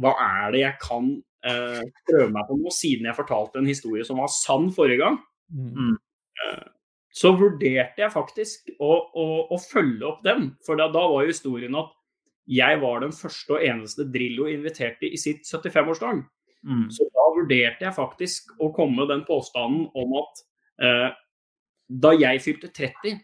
hva 0.00 0.14
er 0.26 0.54
det 0.54 0.62
jeg 0.62 0.76
kan 0.82 1.14
eh, 1.48 1.82
prøve 2.08 2.28
meg 2.36 2.46
på 2.48 2.58
nå, 2.60 2.74
siden 2.74 3.08
jeg 3.10 3.18
fortalte 3.18 3.62
en 3.62 3.70
historie 3.70 4.06
som 4.06 4.20
var 4.22 4.30
sann 4.34 4.68
forrige 4.76 5.02
gang? 5.02 5.18
Mm. 5.50 5.96
Eh, 6.44 6.68
så 7.10 7.32
vurderte 7.34 8.04
jeg 8.04 8.14
faktisk 8.14 8.70
å, 8.78 8.92
å, 9.18 9.24
å 9.50 9.56
følge 9.58 10.06
opp 10.06 10.20
den. 10.26 10.52
For 10.66 10.78
da, 10.78 10.86
da 10.94 11.02
var 11.10 11.24
jo 11.24 11.32
historien 11.32 11.74
at 11.78 11.96
jeg 12.50 12.80
var 12.82 13.02
den 13.02 13.14
første 13.14 13.56
og 13.56 13.64
eneste 13.66 14.06
Drillo 14.10 14.46
inviterte 14.50 15.10
i 15.10 15.18
sitt 15.20 15.42
75-årsdag. 15.46 16.22
Mm. 16.66 16.86
Så 16.92 17.06
da 17.14 17.26
vurderte 17.36 17.86
jeg 17.86 17.96
faktisk 17.96 18.54
å 18.60 18.70
komme 18.76 19.06
den 19.08 19.24
påstanden 19.28 19.86
om 19.96 20.16
at 20.20 20.42
eh, 20.84 21.08
da 21.90 22.14
jeg 22.14 22.42
fylte 22.44 22.70
30, 22.74 23.20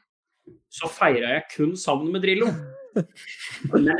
så 0.72 0.88
feira 0.90 1.34
jeg 1.36 1.48
kun 1.52 1.74
sammen 1.78 2.12
med 2.14 2.24
Drillo. 2.24 2.48
Men 3.72 3.90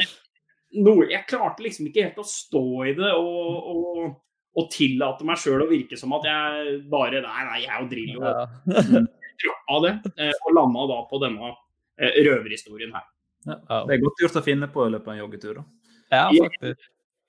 noe, 0.82 1.09
jeg 1.11 1.26
klarte 1.28 1.64
liksom 1.64 1.91
ikke 1.91 2.09
helt 2.09 2.22
å 2.22 2.26
stå 2.26 2.64
i 2.89 2.95
det 2.97 3.12
og, 3.12 3.68
og, 3.72 4.16
og 4.57 4.70
tillate 4.72 5.26
meg 5.28 5.41
sjøl 5.41 5.66
å 5.66 5.70
virke 5.70 5.99
som 6.01 6.14
at 6.16 6.26
jeg 6.28 6.80
bare 6.91 7.22
Nei, 7.24 7.45
nei, 7.51 7.61
jeg 7.66 7.82
jo 7.82 7.91
Drillo 7.93 8.24
Ja. 8.24 9.05
droppa 9.37 9.80
det, 9.84 9.95
eh, 10.24 10.37
og 10.47 10.55
landa 10.57 10.87
da 10.89 11.03
på 11.11 11.20
denne 11.20 11.51
eh, 12.01 12.20
røverhistorien 12.24 12.95
her. 12.97 13.09
Ja. 13.47 13.82
Det 13.87 13.97
er 13.97 14.01
godt 14.01 14.22
gjort 14.24 14.39
å 14.41 14.43
finne 14.47 14.68
på 14.72 14.87
i 14.87 14.95
løpet 14.95 15.11
av 15.11 15.12
en 15.12 15.20
joggetur. 15.20 15.59
da. 15.61 15.64
ja, 16.16 16.22
faktisk. 16.30 16.87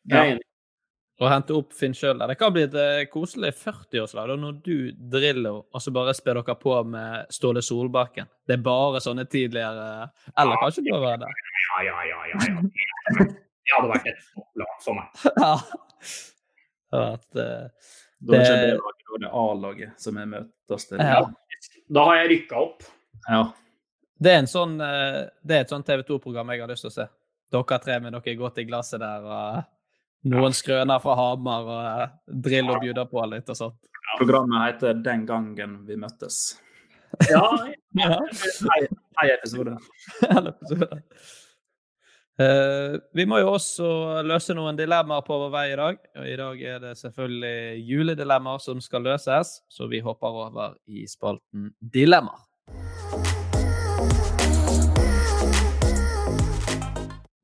Jeg 0.07 0.17
er 0.17 0.31
enig. 0.37 0.45
Å 1.17 1.29
hente 1.31 1.55
opp 1.57 1.71
Finn 1.73 1.95
sjøl. 1.97 2.19
Det 2.29 2.35
kan 2.37 2.51
bli 2.53 2.61
et 2.67 2.75
eh, 2.77 3.07
koselig 3.09 3.49
40-årslag 3.57 4.27
da, 4.29 4.35
når 4.37 4.57
du 4.65 4.75
driller, 5.13 5.63
og 5.73 5.81
så 5.81 5.89
bare 5.95 6.13
spiller 6.13 6.43
dere 6.45 6.55
på 6.61 6.75
med 6.85 7.31
Ståle 7.33 7.63
Solbakken. 7.65 8.29
Det 8.45 8.53
er 8.59 8.61
bare 8.65 9.01
sånne 9.01 9.25
tidligere 9.25 9.87
Eller 10.37 10.59
kanskje 10.61 10.83
det 10.85 10.99
var 11.01 11.17
det. 11.23 11.31
Ja, 11.67 11.79
ja, 11.87 11.95
ja, 12.05 12.19
ja, 12.29 12.41
ja. 12.51 13.25
Det 13.27 13.73
hadde 13.73 13.89
vært 13.95 14.09
et 14.13 14.21
topplag 14.35 14.75
for 14.85 14.99
meg. 14.99 15.23
Ja. 15.43 15.55
Det 16.93 16.99
uh, 17.01 17.07
vært, 17.11 17.39
eh, 17.41 17.65
Da 18.23 18.37
er 18.37 18.43
det 18.45 18.51
Det- 18.77 19.15
er 19.17 19.19
det 19.23 19.31
A-laget 19.33 19.99
som 19.99 20.17
er 20.21 20.27
møtes 20.29 20.85
til. 20.87 21.01
Ja. 21.01 21.23
Da 21.91 22.03
har 22.07 22.15
jeg 22.21 22.29
rykka 22.31 22.59
opp. 22.61 22.85
Ja. 23.27 23.41
Det 24.21 24.31
er, 24.31 24.37
en 24.43 24.47
sånn, 24.49 24.77
eh, 24.81 25.25
det 25.43 25.55
er 25.57 25.65
et 25.65 25.73
sånn 25.73 25.83
TV 25.85 26.03
2-program 26.07 26.53
jeg 26.53 26.61
har 26.61 26.69
lyst 26.71 26.85
til 26.85 26.91
å 26.91 26.95
se. 26.95 27.07
Dere 27.51 27.79
tre 27.83 27.97
med 28.03 28.13
dere 28.15 28.35
godt 28.39 28.61
i 28.61 28.65
glasset 28.69 29.01
der, 29.01 29.25
og 29.25 29.65
noen 30.25 30.55
skrøner 30.55 31.01
fra 31.03 31.15
Hamar, 31.19 31.67
og 31.67 31.89
eh, 32.03 32.13
drill 32.47 32.71
og 32.73 32.81
bjuder 32.83 33.09
på 33.09 33.25
litt 33.31 33.49
og 33.53 33.59
sånt. 33.59 33.91
Programmet 34.17 34.63
heter 34.65 34.93
'Den 35.03 35.25
gangen 35.25 35.85
vi 35.85 35.95
møttes'. 35.95 36.59
Ja, 37.29 37.43
Ja. 37.97 38.21
Hei, 39.17 39.31
episode. 39.33 39.77
Alle 40.29 40.49
episode. 40.49 41.01
Uh, 42.37 42.99
vi 43.17 43.25
må 43.25 43.39
jo 43.41 43.55
også 43.55 43.87
løse 44.21 44.53
noen 44.53 44.77
dilemmaer 44.77 45.23
på 45.25 45.37
vår 45.41 45.49
vei 45.49 45.63
i 45.71 45.79
dag. 45.79 45.97
Og 46.19 46.27
I 46.29 46.35
dag 46.37 46.61
er 46.61 46.79
det 46.83 46.91
selvfølgelig 46.99 47.81
juledilemmaer 47.89 48.61
som 48.61 48.81
skal 48.81 49.01
løses, 49.01 49.63
så 49.65 49.87
vi 49.89 50.03
hopper 50.05 50.37
over 50.45 50.75
i 50.85 51.07
spalten 51.09 51.71
Dilemmaer. 51.81 52.45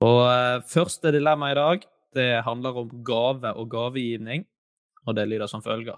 Og 0.03 0.21
uh, 0.27 0.61
første 0.69 1.09
dilemma 1.15 1.49
i 1.49 1.57
dag 1.57 1.89
det 2.15 2.43
handler 2.45 2.77
om 2.83 2.89
gave 3.05 3.53
og 3.53 3.71
gavegivning, 3.71 4.45
og 5.05 5.15
det 5.17 5.29
lyder 5.29 5.47
som 5.51 5.63
følger. 5.63 5.97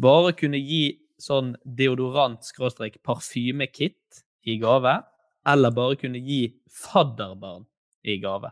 Bare 0.00 0.32
kunne 0.36 0.58
gi 0.60 1.00
sånn 1.22 1.56
deodorant-parfymekit 1.64 4.24
i 4.46 4.58
gave, 4.60 5.02
eller 5.48 5.70
bare 5.74 5.96
kunne 6.00 6.18
gi 6.20 6.60
fadderbarn 6.72 7.66
i 8.04 8.18
gave. 8.22 8.50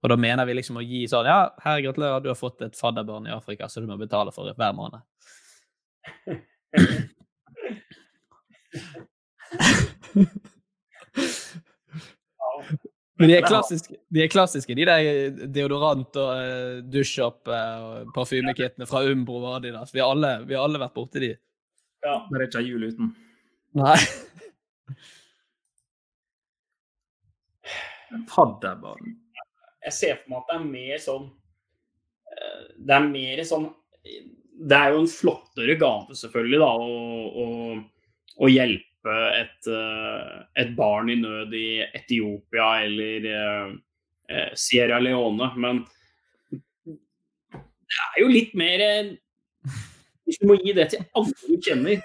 Og 0.00 0.08
da 0.12 0.16
mener 0.16 0.46
vi 0.48 0.54
liksom 0.56 0.76
å 0.80 0.82
gi 0.84 1.08
sånn 1.08 1.26
Ja, 1.28 1.50
her, 1.60 1.80
gratulerer, 1.84 2.20
du 2.24 2.28
har 2.30 2.38
fått 2.38 2.62
et 2.64 2.76
fadderbarn 2.76 3.26
i 3.28 3.34
Afrika, 3.34 3.68
så 3.68 3.80
du 3.80 3.86
må 3.88 3.96
betale 4.00 4.32
for 4.32 4.44
det 4.48 4.56
hver 4.60 4.72
måned. 4.76 5.00
Men 13.20 13.28
de 13.28 13.36
er 13.36 13.44
klassiske, 13.44 13.98
de, 14.08 14.22
er 14.24 14.30
klassiske, 14.32 14.74
de 14.78 14.86
der 14.88 15.48
deodorant- 15.52 16.16
og 16.20 16.30
uh, 16.32 16.78
dusjopp 16.88 17.50
og 17.52 18.14
parfymekittene 18.16 18.88
fra 18.88 19.02
Umbro 19.10 19.42
og 19.42 19.58
Adidas. 19.58 19.92
Vi 19.92 20.00
har 20.00 20.08
alle, 20.14 20.32
vi 20.48 20.56
har 20.56 20.64
alle 20.64 20.80
vært 20.80 20.96
borti 20.96 21.22
de. 21.26 21.30
ja. 22.06 22.16
Men 22.30 22.38
det 22.38 22.46
er 22.46 22.48
ikke 22.48 22.64
jul 22.64 22.88
uten. 22.88 23.12
Nei. 23.76 23.98
Fadderbarn. 28.30 29.16
Jeg 29.84 29.96
ser 29.96 30.18
for 30.20 30.32
meg 30.32 30.40
at 30.40 30.48
det 30.50 30.56
er 30.56 30.64
mer 30.66 30.98
sånn 31.00 31.26
eh, 32.34 32.64
Det 32.76 32.96
er 32.96 33.06
mer 33.06 33.42
sånn 33.48 33.68
Det 34.02 34.76
er 34.76 34.92
jo 34.92 35.04
en 35.04 35.08
flottere 35.08 35.76
gave, 35.80 36.16
selvfølgelig, 36.18 36.58
da, 36.60 36.70
å, 36.74 36.88
å, 37.30 37.46
å 38.44 38.50
hjelpe 38.50 38.89
et, 39.08 39.68
eh, 39.70 40.42
et 40.62 40.74
barn 40.76 41.10
i 41.10 41.16
nød 41.20 41.54
i 41.56 41.80
Etiopia 41.96 42.82
eller 42.84 43.26
eh, 43.30 43.72
eh, 44.28 44.50
Sierra 44.54 44.98
Leone, 45.00 45.50
men 45.56 45.84
det 47.90 47.98
er 48.06 48.20
jo 48.22 48.30
litt 48.30 48.52
mer 48.58 48.84
eh, 48.84 49.12
Hvis 50.24 50.38
du 50.38 50.46
må 50.46 50.56
gi 50.60 50.74
det 50.76 50.90
til 50.92 51.02
alle 51.18 51.32
du 51.42 51.56
kjenner, 51.64 52.02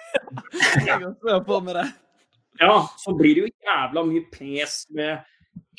ja, 2.60 2.74
så 2.98 3.14
blir 3.14 3.36
det 3.36 3.44
jo 3.44 3.52
jævla 3.68 4.02
mye 4.08 4.24
pes 4.32 4.80
med 4.96 5.22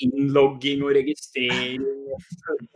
innlogging 0.04 0.84
og 0.86 0.94
registrering 0.96 1.84
og 1.84 2.22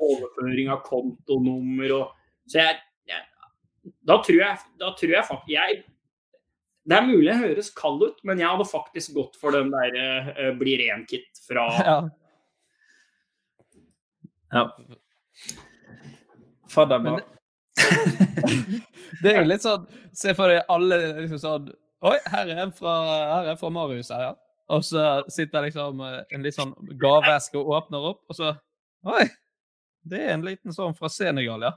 overføring 0.01 0.71
av 0.73 0.81
kontonummer 0.85 1.93
og 1.99 2.17
Så 2.49 2.59
jeg, 2.59 2.81
jeg 3.07 3.93
da, 4.03 4.17
tror 4.17 4.39
jeg, 4.41 4.57
da 4.81 4.91
tror 4.97 5.13
jeg 5.15 5.27
faktisk 5.29 5.53
jeg, 5.53 5.83
Det 6.81 6.97
er 6.97 7.05
mulig 7.05 7.27
jeg 7.29 7.43
høres 7.43 7.69
kald 7.77 8.01
ut, 8.01 8.17
men 8.25 8.39
jeg 8.41 8.49
hadde 8.49 8.65
faktisk 8.65 9.13
gått 9.17 9.37
for 9.39 9.53
den 9.53 9.69
der 9.73 9.97
uh, 10.33 10.47
bli 10.57 10.77
ren-kit 10.81 11.43
fra 11.45 11.67
Ja. 11.91 11.97
Ja. 14.51 14.63
Fadderbarn. 16.71 17.21
Det 19.21 19.31
er 19.31 19.37
jo 19.41 19.47
litt 19.47 19.63
sånn 19.63 19.85
Se 20.15 20.33
for 20.35 20.51
deg 20.51 20.67
alle 20.71 20.97
liksom 21.21 21.39
sånn 21.39 21.69
Oi, 22.03 22.17
her 22.33 22.49
er 22.49 22.59
en 22.65 22.73
fra, 22.75 22.95
her 23.05 23.45
er 23.45 23.53
en 23.53 23.59
fra 23.61 23.69
Marius 23.71 24.09
her, 24.11 24.23
ja. 24.25 24.33
Og 24.73 24.81
så 24.87 25.03
sitter 25.29 25.67
liksom 25.67 25.99
eh, 26.01 26.17
en 26.33 26.41
litt 26.41 26.55
sånn 26.55 26.71
gaveeske 26.99 27.59
og 27.59 27.69
åpner 27.77 28.07
opp, 28.09 28.23
og 28.25 28.37
så 28.37 28.55
Oi, 29.05 29.27
det 30.09 30.23
er 30.23 30.33
en 30.33 30.45
liten 30.45 30.73
sånn 30.73 30.95
fra 30.97 31.11
Senegal, 31.13 31.67
ja. 31.67 31.75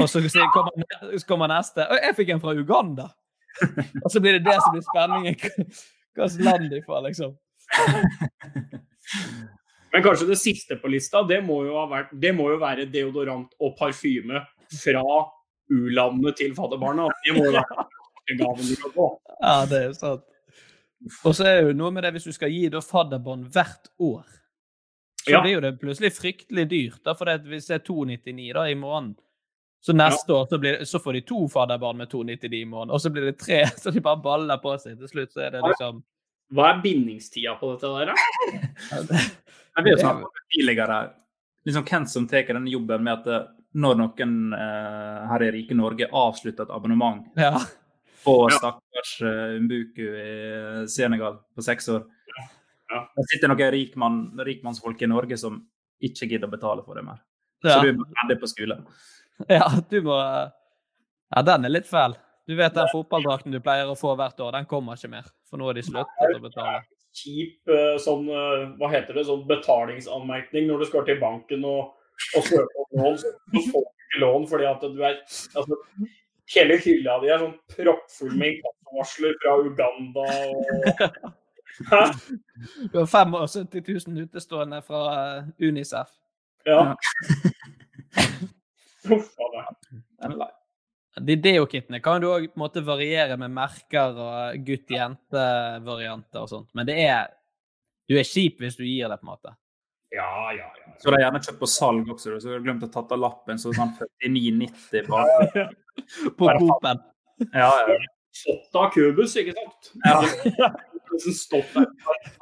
Og 0.00 0.08
så 0.08 0.22
kommer, 0.54 0.86
så 1.12 1.28
kommer 1.28 1.50
neste. 1.52 1.84
Oi, 1.92 1.98
jeg 2.06 2.16
fikk 2.16 2.32
en 2.32 2.42
fra 2.42 2.54
Uganda. 2.56 3.10
Og 4.04 4.10
så 4.12 4.20
blir 4.22 4.32
det 4.38 4.44
det 4.46 4.58
som 4.62 4.74
blir 4.74 4.84
spenningen. 4.86 5.36
Hvilket 6.14 6.44
land 6.44 6.70
de 6.72 6.82
får, 6.86 7.00
liksom. 7.08 7.36
Men 9.92 10.02
kanskje 10.02 10.26
det 10.30 10.38
siste 10.38 10.76
på 10.78 10.88
lista, 10.90 11.22
det 11.26 11.40
må 11.44 11.64
jo, 11.66 11.74
ha 11.80 11.86
vært, 11.90 12.12
det 12.22 12.30
må 12.36 12.50
jo 12.52 12.58
være 12.62 12.84
deodorant 12.90 13.50
og 13.58 13.72
parfyme 13.78 14.38
fra 14.70 15.02
u-landene 15.70 16.32
til 16.38 16.52
fadderbarna. 16.54 17.08
Det 17.26 17.34
må 17.34 17.46
jo 17.48 17.54
være 17.56 17.86
gaven 18.38 18.66
de 18.68 18.76
kan 18.78 18.92
få. 18.94 19.06
Ja, 19.40 19.56
det 19.70 19.80
er 19.88 19.92
sant. 19.98 20.26
Og 21.24 21.32
så 21.34 21.42
er 21.48 21.54
det 21.56 21.64
jo 21.70 21.78
noe 21.80 21.90
med 21.94 22.04
det 22.04 22.12
hvis 22.14 22.28
du 22.28 22.32
skal 22.36 22.52
gi 22.52 22.68
fadderbarn 22.68 22.90
fadderbånd 22.90 23.42
hvert 23.54 23.86
år, 23.98 24.24
så 25.24 25.30
Ja. 25.30 25.40
blir 25.42 25.54
jo 25.56 25.60
det 25.60 25.80
plutselig 25.80 26.12
fryktelig 26.12 26.68
dyrt. 26.70 27.02
da, 27.04 27.14
For 27.14 27.24
hvis 27.48 27.66
det 27.66 27.74
er 27.74 27.84
299 27.84 28.52
da 28.54 28.62
i 28.68 28.74
måneden, 28.74 29.16
så 29.80 29.94
neste 29.96 30.32
år 30.32 30.46
så, 30.50 30.58
blir, 30.60 30.82
så 30.84 30.98
får 31.00 31.16
de 31.16 31.20
to 31.28 31.46
fadderbarn 31.48 31.96
med 32.02 32.10
299 32.12 32.56
i 32.58 32.64
måneden, 32.68 32.92
og 32.94 33.00
så 33.00 33.12
blir 33.12 33.30
det 33.30 33.38
tre, 33.40 33.62
så 33.82 33.92
de 33.94 34.02
bare 34.04 34.20
baller 34.22 34.60
på 34.60 34.74
seg. 34.80 34.98
Til 35.00 35.12
slutt 35.12 35.32
så 35.36 35.46
er 35.46 35.56
det 35.56 35.64
liksom 35.64 36.02
Hva 36.50 36.72
er 36.72 36.82
bindingstida 36.82 37.54
på 37.60 37.72
dette 37.72 37.94
der, 37.94 38.12
da? 38.12 39.24
Jeg 39.80 39.86
vil 39.86 39.94
jo 39.94 39.98
det 40.02 40.46
tidligere 40.50 41.00
liksom 41.64 41.84
hvem 41.86 42.06
som 42.10 42.26
tar 42.28 42.48
denne 42.48 42.72
jobben 42.72 43.04
med 43.06 43.20
at 43.20 43.28
eh, 43.30 43.48
når 43.80 43.98
noen 44.00 44.32
eh, 44.56 45.18
her 45.30 45.44
i 45.46 45.50
rike 45.54 45.76
Norge 45.78 46.08
avslutter 46.10 46.66
et 46.66 46.72
abonnement 46.74 47.22
Ja. 47.38 47.52
på 48.24 48.34
stakkars 48.50 49.12
uh, 49.22 49.60
Mbuku 49.62 50.02
i 50.02 50.32
Senegal 50.90 51.38
på 51.54 51.62
seks 51.64 51.88
år 51.88 52.02
Ja. 52.90 53.04
Det 53.14 53.26
sitter 53.30 53.52
noen 53.52 53.70
rikmann, 53.70 54.18
rikmannsfolk 54.42 55.02
i 55.02 55.08
Norge 55.08 55.38
som 55.38 55.60
ikke 56.02 56.26
gidder 56.26 56.50
å 56.50 56.54
betale 56.56 56.82
for 56.82 56.98
det 56.98 57.04
mer. 57.06 57.20
Ja. 57.62 57.76
Så 57.76 57.84
du 57.84 57.90
er 57.92 58.14
ferdig 58.18 58.40
på 58.40 58.48
skolen. 58.50 58.82
ja, 59.58 59.68
du 59.90 60.02
må 60.02 60.16
Ja, 61.30 61.42
den 61.46 61.64
er 61.64 61.72
litt 61.72 61.88
fæl. 61.88 62.16
Du 62.50 62.56
vet 62.58 62.74
den 62.74 62.88
fotballdrakten 62.90 63.54
du 63.54 63.60
pleier 63.62 63.90
å 63.90 63.98
få 63.98 64.16
hvert 64.18 64.40
år, 64.42 64.56
den 64.56 64.66
kommer 64.70 64.98
ikke 64.98 65.12
mer. 65.12 65.28
For 65.46 65.60
nå 65.60 65.68
har 65.68 65.76
de 65.78 65.84
sluttet 65.86 66.34
å 66.34 66.42
betale. 66.42 66.80
Kjip 67.14 67.70
eh, 67.70 67.96
sånn, 68.02 68.26
eh, 68.30 68.64
hva 68.78 68.90
heter 68.90 69.14
det, 69.14 69.26
sånn 69.28 69.44
betalingsanmerkning 69.46 70.66
når 70.66 70.82
du 70.82 70.88
skal 70.88 71.06
til 71.06 71.18
banken 71.22 71.66
og, 71.66 71.92
og 72.38 72.46
søke 72.48 72.84
om 72.84 73.04
lån. 73.04 73.18
Så 73.22 73.32
får 73.70 73.86
du 73.86 74.06
ikke 74.06 74.22
lån 74.24 74.48
fordi 74.50 74.68
at 74.70 74.86
du 74.86 75.04
er 75.04 75.20
altså, 75.20 75.78
Hele 76.50 76.80
hylla 76.82 77.20
di 77.22 77.28
er 77.30 77.38
sånn 77.38 77.52
proppfull 77.70 78.32
med 78.34 78.56
inkassovarsler 78.56 79.36
fra 79.38 79.52
Uganda 79.62 80.24
og 80.50 81.28
Hæ? 81.92 82.00
Du 82.90 82.98
har 82.98 83.06
75 83.06 83.86
000 84.10 84.24
utestående 84.26 84.82
fra 84.82 85.04
eh, 85.38 85.68
Unicef. 85.68 86.10
Ja. 86.66 86.82
Uff 86.90 86.90
a 86.90 86.90
meg. 86.90 88.18
Den 88.18 88.18
er 88.18 88.26
lei. 88.26 88.50
De 91.20 91.36
kittene. 91.68 92.00
kan 92.00 92.20
du 92.22 92.28
òg 92.30 92.48
variere 92.86 93.36
med 93.40 93.50
merker 93.50 94.14
og 94.14 94.66
gutt-jente-varianter 94.66 96.44
og 96.44 96.48
sånt. 96.48 96.70
Men 96.74 96.86
det 96.86 96.98
er 97.08 97.28
Du 98.10 98.16
er 98.18 98.26
kjip 98.26 98.58
hvis 98.58 98.74
du 98.74 98.82
gir 98.82 99.08
det, 99.08 99.20
på 99.20 99.26
en 99.26 99.30
måte. 99.30 99.52
Ja, 100.10 100.50
ja, 100.50 100.66
ja. 100.66 100.94
Så 100.98 101.12
det 101.12 101.20
er 101.20 101.28
gjerne 101.28 101.40
kjøpt 101.44 101.60
på 101.60 101.68
salg 101.70 102.08
også, 102.10 102.40
så 102.42 102.50
har 102.50 102.58
du 102.58 102.64
glemt 102.66 102.82
å 102.82 102.88
tatt 102.90 103.12
av 103.14 103.20
lappen. 103.22 103.60
Så 103.62 103.70
sånn 103.76 103.92
49,90 104.26 105.06
bare. 105.06 105.68
På 106.38 106.50
Coop-en. 106.50 107.04
Ja, 107.54 107.70
ja. 107.86 107.98
Fått 108.40 108.78
av 108.78 108.90
Kubus, 108.94 109.36
ikke 109.38 109.54
sant? 109.54 109.92
Ja. 110.02 110.70
Stopp 111.38 111.70
der. 111.76 111.86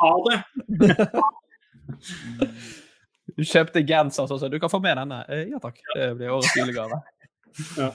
Ha 0.00 0.12
det. 0.28 0.38
Du 3.39 3.45
kjøpte 3.47 3.84
genser 3.86 4.26
og 4.26 4.41
sa 4.43 4.49
du 4.51 4.59
kan 4.59 4.70
få 4.72 4.80
med 4.82 4.99
denne. 4.99 5.20
Eh, 5.30 5.45
Ja 5.53 5.61
takk, 5.62 5.78
det 5.95 6.09
blir 6.18 6.34
årets 6.34 6.57
julegave. 6.59 7.01
Ja. 7.78 7.89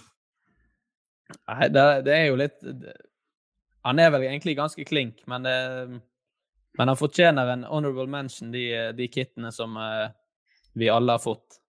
Nei, 1.48 1.68
det, 1.72 1.84
det 2.06 2.14
er 2.18 2.26
jo 2.28 2.36
litt 2.36 2.58
det- 2.62 2.96
Han 3.86 4.00
er 4.00 4.10
vel 4.12 4.26
egentlig 4.28 4.56
ganske 4.58 4.84
klink, 4.88 5.22
men, 5.28 5.44
det, 5.48 5.54
men 6.80 6.88
han 6.92 6.98
fortjener 7.00 7.52
en 7.54 7.64
honorable 7.68 8.08
mention, 8.12 8.52
de, 8.52 8.66
de 8.98 9.08
kittene 9.12 9.52
som 9.56 9.76
eh, 9.80 10.10
vi 10.80 10.90
alle 10.92 11.16
har 11.18 11.20
fått. 11.24 11.60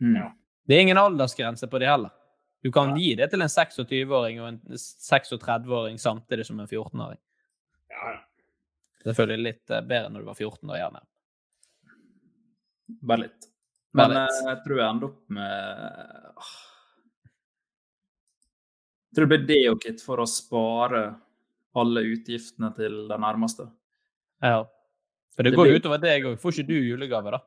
Ja. 0.00 0.30
Det 0.68 0.76
er 0.76 0.84
ingen 0.86 0.98
aldersgrense 1.00 1.68
på 1.72 1.78
de 1.80 1.88
heller. 1.88 2.12
Du 2.64 2.70
kan 2.74 2.96
gi 2.98 3.14
det 3.16 3.28
til 3.32 3.42
en 3.44 3.48
26-åring 3.52 4.40
og 4.42 4.48
en 4.48 4.60
36-åring 4.76 5.98
samtidig 6.02 6.46
som 6.48 6.60
en 6.60 6.66
14-åring. 6.68 7.20
Ja, 7.92 8.12
ja. 8.16 8.22
Selvfølgelig 9.06 9.44
litt 9.48 9.70
eh, 9.76 9.84
bedre 9.86 10.10
når 10.12 10.24
du 10.24 10.30
var 10.32 10.40
14 10.40 10.70
år, 10.72 10.80
gjerne. 10.82 11.04
Bare 13.02 13.20
litt. 13.26 13.46
Men 13.94 14.08
Bare 14.10 14.26
litt. 14.26 14.36
eh, 14.42 14.48
jeg 14.54 14.58
tror 14.64 14.76
jeg 14.78 14.88
ender 14.90 15.06
opp 15.08 15.30
med. 15.30 16.32
Jeg 19.06 19.16
tror 19.16 19.26
det 19.28 19.32
blir 19.32 19.46
Deo-kit 19.48 20.02
for 20.04 20.18
å 20.22 20.26
spare 20.28 21.02
alle 21.76 22.00
utgiftene 22.12 22.70
til 22.76 23.08
den 23.08 23.20
nærmeste. 23.20 23.66
Ja. 24.42 24.64
For 25.34 25.42
det, 25.42 25.50
Det 25.52 25.56
går 25.58 25.66
jo 25.66 25.72
blir- 25.72 25.80
utover 25.80 25.98
deg 26.00 26.24
òg. 26.24 26.38
Får 26.40 26.52
ikke 26.52 26.66
du 26.68 26.74
julegave, 26.80 27.30
da? 27.30 27.40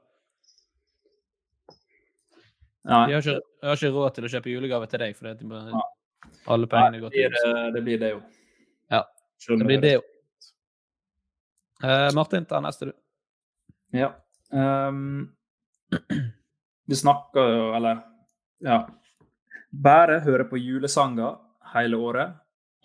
Nei, 2.90 3.10
Jeg 3.12 3.16
har 3.16 3.22
ikke, 3.22 3.42
har 3.64 3.76
ikke 3.76 3.92
råd 3.94 4.14
til 4.16 4.24
å 4.24 4.30
kjøpe 4.34 4.52
julegave 4.54 4.88
til 4.90 5.00
deg, 5.00 5.16
for 5.16 5.28
det, 5.28 5.40
de 5.40 5.46
Ja. 5.50 5.82
alle 6.48 6.68
pengene 6.68 6.92
det 6.94 7.02
går 7.02 7.12
til 7.12 7.34
eh, 7.46 7.72
det 7.72 7.84
blir 7.84 8.00
det 8.00 8.10
jo. 8.12 8.22
Ja, 8.90 9.04
Det 9.48 9.66
blir 9.68 9.82
det 9.82 9.94
jo. 9.94 10.02
Eh, 11.84 12.10
Martin, 12.14 12.46
ta 12.46 12.60
neste, 12.60 12.86
du. 12.88 12.94
Ja. 13.94 14.14
Ehm, 14.54 15.30
vi 16.90 16.96
snakker 16.96 17.52
jo, 17.54 17.66
eller 17.78 18.00
ja 18.66 18.80
Bare 19.70 20.16
høre 20.26 20.48
på 20.50 20.58
julesanger 20.58 21.36
hele 21.76 21.98
året, 22.02 22.32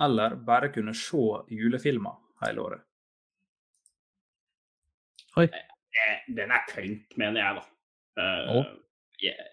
eller 0.04 0.34
bare 0.44 0.68
kunne 0.68 0.92
se 0.92 1.22
julefilmer 1.48 2.18
hele 2.44 2.60
året. 2.60 2.82
Oi. 5.40 5.46
Eh, 5.48 6.18
Den 6.36 6.52
er 6.52 6.66
klink, 6.68 7.16
mener 7.16 7.40
jeg, 7.40 7.56
da. 7.56 7.64
Uh, 8.20 8.58
oh. 8.58 8.66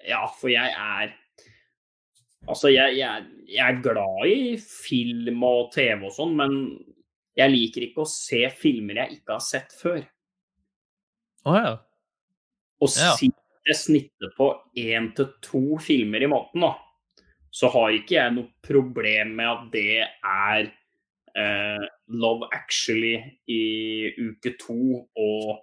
Ja, 0.06 0.26
for 0.28 0.52
jeg 0.52 0.76
er 0.76 1.16
Altså, 2.50 2.72
jeg, 2.74 2.98
jeg, 2.98 3.26
jeg 3.54 3.62
er 3.62 3.82
glad 3.86 4.28
i 4.28 4.58
film 4.58 5.44
og 5.46 5.72
TV 5.76 6.08
og 6.08 6.14
sånn, 6.16 6.32
men 6.36 6.56
jeg 7.38 7.54
liker 7.54 7.86
ikke 7.86 8.02
å 8.02 8.10
se 8.10 8.42
filmer 8.58 8.98
jeg 9.04 9.20
ikke 9.20 9.36
har 9.38 9.44
sett 9.46 9.76
før. 9.78 10.02
Å 11.46 11.54
ja. 11.56 11.74
Og 12.82 12.90
Ja. 12.90 13.14
siden 13.16 13.38
jeg 13.68 13.76
snitter 13.78 14.32
på 14.38 14.48
én 14.78 15.12
til 15.16 15.28
to 15.42 15.78
filmer 15.78 16.24
i 16.24 16.30
måneden, 16.30 16.62
da, 16.66 16.74
så 17.52 17.70
har 17.70 17.92
ikke 17.94 18.16
jeg 18.16 18.34
noe 18.34 18.50
problem 18.64 19.36
med 19.38 19.46
at 19.46 19.72
det 19.72 20.08
er 20.24 20.72
eh, 21.38 21.88
Love 22.10 22.50
Actually 22.52 23.22
i 23.48 24.12
uke 24.18 24.56
to 24.60 25.08
og 25.16 25.60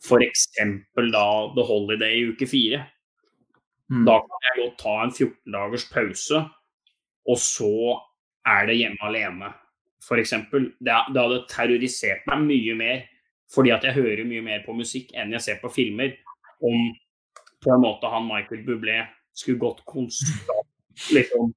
f.eks. 0.00 0.46
da 0.54 1.26
The 1.56 1.64
Holiday 1.66 2.20
i 2.20 2.28
uke 2.30 2.46
fire. 2.48 2.86
Mm. 3.90 4.04
Da 4.06 4.20
kan 4.22 4.46
jeg 4.46 4.62
godt 4.62 4.78
ta 4.78 4.94
en 5.02 5.12
14 5.12 5.52
dagers 5.52 5.84
pause, 5.90 6.44
og 7.26 7.36
så 7.42 8.00
er 8.46 8.66
det 8.70 8.78
hjemme 8.78 9.02
alene, 9.02 9.50
f.eks. 10.06 10.30
Det, 10.30 10.70
det 10.80 11.20
hadde 11.20 11.44
terrorisert 11.50 12.22
meg 12.30 12.46
mye 12.46 12.76
mer, 12.78 13.02
fordi 13.50 13.72
at 13.74 13.84
jeg 13.84 13.98
hører 13.98 14.24
mye 14.28 14.44
mer 14.46 14.62
på 14.64 14.76
musikk 14.78 15.10
enn 15.18 15.34
jeg 15.34 15.42
ser 15.42 15.58
på 15.60 15.72
filmer, 15.74 16.14
om 16.60 16.90
på 17.60 17.72
en 17.74 17.82
måte 17.82 18.08
han 18.08 18.28
Michael 18.28 18.62
Bublé 18.64 19.02
skulle 19.36 19.60
gått 19.60 19.82
konstant 19.88 21.10
liksom 21.14 21.52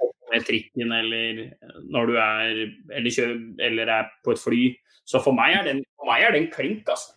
opp 0.00 0.32
med 0.32 0.44
trikken 0.44 0.92
eller 0.92 1.40
når 1.88 2.10
du 2.10 2.18
er 2.20 2.50
eller, 2.96 3.10
kjører, 3.12 3.38
eller 3.64 3.92
er 3.92 4.10
på 4.24 4.34
et 4.34 4.42
fly. 4.42 4.62
Så 5.08 5.22
for 5.24 5.36
meg 5.36 5.56
er 5.56 5.64
den, 5.70 5.82
for 5.96 6.08
meg 6.10 6.26
er 6.26 6.36
den 6.36 6.50
klink, 6.52 6.88
altså. 6.88 7.14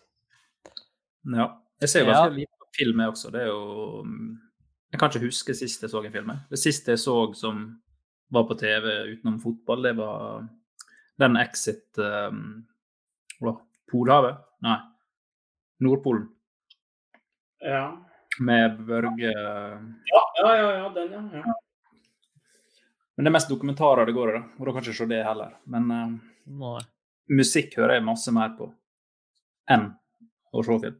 Ja. 1.28 1.50
Jeg 1.82 1.88
ser 1.92 2.04
jo 2.04 2.06
Ja. 2.08 2.22
ganske 2.22 2.38
lite 2.38 2.58
på 2.60 2.68
film, 2.78 3.00
jeg 3.00 3.08
også. 3.12 3.30
Det 3.30 3.42
er 3.42 3.46
jo 3.46 4.02
mm, 4.06 4.38
Jeg 4.92 5.00
kan 5.00 5.08
ikke 5.10 5.26
huske 5.26 5.54
sist 5.54 5.82
jeg 5.82 5.90
så 5.90 6.02
en 6.04 6.12
film. 6.12 6.32
Det 6.50 6.58
siste 6.58 6.92
jeg 6.92 6.98
så 6.98 7.34
som 7.34 7.80
var 8.32 8.44
på 8.48 8.56
TV 8.60 9.12
utenom 9.12 9.40
fotball, 9.40 9.82
det 9.82 9.96
var 9.96 10.48
den 11.20 11.36
Exit 11.36 11.98
um. 11.98 12.66
Polhavet? 13.90 14.38
Nei. 14.62 14.78
Nordpolen. 15.80 16.28
Ja, 17.62 17.84
Med 18.40 18.78
Børge 18.86 19.30
ja, 19.30 20.22
ja, 20.42 20.56
ja, 20.56 20.70
ja 20.76 20.88
den, 20.94 21.12
ja. 21.12 21.42
ja. 21.44 21.54
Men 23.14 23.24
det 23.24 23.30
er 23.30 23.36
mest 23.36 23.50
dokumentarer 23.52 24.08
det 24.08 24.14
går 24.16 24.30
i, 24.30 24.38
da. 24.38 24.42
Og 24.58 24.66
da 24.66 24.72
kan 24.72 24.82
jeg 24.82 24.94
ikke 24.94 24.98
se 25.02 25.08
det 25.10 25.20
heller. 25.26 25.52
Men 25.70 25.90
uh, 25.92 26.78
musikk 27.30 27.76
hører 27.78 27.98
jeg 27.98 28.06
masse 28.06 28.32
mer 28.34 28.54
på 28.56 28.70
enn 29.70 29.90
å 30.52 30.64
se 30.64 30.78
film. 30.82 30.96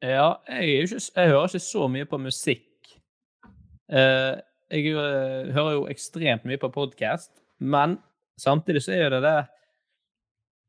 Ja, 0.00 0.26
jeg, 0.48 0.66
er 0.66 0.84
ikke, 0.84 1.00
jeg 1.00 1.32
hører 1.32 1.48
ikke 1.48 1.62
så 1.64 1.86
mye 1.92 2.08
på 2.10 2.20
musikk. 2.20 2.92
Uh, 3.90 4.36
jeg 4.70 4.92
uh, 4.94 5.48
hører 5.54 5.78
jo 5.78 5.88
ekstremt 5.92 6.46
mye 6.48 6.60
på 6.60 6.72
podkast, 6.74 7.32
men 7.58 7.96
samtidig 8.40 8.84
så 8.84 8.94
er 8.96 9.06
jo 9.06 9.14
det 9.16 9.24
det 9.26 9.38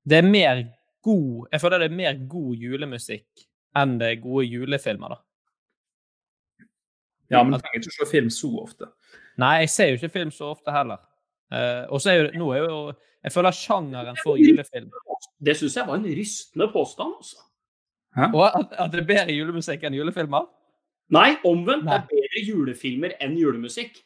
Det 0.03 0.17
er 0.17 0.25
mer 0.25 0.63
god 1.05 1.47
Jeg 1.51 1.61
føler 1.61 1.79
det 1.79 1.91
er 1.91 1.95
mer 1.95 2.17
god 2.29 2.55
julemusikk 2.57 3.45
enn 3.77 3.97
det 4.01 4.09
er 4.09 4.23
gode 4.23 4.45
julefilmer, 4.47 5.15
da. 5.15 5.21
Ja, 7.31 7.43
men 7.43 7.55
du 7.55 7.61
trenger 7.61 7.79
ikke 7.79 7.95
se 7.95 8.09
film 8.11 8.29
så 8.33 8.49
ofte. 8.59 8.89
Nei, 9.39 9.61
jeg 9.63 9.71
ser 9.71 9.91
jo 9.91 9.99
ikke 9.99 10.11
film 10.11 10.33
så 10.35 10.51
ofte 10.51 10.73
heller. 10.75 10.99
Uh, 11.51 11.87
og 11.91 12.01
så 12.03 12.11
er 12.11 12.17
jo 12.19 12.27
nå 12.39 12.51
er 12.55 12.61
jo 12.63 12.75
Jeg 13.25 13.33
føler 13.35 13.51
sjangeren 13.51 14.15
for 14.23 14.39
julefilm 14.39 14.85
Det 15.43 15.51
syns 15.59 15.75
jeg 15.75 15.83
var 15.83 15.97
en 15.99 16.05
rystende 16.07 16.67
påstand, 16.71 17.11
altså. 17.17 17.41
Og 18.33 18.45
at, 18.47 18.71
at 18.79 18.91
det 18.91 19.01
er 19.01 19.07
bedre 19.07 19.35
julemusikk 19.35 19.83
enn 19.87 19.95
julefilmer? 19.95 20.47
Nei, 21.11 21.35
omvendt. 21.47 21.85
Nei. 21.85 21.99
Det 22.07 22.17
er 22.17 22.23
bedre 22.23 22.43
julefilmer 22.47 23.15
enn 23.23 23.35
julemusikk. 23.39 23.99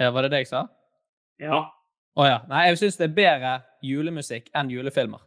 Ja, 0.00 0.10
var 0.10 0.24
det 0.24 0.32
det 0.32 0.42
jeg 0.42 0.50
sa? 0.50 0.64
Ja. 1.40 1.62
Å 2.16 2.26
ja. 2.26 2.40
Nei, 2.48 2.66
jeg 2.70 2.80
syns 2.80 2.98
det 3.00 3.10
er 3.10 3.16
bedre 3.16 3.54
julemusikk 3.84 4.48
enn 4.56 4.72
julefilmer. 4.72 5.20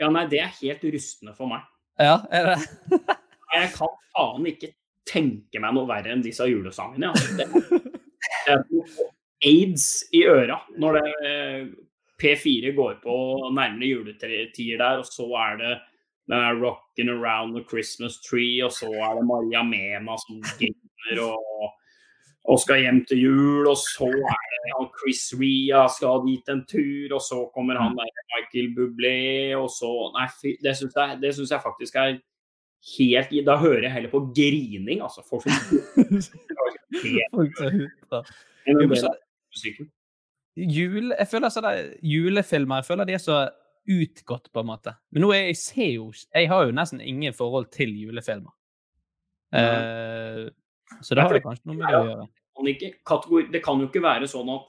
ja, 0.00 0.10
nei, 0.12 0.26
det 0.28 0.42
er 0.44 0.52
helt 0.60 0.84
rystende 0.84 1.32
for 1.36 1.48
meg. 1.48 1.64
Ja, 1.98 2.20
er 2.30 2.52
det 2.52 2.58
Jeg 3.56 3.72
kan 3.72 3.92
faen 4.12 4.48
ikke 4.50 4.72
tenke 5.06 5.60
meg 5.62 5.76
noe 5.76 5.88
verre 5.88 6.12
enn 6.12 6.24
disse 6.24 6.44
julesangene. 6.50 7.12
Altså. 7.14 7.36
Det, 7.38 8.56
det 8.68 9.06
aids 9.46 9.86
i 10.16 10.24
øra 10.28 10.58
når 10.80 10.98
det 10.98 11.10
eh, 11.28 11.66
P4 12.20 12.72
går 12.76 12.98
på 13.02 13.16
nærmere 13.52 13.90
juletider 13.90 14.80
der, 14.80 15.02
og 15.02 15.08
så 15.08 15.28
er 15.46 15.60
det 15.60 15.74
den 16.26 16.40
er 16.42 16.56
'Rockin' 16.58 17.12
Around 17.12 17.54
the 17.54 17.64
Christmas 17.68 18.18
Tree', 18.18 18.64
og 18.64 18.72
så 18.72 18.88
er 18.90 19.14
det 19.14 19.26
Maria 19.26 19.62
Mena 19.62 20.16
som 20.18 20.40
griner 20.58 21.20
og, 21.22 21.76
og 22.46 22.60
skal 22.62 22.78
hjem 22.84 23.00
til 23.08 23.18
jul, 23.24 23.66
og 23.66 23.76
så 23.80 24.06
er 24.06 24.44
det 24.64 24.72
han 24.76 24.86
Chris 25.00 25.22
Ria 25.40 25.86
skal 25.90 26.22
dit 26.26 26.48
en 26.52 26.62
tur, 26.70 27.14
og 27.16 27.22
så 27.24 27.40
kommer 27.54 27.78
han 27.80 27.96
der 27.98 28.12
Michael 28.36 28.68
Bublé, 28.76 29.16
og 29.58 29.68
så 29.74 29.90
Nei, 30.14 30.28
det 30.62 30.76
syns 30.78 30.94
jeg, 30.94 31.18
det 31.22 31.34
synes 31.34 31.50
jeg 31.50 31.62
faktisk 31.64 31.98
er 31.98 32.16
helt 32.96 33.32
Da 33.46 33.56
hører 33.58 33.82
jeg 33.88 33.92
heller 33.96 34.12
på 34.12 34.20
grining, 34.36 35.02
altså. 35.02 35.24
Folk 35.26 35.42
som 35.42 35.52
så- 38.96 39.14
musikken. 39.52 39.90
Jeg 40.56 41.28
føler 41.28 41.52
sånn 41.52 41.66
det, 41.66 41.96
Julefilmer 42.02 42.80
jeg 42.80 42.88
føler 42.88 43.08
de 43.08 43.16
er 43.16 43.20
så 43.22 43.40
utgått, 43.86 44.48
på 44.52 44.62
en 44.62 44.66
måte. 44.70 44.94
Men 45.12 45.22
nå 45.26 45.32
er 45.34 45.44
jeg 45.50 45.58
ser 45.60 45.90
jo 45.94 46.12
Jeg 46.34 46.48
har 46.50 46.64
jo 46.66 46.72
nesten 46.74 47.00
ingen 47.00 47.34
forhold 47.36 47.68
til 47.74 47.92
julefilmer. 47.94 48.54
Eh, 49.54 50.46
så 51.02 51.14
det 51.14 51.22
har 51.22 51.32
det 51.34 51.42
kanskje 51.42 51.66
noe 51.66 51.76
med 51.76 51.88
det 51.88 51.94
å 51.94 52.06
gjøre. 52.06 52.28
kategori, 53.04 53.52
det 53.52 53.62
kan 53.62 53.80
jo 53.80 53.86
ikke 53.88 54.02
være 54.02 54.28
sånn 54.28 54.48
at 54.54 54.62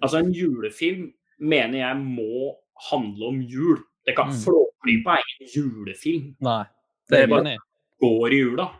Altså, 0.00 0.18
en 0.18 0.32
julefilm 0.32 1.12
mener 1.40 1.78
jeg 1.78 1.96
må 1.96 2.54
handle 2.90 3.28
om 3.32 3.40
jul. 3.42 3.78
Det 4.06 4.14
kan 4.14 4.28
Mm. 4.28 4.44
Flåklypa 4.44 5.16
er 5.16 5.22
ingen 5.40 5.50
julefilm. 5.56 6.36
Nei. 6.40 6.64
Det 7.08 7.16
Det 7.16 7.18
er 7.22 7.26
bare- 7.26 7.40
enig. 7.42 7.58
Går 8.00 8.32
i 8.32 8.36
jula. 8.38 8.70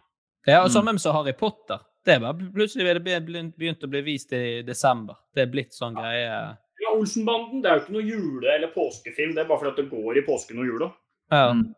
Ja, 0.47 0.62
og 0.62 0.71
sammen 0.71 0.97
samme 0.97 0.99
som 1.01 1.14
Harry 1.16 1.33
Potter. 1.33 1.81
Det 2.05 2.14
er 2.14 2.21
bare 2.21 2.35
plutselig 2.35 2.85
det 2.95 3.05
be- 3.05 3.21
be- 3.21 3.53
begynt 3.59 3.83
å 3.83 3.91
bli 3.91 4.01
vist 4.03 4.33
i 4.33 4.62
desember. 4.62 5.16
Det 5.35 5.43
er 5.49 5.51
blitt 5.53 5.73
sånn 5.73 5.95
greie. 5.97 6.57
Ja, 6.81 6.95
Olsenbanden 6.95 7.62
det 7.62 7.71
er 7.73 7.79
jo 7.79 7.85
ikke 7.85 7.93
noe 7.93 8.03
jule- 8.03 8.55
eller 8.55 8.69
påskefilm. 8.69 9.35
Det 9.35 9.39
er 9.39 9.49
bare 9.49 9.59
fordi 9.59 9.71
at 9.71 9.77
det 9.77 9.91
går 9.91 10.16
i 10.19 10.23
påsken 10.23 10.59
og 10.61 10.66
jula. 10.66 10.93
Ja. 11.33 11.53
Mm. 11.53 11.75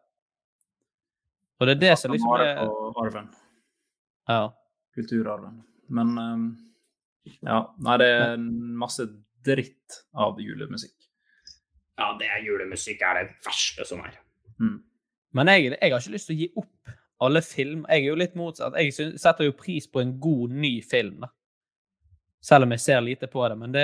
Og 1.60 1.66
det 1.66 1.76
er 1.76 1.80
det 1.80 1.98
som 1.98 2.12
liksom 2.12 2.40
er. 2.40 3.26
Ja. 4.30 4.46
Kulturarven. 4.96 5.60
Men 5.90 6.14
um, 6.18 6.46
ja. 7.42 7.60
Nei, 7.82 7.96
det 8.00 8.08
er 8.14 8.38
masse 8.80 9.06
dritt 9.46 10.00
av 10.14 10.40
julemusikk. 10.40 10.96
Ja, 12.00 12.14
det 12.20 12.30
er 12.32 12.44
julemusikk 12.44 13.02
er 13.04 13.20
det 13.20 13.26
verste 13.44 13.84
som 13.88 14.00
er. 14.04 14.16
Mm. 14.60 14.78
Men 15.36 15.50
jeg, 15.52 15.74
jeg 15.74 15.92
har 15.92 16.00
ikke 16.00 16.14
lyst 16.14 16.30
til 16.30 16.36
å 16.36 16.40
gi 16.40 16.48
opp 16.62 16.94
alle 17.20 17.42
film. 17.44 17.84
Jeg 17.88 18.04
er 18.04 18.08
jo 18.08 18.16
litt 18.18 18.38
motsatt. 18.38 18.78
Jeg 18.80 19.12
setter 19.20 19.46
jo 19.46 19.56
pris 19.56 19.86
på 19.90 20.02
en 20.02 20.16
god, 20.22 20.56
ny 20.56 20.78
film, 20.86 21.20
da. 21.26 21.30
Selv 22.40 22.64
om 22.64 22.72
jeg 22.72 22.80
ser 22.80 23.02
lite 23.04 23.28
på 23.28 23.42
det. 23.52 23.56
Men 23.60 23.74
det, 23.74 23.82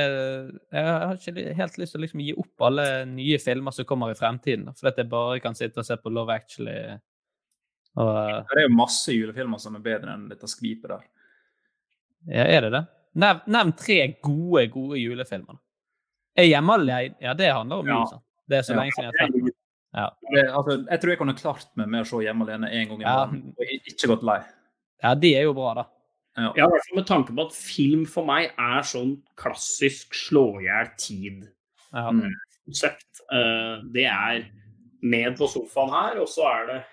jeg 0.73 0.85
har 0.87 1.19
ikke 1.19 1.57
helt 1.59 1.75
lyst 1.77 1.93
til 1.93 2.01
å 2.01 2.05
liksom 2.07 2.23
gi 2.25 2.33
opp 2.41 2.65
alle 2.71 2.87
nye 3.11 3.37
filmer 3.43 3.75
som 3.77 3.89
kommer 3.89 4.15
i 4.15 4.17
fremtiden. 4.17 4.71
For 4.79 4.89
at 4.89 5.03
jeg 5.03 5.13
bare 5.13 5.43
kan 5.45 5.59
sitte 5.59 5.83
og 5.83 5.89
se 5.89 5.99
på 6.01 6.13
Love 6.13 6.33
Actually. 6.33 6.97
Og, 7.97 8.45
Det 8.53 8.59
er 8.61 8.67
jo 8.69 8.75
masse 8.77 9.13
julefilmer 9.15 9.59
som 9.63 9.77
er 9.79 9.81
bedre 9.85 10.13
enn 10.15 10.29
dette 10.29 10.49
skvipet 10.51 10.89
der. 10.93 11.05
ja, 12.29 12.45
er 12.45 12.61
det 12.67 12.73
det? 12.73 12.87
Nev, 13.17 13.39
nevn 13.49 13.73
tre 13.73 14.01
gode, 14.23 14.67
gode 14.71 14.99
julefilmer. 15.01 15.57
Er 16.37 16.45
hjemme 16.51 16.75
alene? 16.77 17.15
Ja, 17.21 17.33
det 17.35 17.53
handler 17.53 17.77
om 17.81 17.87
Ja. 17.89 17.95
jul. 18.05 18.21
Det 18.49 18.59
er 18.59 18.63
så 18.63 18.75
Ja. 18.75 18.81
lenge 18.81 18.93
siden 18.93 19.05
jeg 19.13 19.13
har 19.21 19.27
sett 19.27 19.33
den. 19.33 19.51
Ja. 19.95 20.11
Det, 20.35 20.45
altså, 20.53 20.87
jeg 20.91 21.01
tror 21.01 21.09
jeg 21.09 21.19
kunne 21.19 21.35
klart 21.35 21.67
meg 21.77 21.89
med 21.89 22.05
å 22.05 22.07
se 22.07 22.17
Hjemme 22.17 22.43
alene 22.45 22.71
en 22.71 22.89
gang 22.89 23.01
i 23.01 23.03
Ja. 23.05 23.27
måneden 23.27 23.55
og 23.57 23.67
ikke 23.89 24.07
gått 24.09 24.23
lei. 24.23 24.45
ja, 25.03 25.15
de 25.15 25.35
er 25.35 25.43
jo 25.43 25.55
bra, 25.55 25.75
da. 25.75 25.87
Ja. 26.37 26.53
Ja, 26.55 26.65
i 26.67 26.69
hvert 26.69 26.85
fall 26.89 26.97
med 26.97 27.07
tanke 27.07 27.35
på 27.35 27.47
at 27.47 27.53
film 27.55 28.05
for 28.05 28.27
meg 28.27 28.51
er 28.59 28.83
sånn 28.83 29.23
klassisk 29.37 30.13
slå 30.13 30.61
i 30.61 30.65
hjel 30.65 30.91
tid. 30.99 31.49
Ja. 31.95 32.11
Mm. 32.11 32.31
Eh, 33.33 33.83
det 33.93 34.05
er 34.05 34.45
ned 35.03 35.37
på 35.39 35.49
sofaen 35.49 35.89
her, 35.91 36.21
og 36.21 36.27
så 36.29 36.45
er 36.45 36.67
det 36.67 36.85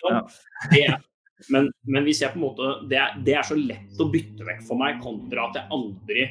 Ja. 0.00 0.20
det 0.72 0.84
men, 1.52 1.66
men 1.88 2.04
hvis 2.04 2.22
jeg 2.22 2.32
på 2.34 2.40
en 2.40 2.44
måte 2.44 2.70
det 2.88 2.98
er, 3.00 3.16
det 3.24 3.34
er 3.36 3.46
så 3.46 3.56
lett 3.56 4.00
å 4.00 4.08
bytte 4.12 4.44
vekk 4.44 4.62
for 4.66 4.80
meg, 4.80 4.98
kontra 5.04 5.46
at 5.48 5.58
jeg 5.60 5.72
aldri 5.76 6.26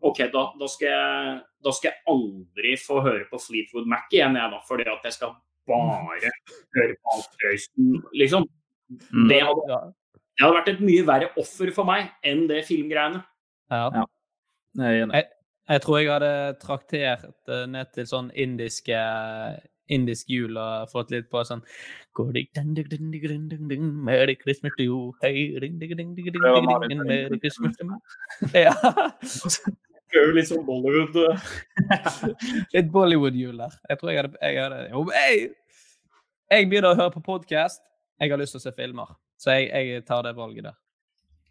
OK, 0.00 0.22
da, 0.32 0.42
da, 0.56 0.68
skal, 0.68 0.88
jeg, 0.88 1.32
da 1.64 1.72
skal 1.76 1.90
jeg 1.90 2.00
aldri 2.08 2.74
få 2.80 3.02
høre 3.04 3.26
på 3.28 3.40
Fleetwood 3.40 3.88
Mac 3.88 4.08
igjen, 4.12 4.38
jeg, 4.40 4.52
da, 4.52 4.60
fordi 4.64 4.86
at 4.88 5.04
jeg 5.04 5.16
skal 5.18 5.34
bare 5.68 6.30
høre 6.76 6.94
på 6.96 7.16
Alf 7.16 7.42
Røysten, 7.44 7.90
liksom. 8.16 8.46
Mm. 8.88 9.26
Det 9.28 9.42
hadde, 9.44 9.80
det 10.16 10.46
hadde 10.46 10.56
vært 10.56 10.70
et 10.72 10.80
mye 10.88 11.04
verre 11.06 11.28
offer 11.40 11.72
for 11.76 11.88
meg 11.88 12.08
enn 12.26 12.46
det 12.48 12.62
filmgreiene. 12.68 13.20
Ja. 13.70 13.90
Ja. 14.00 14.06
Jeg. 14.80 15.28
Jeg 15.70 15.82
tror 15.84 16.00
jeg 16.00 16.08
hadde 16.10 16.32
traktert 16.58 17.50
eh, 17.52 17.66
ned 17.70 17.92
til 17.94 18.06
sånn 18.10 18.32
indiske 18.34 18.96
indisk 19.90 20.30
jul 20.30 20.56
og 20.60 20.90
fått 20.92 21.12
litt 21.14 21.28
på 21.32 21.42
sånn 21.46 21.62
Merry 24.06 24.36
Christmas 24.40 24.74
to 24.78 24.86
you, 24.86 25.12
hey 25.22 25.58
ding, 25.60 25.78
ding, 25.78 25.94
ding, 25.96 26.14
ding, 26.16 26.30
ding, 26.30 26.40
ding, 26.40 26.88
ding, 26.88 27.04
Merry. 27.06 27.38
Christmas 27.38 27.76
to 27.78 27.86
me. 27.88 27.98
Ja. 28.54 28.74
jo 30.14 30.32
litt 30.34 30.48
sånn 30.50 30.64
Bollywood. 30.66 31.16
Litt 32.74 32.90
Bollywood-jul 32.94 33.60
der. 33.62 33.76
Jeg 33.90 34.00
tror 34.00 34.12
jeg 34.12 34.22
hadde, 34.22 34.40
jeg 34.42 34.62
hadde 34.62 34.80
Jo, 34.90 35.04
jeg, 35.14 35.44
jeg 36.50 36.70
begynner 36.70 36.94
å 36.94 36.98
høre 36.98 37.14
på 37.14 37.22
podkast. 37.30 37.84
Jeg 38.20 38.32
har 38.32 38.40
lyst 38.40 38.56
til 38.56 38.62
å 38.62 38.64
se 38.64 38.74
filmer. 38.76 39.14
Så 39.40 39.54
jeg, 39.56 39.70
jeg 39.70 40.02
tar 40.08 40.26
det 40.26 40.34
valget 40.36 40.66
der. 40.66 40.76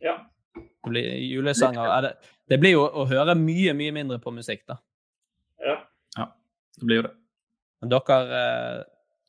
Ja. 0.03 0.17
Det 0.55 0.91
blir 0.91 1.07
julesanger. 1.23 1.87
er 1.95 2.07
Det, 2.07 2.11
det 2.51 2.59
blir 2.61 2.75
jo 2.75 2.83
å 2.85 3.07
høre 3.09 3.35
mye, 3.37 3.73
mye 3.77 3.95
mindre 3.95 4.19
på 4.21 4.33
musikk, 4.35 4.65
da. 4.69 4.77
ja. 6.17 6.27
Det 6.79 6.85
blir 6.87 7.01
jo 7.01 7.07
det. 7.07 7.15
Men 7.81 7.89
dere, 7.93 8.17
eh, 8.39 8.83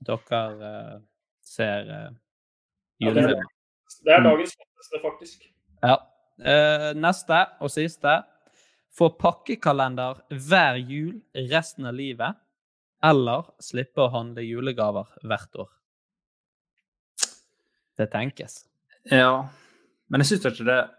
dere 0.07 0.41
eh, 0.71 0.99
ser 1.43 1.91
julen. 3.01 3.31
Ja, 3.31 3.47
det 4.05 4.15
er- 4.17 4.25
dagens 4.25 4.55
flotteste, 4.57 5.01
faktisk. 5.03 5.49
Ja. 5.83 5.97
Eh, 6.41 6.93
neste 6.95 7.41
og 7.61 7.71
siste. 7.71 8.23
Få 8.97 9.11
pakkekalender 9.17 10.23
hver 10.31 10.77
jul 10.81 11.21
resten 11.35 11.87
av 11.87 11.95
livet. 11.95 12.37
Eller 13.03 13.47
slippe 13.63 14.03
å 14.03 14.11
handle 14.13 14.43
julegaver 14.45 15.07
hvert 15.25 15.55
år. 15.57 15.69
Det 17.97 18.11
tenkes. 18.13 18.65
Ja, 19.11 19.49
men 20.09 20.21
jeg 20.21 20.27
syns 20.39 20.45
ikke 20.51 20.67
det 20.69 20.91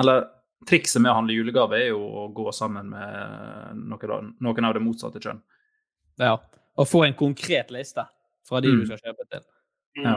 Eller 0.00 0.22
trikset 0.66 1.02
med 1.02 1.10
å 1.12 1.16
handle 1.18 1.34
julegave 1.36 1.76
er 1.76 1.88
jo 1.90 2.00
å 2.00 2.22
gå 2.32 2.46
sammen 2.56 2.88
med 2.88 3.76
noen 3.76 4.10
av, 4.14 4.30
noen 4.40 4.64
av 4.64 4.72
det 4.74 4.80
motsatte 4.80 5.20
kjønn. 5.20 5.42
Ja. 6.18 6.38
Å 6.76 6.84
få 6.86 7.04
en 7.06 7.14
konkret 7.16 7.70
liste 7.72 8.04
fra 8.46 8.60
de 8.60 8.68
du 8.68 8.82
Mm. 8.82 8.86
skal 8.86 8.98
kjøpe 8.98 9.28
til. 9.30 9.44
Ja. 10.04 10.16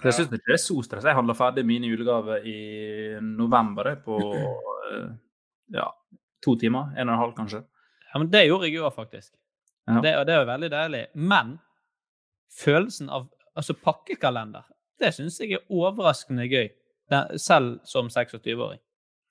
Så 0.00 0.02
jeg 0.08 0.12
syns 0.16 0.32
ikke 0.32 0.46
det 0.48 0.54
er 0.54 0.62
så 0.62 0.82
stress. 0.82 1.04
Jeg 1.04 1.14
handler 1.14 1.34
ferdig 1.34 1.64
mine 1.66 1.86
julegaver 1.86 2.44
i 2.48 3.18
november 3.20 3.94
på 4.02 4.16
eh, 4.92 5.10
ja, 5.76 5.90
to 6.42 6.56
timer. 6.56 6.92
En 6.96 7.08
og 7.08 7.14
en 7.14 7.20
halv, 7.20 7.34
kanskje. 7.36 7.62
Ja, 8.12 8.18
men 8.18 8.30
det 8.32 8.46
gjorde 8.48 8.66
jeg 8.66 8.74
jo 8.74 8.90
faktisk. 8.90 9.32
Ja. 9.88 10.00
Det, 10.00 10.16
og 10.18 10.26
det 10.26 10.34
er 10.34 10.40
jo 10.44 10.48
veldig 10.50 10.70
deilig. 10.70 11.06
Men 11.14 11.58
følelsen 12.52 13.10
av 13.10 13.28
altså 13.56 13.74
pakkekalender, 13.74 14.64
det 15.00 15.12
syns 15.14 15.38
jeg 15.40 15.52
er 15.58 15.64
overraskende 15.70 16.48
gøy. 16.48 16.70
Selv 17.36 17.80
som 17.84 18.08
26-åring. 18.08 18.80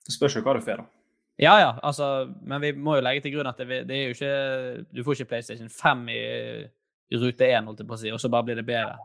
Det 0.06 0.14
spørs 0.14 0.36
jo 0.36 0.42
hva 0.46 0.54
du 0.54 0.60
får, 0.62 0.76
da. 0.78 0.84
Ja, 1.40 1.54
ja, 1.58 1.70
altså, 1.82 2.32
men 2.44 2.60
vi 2.60 2.72
må 2.76 2.96
jo 2.98 3.02
legge 3.06 3.22
til 3.24 3.32
grunn 3.34 3.48
at 3.48 3.56
det, 3.58 3.86
det 3.88 3.96
er 3.96 4.02
jo 4.04 4.14
ikke 4.14 4.84
Du 4.92 5.02
får 5.04 5.12
ikke 5.16 5.28
PlayStation 5.30 5.70
5 5.72 6.02
i, 6.12 6.18
i 7.10 7.16
rute 7.16 7.48
1, 7.48 7.64
holdt 7.66 7.80
jeg 7.80 7.88
på 7.88 7.96
å 7.96 8.00
si, 8.02 8.12
og 8.12 8.20
så 8.20 8.28
bare 8.32 8.44
blir 8.50 8.60
det 8.60 8.66
bedre. 8.68 8.98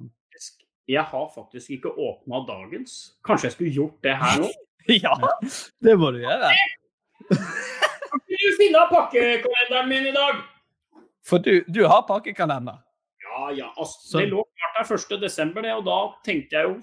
Jeg 0.88 1.04
har 1.04 1.26
faktisk 1.36 1.70
ikke 1.78 1.92
åpna 1.92 2.42
dagens. 2.48 2.98
Kanskje 3.26 3.48
jeg 3.50 3.56
skulle 3.56 3.74
gjort 3.76 3.98
det 4.04 4.14
her 4.20 4.42
nå? 4.44 4.50
ja, 5.06 5.16
det 5.84 5.96
må 6.00 6.12
du 6.16 6.20
gjøre. 6.24 6.52
Vil 8.28 8.44
du 8.44 8.52
finne 8.60 8.84
pakkekalenderen 8.92 9.90
min 9.92 10.08
i 10.12 10.14
dag? 10.16 10.44
For 11.28 11.44
du, 11.44 11.64
du 11.68 11.82
har 11.92 12.06
pakkekalender. 12.08 12.78
Ja, 13.26 13.50
ja. 13.56 13.72
Altså, 13.76 13.98
Så- 14.12 14.20
det 14.22 14.30
lå 14.32 14.44
klart 14.56 14.78
der 14.90 14.96
1. 15.18 15.22
desember, 15.22 15.62
det, 15.62 15.74
og 15.76 15.84
da 15.86 15.98
tenkte 16.24 16.56
jeg 16.56 16.70
jo 16.70 16.78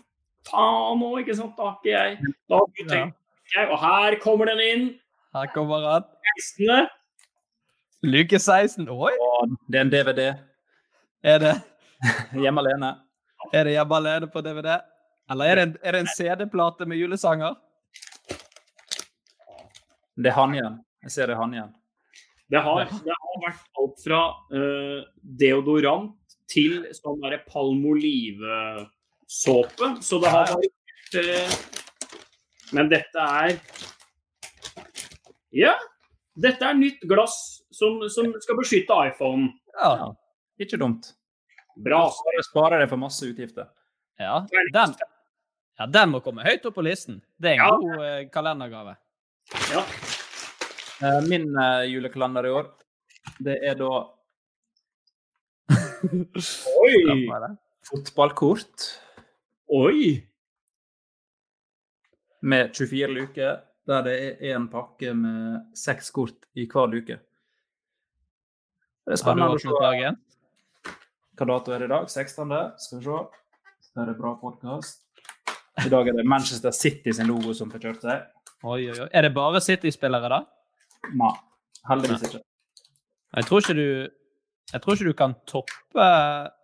faen 0.50 1.00
òg, 1.04 1.20
ikke 1.22 1.36
sant. 1.38 1.56
Da 1.56 1.70
har 1.70 1.78
ikke 1.80 1.94
jeg 1.94 2.18
Da 2.48 2.58
har 2.60 2.68
ikke 2.68 2.88
tenkt 2.90 3.16
jeg, 3.54 3.68
Og 3.70 3.78
her 3.80 4.18
kommer 4.20 4.46
den 4.52 4.60
inn. 4.60 4.84
Her 5.34 5.46
kommer 5.54 5.82
han. 5.82 6.02
16. 6.56 6.86
Luke 8.02 8.38
16. 8.38 8.88
Oi! 8.88 9.12
Og 9.18 9.48
det 9.66 9.78
er 9.80 9.82
en 9.82 9.90
DVD. 9.90 10.34
Er 11.24 11.38
det, 11.42 11.54
Hjemme 12.44 12.60
alene. 12.62 12.90
er 13.52 13.64
det 13.66 13.72
Hjemme 13.74 13.96
alene 13.96 14.26
på 14.30 14.40
DVD? 14.46 14.70
Eller 15.30 15.44
er 15.44 15.54
det 15.58 15.64
en, 15.64 15.76
en 15.96 16.06
CD-plate 16.06 16.86
med 16.86 16.96
julesanger? 17.00 17.54
Det 20.14 20.26
er 20.30 20.36
han 20.38 20.54
igjen. 20.54 20.78
Jeg 21.02 21.10
ser 21.16 21.26
det 21.26 21.34
er 21.34 21.40
han 21.42 21.54
igjen. 21.56 21.72
Det 22.52 22.60
har, 22.62 22.84
det 22.84 23.14
har 23.18 23.36
vært 23.42 23.64
alt 23.82 23.98
fra 24.04 24.20
uh, 24.54 25.00
deodorant 25.42 26.14
til 26.52 26.72
sånn 26.94 27.20
derre 27.24 27.40
palmolive-såpe. 27.48 29.86
Så 30.04 30.14
det 30.22 30.30
har 30.30 30.46
vært 30.54 31.14
uh, 31.18 31.50
Men 32.76 32.86
dette 32.92 33.18
er 33.18 33.58
Ja. 35.54 35.74
Dette 36.34 36.66
er 36.66 36.74
nytt 36.74 37.02
glass 37.06 37.36
som, 37.70 38.00
som 38.10 38.32
skal 38.42 38.56
beskytte 38.58 38.96
iPhone. 39.06 39.52
Ja. 39.78 40.08
Ikke 40.58 40.78
dumt. 40.80 41.12
Bra. 41.78 42.00
Bare 42.10 42.42
sparer 42.46 42.82
det 42.82 42.88
for 42.90 42.98
masse 43.00 43.26
utgifter. 43.28 43.68
ja. 44.18 44.40
Den, 44.74 44.94
ja, 45.78 45.86
den 45.90 46.10
må 46.12 46.20
komme 46.22 46.44
høyt 46.46 46.66
opp 46.66 46.76
på 46.78 46.84
listen. 46.86 47.20
Det 47.38 47.52
er 47.52 47.54
en 47.54 47.64
Ja. 47.64 47.70
god 47.70 48.02
uh, 48.02 48.28
kalendergave. 48.34 48.96
Ja. 49.72 49.82
Uh, 51.02 51.20
Min 51.28 51.48
uh, 51.58 51.82
julekalender 51.90 52.46
i 52.46 52.52
år, 52.54 52.68
det 53.42 53.56
er 53.66 53.74
da 53.78 53.88
Oi! 56.84 57.26
Fotballkort 57.88 58.84
Oi! 59.74 60.22
med 62.44 62.74
24 62.76 63.06
luker, 63.16 63.60
der 63.88 64.04
det 64.06 64.16
er 64.40 64.56
en 64.56 64.68
pakke 64.72 65.12
med 65.16 65.76
seks 65.76 66.10
kort 66.14 66.46
i 66.56 66.66
hver 66.70 66.88
luke. 66.92 67.18
Det 69.04 69.12
er 69.12 69.20
spennende 69.20 69.56
å 69.56 69.60
se. 69.60 69.72
dagen? 69.82 70.16
Hva 71.34 71.48
dato 71.50 71.74
er 71.74 71.82
det 71.82 71.90
i 71.90 71.92
dag? 71.92 72.06
16. 72.08 72.54
Skal 72.80 73.00
vi 73.00 73.04
se. 73.04 73.18
Det 73.94 74.02
er 74.02 74.10
det 74.10 74.16
bra 74.18 74.32
podkast. 74.40 75.02
I 75.84 75.90
dag 75.90 76.08
er 76.08 76.16
det 76.16 76.24
Manchester 76.24 76.72
City 76.72 77.12
sin 77.12 77.28
logo 77.28 77.52
som 77.54 77.70
får 77.70 77.82
kjørt 77.82 78.06
seg. 78.06 78.24
Oi, 78.64 78.80
oi, 78.88 78.96
oi. 78.96 79.08
Er 79.12 79.26
det 79.26 79.34
bare 79.36 79.60
City-spillere, 79.60 80.30
da? 80.32 80.40
Nei, 81.20 81.32
heldigvis 81.90 82.24
ikke. 82.30 82.40
Jeg 83.34 83.48
tror 83.48 83.64
ikke 83.64 83.76
du 83.76 83.88
Jeg 84.72 84.80
tror 84.80 84.94
ikke 84.94 85.10
du 85.10 85.16
kan 85.18 85.34
toppe 85.46 86.04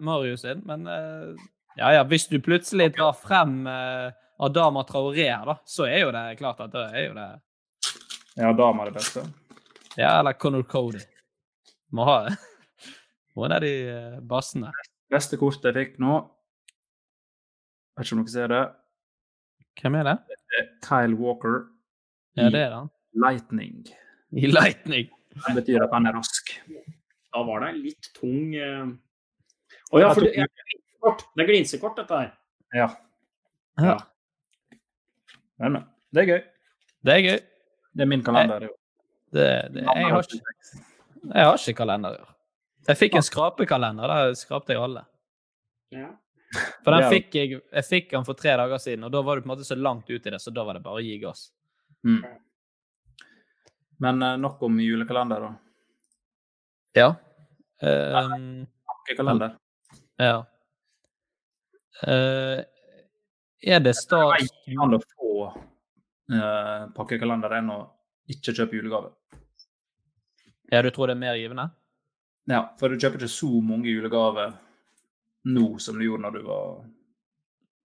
Marius 0.01 0.41
sin, 0.47 0.62
men 0.66 0.87
eh, 0.89 1.35
ja, 1.77 1.91
ja, 1.99 2.05
hvis 2.09 2.25
du 2.31 2.41
plutselig 2.43 2.95
drar 2.97 3.12
frem 3.14 3.66
uh, 3.68 4.09
Adama 4.41 4.84
Traoré 4.88 5.26
her, 5.28 5.45
da, 5.47 5.57
så 5.68 5.86
er 5.88 6.05
jo 6.07 6.12
det 6.16 6.24
klart 6.41 6.61
at 6.64 6.72
det 6.72 6.86
er 6.97 7.07
jo 7.09 7.14
det 7.18 7.28
Ja, 8.41 8.51
Adama 8.51 8.86
er 8.86 8.93
det 8.93 9.01
beste. 9.01 9.24
Ja, 9.99 10.14
eller 10.20 10.32
Conor 10.38 10.62
Cody. 10.62 11.03
Må 11.93 12.07
ha 12.07 12.20
det. 12.28 12.36
Er 13.41 13.55
av 13.55 13.62
de 13.62 13.72
basene? 14.20 14.26
bassene. 14.28 14.72
Beste 15.11 15.38
kortet 15.41 15.70
jeg 15.70 15.76
fikk 15.76 15.99
nå, 16.03 16.18
Vet 17.99 18.07
ikke 18.07 18.16
om 18.16 18.20
dere 18.24 18.32
ser 18.32 18.49
det. 18.49 18.61
Hvem 19.80 19.97
er 20.01 20.07
det? 20.09 20.16
Det 20.30 20.59
er 20.61 20.68
Kyle 20.86 21.16
Walker 21.18 21.57
Ja, 22.38 22.49
det 22.49 22.62
er 22.62 22.72
han. 22.72 22.91
Lightning. 23.12 23.82
I 24.32 24.47
Lightning. 24.49 25.11
Det 25.34 25.55
betyr 25.59 25.84
at 25.84 25.93
han 25.93 26.07
er 26.09 26.16
rask. 26.16 26.53
Da 27.34 27.43
var 27.45 27.61
det 27.61 27.72
en 27.74 27.80
litt 27.84 28.09
tung 28.16 28.55
uh... 28.57 28.88
Å 29.91 30.01
ja, 30.01 30.09
for 30.14 30.24
det, 30.24 30.32
ja, 30.38 30.47
glinsekort. 30.47 31.26
det 31.34 31.43
er 31.43 31.49
glinsekort, 31.51 32.01
dette 32.01 32.20
her. 32.22 32.32
Ja. 32.74 32.88
Ja. 33.82 33.97
Men, 35.61 35.83
det 36.15 36.23
er 36.23 36.29
gøy. 36.31 36.41
Det 37.07 37.15
er 37.15 37.25
gøy. 37.25 37.39
Det 37.91 38.05
er 38.05 38.09
min 38.09 38.25
kalender. 38.25 38.67
jo. 38.69 38.75
Det, 39.31 39.47
det, 39.75 39.85
jeg, 39.85 40.11
har 40.11 40.25
ikke, 40.27 40.41
jeg 41.23 41.47
har 41.47 41.61
ikke 41.61 41.79
kalender 41.79 42.17
i 42.17 42.23
år. 42.25 42.35
Jeg 42.89 42.99
fikk 42.99 43.17
en 43.21 43.27
skrapekalender. 43.27 44.11
Da 44.11 44.35
skrapte 44.39 44.75
jeg 44.75 44.83
alle. 44.83 45.05
Ja. 45.95 46.09
For 46.83 46.97
den 46.97 47.07
fikk 47.13 47.35
jeg, 47.39 47.61
jeg 47.61 47.87
fikk 47.87 48.13
den 48.15 48.27
for 48.27 48.39
tre 48.39 48.57
dager 48.59 48.81
siden, 48.83 49.07
og 49.07 49.13
da 49.15 49.23
var 49.23 49.39
du 49.39 49.45
på 49.45 49.51
en 49.51 49.53
måte 49.53 49.67
så 49.67 49.77
langt 49.79 50.09
ut 50.11 50.27
i 50.27 50.33
det, 50.33 50.41
så 50.43 50.51
da 50.55 50.65
var 50.67 50.79
det 50.79 50.83
bare 50.83 50.99
å 50.99 51.05
gi 51.05 51.19
gass. 51.23 51.45
Mm. 52.07 52.25
Men 54.03 54.23
eh, 54.27 54.39
nok 54.41 54.63
om 54.67 54.81
julekalender, 54.83 55.45
da. 55.45 55.53
Ja. 56.99 57.11
Uh, 57.85 58.65
Pakkekalender. 58.91 59.55
ja. 60.19 60.41
Eh, 62.01 62.63
er 63.63 63.81
det 63.85 63.95
stas 63.99 64.49
Det 64.67 64.77
kan 64.77 64.95
å 64.97 65.01
få 65.03 65.33
uh, 65.49 66.89
pakkekalender 66.97 67.59
enn 67.59 67.73
å 67.75 67.81
ikke 68.31 68.55
kjøpe 68.55 68.79
julegave. 68.79 69.13
Ja, 70.71 70.83
du 70.83 70.91
tror 70.95 71.11
det 71.11 71.17
er 71.19 71.23
mer 71.25 71.39
givende? 71.39 71.69
Ja, 72.51 72.63
for 72.79 72.91
du 72.91 72.99
kjøper 72.99 73.21
ikke 73.21 73.33
så 73.33 73.51
mange 73.65 73.91
julegaver 73.91 74.55
nå 75.51 75.67
som 75.83 75.99
du 75.99 76.05
gjorde 76.05 76.27
når 76.27 76.37
du 76.37 76.43
var 76.47 76.65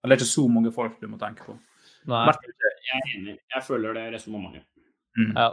Eller 0.03 0.15
det 0.15 0.17
er 0.17 0.21
ikke 0.21 0.33
så 0.33 0.47
mange 0.51 0.71
folk 0.75 0.97
du 1.01 1.07
må 1.09 1.17
tenke 1.17 1.47
på. 1.47 1.55
Nei. 2.11 2.25
Jeg 2.85 2.97
er 2.99 3.13
enig. 3.17 3.37
Jeg 3.55 3.63
føler 3.65 3.95
det 3.97 4.03
resonnementet. 4.13 4.65
Mm. 5.17 5.31
Ja. 5.31 5.47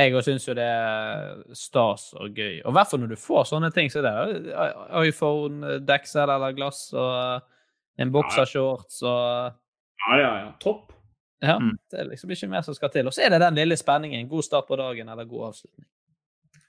Jeg 0.00 0.14
òg 0.16 0.24
syns 0.24 0.46
jo 0.48 0.54
det 0.56 0.64
er 0.64 1.42
stas 1.58 2.06
og 2.16 2.32
gøy. 2.32 2.62
Og 2.62 2.70
i 2.70 2.76
hvert 2.78 2.88
fall 2.88 3.02
når 3.02 3.12
du 3.12 3.20
får 3.20 3.50
sånne 3.50 3.68
ting 3.76 3.92
som 3.92 4.06
det. 4.06 4.12
er 4.56 5.04
iPhone, 5.04 5.74
deksel 5.84 6.32
eller 6.32 6.56
glass 6.56 6.86
og 6.96 7.44
en 7.98 8.12
boksershorts 8.12 9.02
og 9.02 9.52
Ja, 10.08 10.16
ja, 10.18 10.30
ja. 10.44 10.52
Topp. 10.60 10.92
Ja, 11.42 11.58
Mm. 11.58 11.76
det 11.90 11.98
er 12.00 12.04
liksom 12.10 12.30
ikke 12.30 12.48
mer 12.48 12.62
som 12.62 12.74
skal 12.74 12.88
til. 12.90 13.06
Og 13.06 13.12
så 13.12 13.22
er 13.26 13.30
det 13.30 13.40
den 13.40 13.54
lille 13.54 13.76
spenningen. 13.76 14.28
God 14.28 14.42
start 14.46 14.66
på 14.68 14.76
dagen 14.78 15.08
eller 15.08 15.24
god 15.24 15.48
avslutning. 15.48 15.86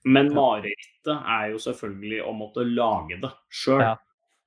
Men 0.06 0.34
marerittet 0.34 1.14
er 1.26 1.52
jo 1.52 1.58
selvfølgelig 1.62 2.24
å 2.28 2.34
måtte 2.36 2.66
lage 2.66 3.20
det 3.22 3.32
sjøl. 3.50 3.82
Ja. 3.82 3.96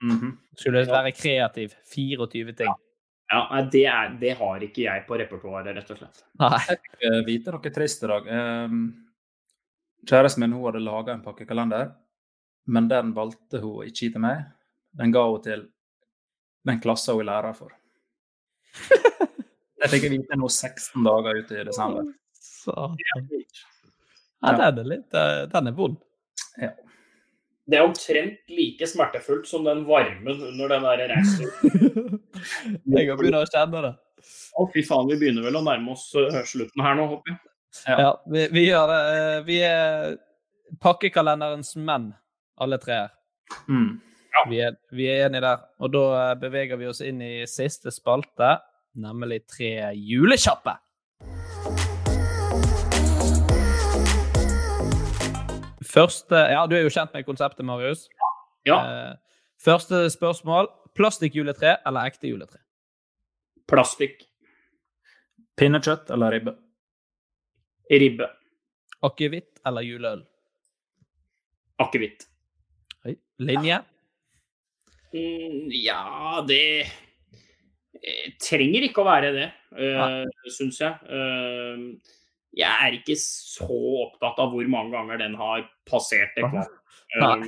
Mhm. 0.03 0.37
Skulle 0.57 0.83
være 0.87 1.12
kreativ. 1.16 1.74
24 1.95 2.53
ting. 2.57 2.66
Ja, 2.66 2.74
Ja, 3.51 3.62
det, 3.62 3.85
er, 3.87 4.16
det 4.20 4.37
har 4.39 4.61
ikke 4.62 4.83
jeg 4.85 5.07
på 5.09 5.16
repertoaret, 5.18 5.74
rett 5.74 5.91
og 5.91 5.99
slett. 5.99 6.20
Nei. 6.39 6.51
Jeg 6.68 6.79
fikk 6.79 7.03
eh, 7.09 7.22
vite 7.27 7.51
noe 7.55 7.70
trist 7.74 8.05
i 8.05 8.07
dag. 8.07 8.29
Um, 8.31 9.07
kjæresten 10.07 10.41
min 10.45 10.53
hun 10.53 10.64
hadde 10.68 10.85
laga 10.85 11.12
en 11.16 11.22
pakkekalender, 11.24 11.89
men 12.68 12.87
den 12.89 13.11
valgte 13.16 13.59
hun 13.62 13.83
ikke 13.87 13.99
gi 14.05 14.11
til 14.12 14.20
meg. 14.22 14.45
Den 14.95 15.11
ga 15.11 15.24
hun 15.27 15.43
til 15.43 15.64
den 16.67 16.81
klassen 16.83 17.14
hun 17.17 17.25
er 17.25 17.31
lærer 17.31 17.57
for. 17.57 17.75
Det 19.77 19.91
fikk 19.93 20.07
jeg 20.07 20.14
vite 20.17 20.39
nå 20.41 20.49
16 20.51 21.05
dager 21.05 21.39
ute 21.43 21.61
i 21.61 21.64
desember. 21.69 22.07
Satan. 22.33 22.97
Ja, 24.43 24.53
den 24.57 24.81
er 24.81 24.89
litt 24.89 25.14
eh, 25.17 25.43
Den 25.53 25.69
er 25.71 25.75
vond. 25.77 25.99
Det 27.67 27.79
er 27.79 27.83
omtrent 27.83 28.53
like 28.53 28.87
smertefullt 28.87 29.49
som 29.51 29.64
den 29.67 29.85
varmen 29.89 30.43
under 30.53 30.71
den 30.71 30.85
der 30.87 31.09
reisen. 31.11 31.51
Jeg 32.95 33.09
har 33.11 33.19
begynt 33.19 33.41
å 33.41 33.47
kjenne 33.51 33.83
det. 33.89 33.93
Å, 34.57 34.67
fy 34.73 34.85
faen, 34.87 35.09
vi 35.11 35.19
begynner 35.19 35.45
vel 35.49 35.59
å 35.59 35.64
nærme 35.67 35.93
oss 35.97 36.09
eh, 36.19 36.39
slutten 36.47 36.83
her 36.83 36.95
nå, 36.99 37.09
håper 37.11 37.35
jeg. 37.35 37.41
Ja, 37.91 38.12
vi, 38.33 38.47
vi 38.55 38.62
gjør 38.69 38.89
det. 38.91 39.01
Eh, 39.17 39.41
Vi 39.47 39.59
er 39.67 40.14
pakkekalenderens 40.83 41.75
menn, 41.77 42.09
alle 42.62 42.79
tre 42.83 43.01
her. 43.03 43.12
Mm. 43.69 43.99
Vi 44.49 44.59
er, 44.61 44.76
vi 44.93 45.07
er 45.11 45.26
enige 45.26 45.41
der. 45.47 45.62
Og 45.80 45.93
da 45.95 46.03
eh, 46.30 46.34
beveger 46.41 46.76
vi 46.80 46.87
oss 46.91 47.01
inn 47.01 47.22
i 47.24 47.47
siste 47.51 47.91
spalte, 47.95 48.57
nemlig 48.97 49.43
tre 49.51 49.70
julekjappe. 49.97 50.76
Første 55.87 56.37
Ja, 56.53 56.64
du 56.66 56.74
er 56.76 56.82
jo 56.84 56.91
kjent 56.93 57.12
med 57.14 57.24
konseptet, 57.26 57.64
Marius. 57.66 58.09
Ja, 58.66 58.78
Eh, 58.82 59.14
Første 59.62 60.11
spørsmål. 60.11 60.66
Plastikkjuletre 60.95 61.76
eller 61.87 62.07
ekte 62.11 62.28
juletre? 62.28 62.59
plastikk, 63.68 64.20
Pinnekjøtt 65.57 66.11
eller 66.14 66.30
ribbe? 66.30 66.53
ribbe, 67.91 68.28
Akevitt 69.03 69.59
eller 69.66 69.80
juleøl? 69.82 70.22
akevitt. 71.78 72.26
Linje? 73.05 73.18
Linje? 73.39 73.78
Mm, 75.17 75.67
ja, 75.73 76.45
det 76.49 76.62
eh, 76.85 78.33
trenger 78.43 78.87
ikke 78.87 79.03
å 79.03 79.09
være 79.09 79.33
det, 79.35 79.49
uh, 79.79 80.49
syns 80.53 80.81
jeg. 80.83 80.93
Uh, 81.09 82.17
jeg 82.57 82.89
er 82.89 82.97
ikke 82.97 83.17
så 83.21 83.69
opptatt 84.07 84.41
av 84.41 84.53
hvor 84.53 84.69
mange 84.73 84.95
ganger 84.97 85.21
den 85.21 85.37
har 85.41 85.64
passert 85.89 86.37
det. 86.37 86.45
Uh, 87.17 87.45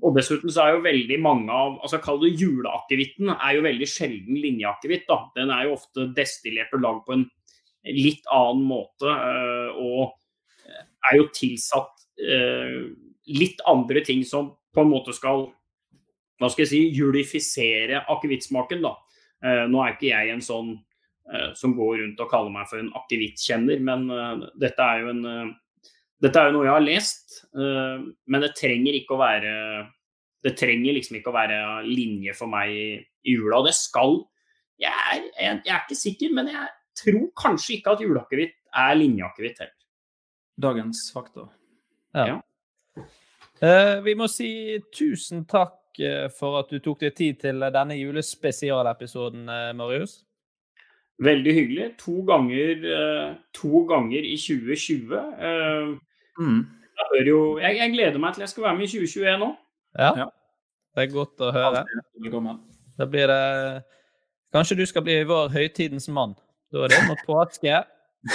og, 0.00 0.10
dessuten 0.16 0.52
så 0.52 0.64
er 0.64 0.74
jo 0.74 0.84
veldig 0.84 1.18
mange 1.22 1.54
av 1.54 1.76
altså 1.84 2.00
Kall 2.02 2.20
det 2.24 2.32
juleakevitten, 2.40 3.30
er 3.34 3.56
jo 3.58 3.64
veldig 3.66 3.88
sjelden 3.88 4.40
linjeakevitt. 4.40 5.04
da. 5.08 5.20
Den 5.36 5.52
er 5.54 5.68
jo 5.68 5.76
ofte 5.76 6.08
destillert 6.16 6.72
og 6.76 6.84
lagd 6.84 7.02
på 7.06 7.16
en 7.18 7.26
litt 7.92 8.24
annen 8.32 8.64
måte. 8.68 9.12
eh, 9.12 9.76
og 9.76 10.14
er 11.10 11.18
jo 11.18 11.28
tilsatt 11.36 12.06
eh, 12.20 12.80
litt 13.36 13.60
andre 13.68 14.02
ting 14.04 14.24
som 14.26 14.52
på 14.74 14.84
en 14.84 14.92
måte 14.92 15.14
skal 15.16 15.48
hva 16.40 16.50
skal 16.50 16.64
jeg 16.64 16.72
si, 16.72 16.82
julifisere 16.96 18.04
akevittsmaken. 18.10 18.84
da. 18.84 18.94
Eh, 19.44 19.64
nå 19.70 19.82
er 19.82 19.94
ikke 19.94 20.10
jeg 20.10 20.32
en 20.34 20.44
sånn 20.44 20.72
eh, 20.74 21.50
som 21.58 21.76
går 21.76 22.00
rundt 22.02 22.22
og 22.24 22.30
kaller 22.30 22.54
meg 22.54 22.68
for 22.70 22.82
en 22.82 22.92
akevittkjenner, 23.02 23.82
men 23.84 24.08
eh, 24.10 24.46
dette 24.66 24.88
er 24.88 25.04
jo 25.04 25.12
en 25.14 25.24
eh, 25.30 25.52
dette 26.24 26.40
er 26.40 26.48
jo 26.48 26.54
noe 26.54 26.64
jeg 26.64 26.72
har 26.72 26.84
lest, 26.84 27.40
eh, 27.52 28.04
men 28.32 28.44
det 28.44 28.54
trenger 28.56 28.96
ikke 28.96 29.16
å 29.16 29.20
være 29.20 29.54
det 30.44 30.52
trenger 30.60 30.92
liksom 30.92 31.18
ikke 31.18 31.32
å 31.32 31.36
være 31.38 31.58
linje 31.88 32.34
for 32.36 32.52
meg 32.52 32.72
i, 32.72 32.88
i 33.00 33.34
jula. 33.36 33.62
Det 33.64 33.72
skal 33.76 34.18
jeg 34.80 34.92
er, 34.92 35.22
jeg, 35.38 35.60
jeg 35.64 35.72
er 35.72 35.84
ikke 35.84 35.98
sikker, 35.98 36.34
men 36.36 36.50
jeg 36.52 36.66
tror 37.00 37.28
kanskje 37.38 37.78
ikke 37.78 37.94
at 37.94 38.02
juleakevitt 38.04 38.56
er 38.84 38.98
linjeakevitt 38.98 39.62
heller. 39.62 39.78
Dagens 40.60 41.06
fakta. 41.14 41.46
Ja. 42.14 42.38
Eh, 43.64 43.96
vi 44.04 44.14
må 44.18 44.28
si 44.30 44.50
tusen 44.94 45.44
takk 45.50 45.74
eh, 46.00 46.28
for 46.38 46.58
at 46.60 46.70
du 46.70 46.78
tok 46.82 47.00
deg 47.00 47.14
tid 47.16 47.40
til 47.40 47.60
denne 47.74 47.96
julespesialepisoden, 47.98 49.48
eh, 49.48 49.72
Marius. 49.76 50.22
Veldig 51.22 51.52
hyggelig. 51.54 51.88
To 52.02 52.22
ganger, 52.26 52.84
eh, 52.90 53.34
to 53.54 53.84
ganger 53.86 54.22
i 54.24 54.36
2020. 54.36 55.18
Eh, 55.38 55.94
Mm. 56.38 56.66
jeg, 56.98 57.06
hører 57.12 57.28
jo, 57.28 57.58
jeg, 57.62 57.76
jeg 57.76 57.92
gleder 57.92 58.18
meg 58.18 58.34
til 58.34 58.42
jeg 58.42 58.48
skal 58.48 58.62
være 58.64 58.74
med 58.76 58.84
i 58.84 58.90
2021 58.90 59.38
nå. 59.38 59.56
Ja. 59.98 60.08
Ja. 60.18 60.24
Det 60.96 61.02
er 61.04 61.12
godt 61.14 61.38
å 61.46 61.52
høre. 61.54 61.84
Velkommen. 62.22 62.58
Da 62.98 63.06
blir 63.06 63.26
det 63.30 63.84
Kanskje 64.54 64.76
du 64.78 64.86
skal 64.86 65.02
bli 65.02 65.16
vår 65.26 65.48
høytidens 65.50 66.08
mann. 66.08 66.34
Da 66.72 66.84
er 66.84 66.88
det 66.92 67.00
mot 67.08 67.22
påske. 67.26 67.84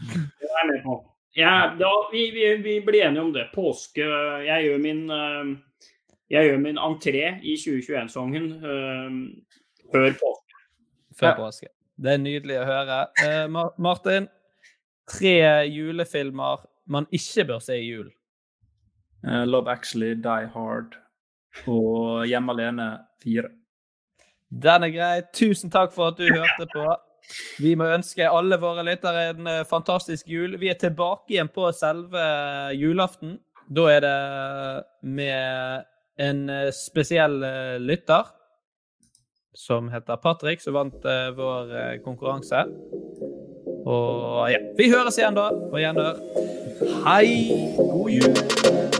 Det 0.00 0.46
er 0.48 0.58
jeg 0.58 0.68
med 0.72 0.82
på. 0.84 0.94
Ja, 1.36 1.74
da, 1.78 1.88
vi, 2.12 2.30
vi, 2.34 2.44
vi 2.62 2.80
blir 2.80 3.04
enige 3.06 3.22
om 3.22 3.32
det. 3.34 3.48
Påske 3.54 4.02
Jeg 4.46 4.64
gjør 4.66 4.78
min, 4.82 5.02
eh, 5.10 5.50
jeg 6.30 6.46
gjør 6.46 6.62
min 6.62 6.78
entré 6.78 7.24
i 7.42 7.56
2021-songen 7.58 8.48
før 9.90 10.10
påske. 10.20 10.58
før 11.18 11.36
påske. 11.36 11.70
Det 12.00 12.14
er 12.14 12.22
nydelig 12.22 12.56
å 12.62 12.64
høre. 12.68 13.00
Uh, 13.20 13.58
Martin, 13.82 14.28
tre 15.10 15.36
julefilmer 15.68 16.64
man 16.90 17.06
ikke 17.12 17.44
bør 17.50 17.60
se 17.64 17.76
i 17.76 17.90
jul. 17.90 18.08
Uh, 19.26 19.44
Love 19.44 19.68
Actually, 19.72 20.14
Die 20.16 20.48
Hard 20.54 20.96
og 21.68 22.24
Hjemme 22.30 22.54
alene 22.54 22.88
4. 23.24 23.50
Den 24.50 24.86
er 24.86 24.94
grei. 24.94 25.12
Tusen 25.36 25.70
takk 25.70 25.92
for 25.94 26.10
at 26.10 26.18
du 26.18 26.30
hørte 26.30 26.66
på. 26.72 26.86
Vi 27.62 27.76
må 27.78 27.86
ønske 27.92 28.26
alle 28.26 28.56
våre 28.58 28.82
lyttere 28.86 29.28
en 29.30 29.46
eh, 29.46 29.66
fantastisk 29.68 30.26
jul. 30.30 30.56
Vi 30.58 30.70
er 30.72 30.78
tilbake 30.80 31.36
igjen 31.36 31.50
på 31.52 31.68
selve 31.76 32.24
julaften. 32.74 33.36
Da 33.70 33.84
er 33.92 34.02
det 34.02 34.16
med 35.06 35.84
en 36.20 36.48
eh, 36.50 36.68
spesiell 36.74 37.42
eh, 37.42 37.78
lytter 37.80 38.28
som 39.54 39.88
heter 39.90 40.16
Patrick, 40.16 40.62
som 40.62 40.76
vant 40.76 41.04
eh, 41.04 41.28
vår 41.36 41.74
konkurranse. 42.04 42.64
Og 43.90 44.46
ja, 44.52 44.60
vi 44.78 44.90
høres 44.92 45.18
igjen 45.18 45.38
da, 45.38 45.50
på 45.72 45.80
gjenhør. 45.80 46.20
Hei! 47.08 47.28
God 47.76 48.10
jul! 48.12 48.99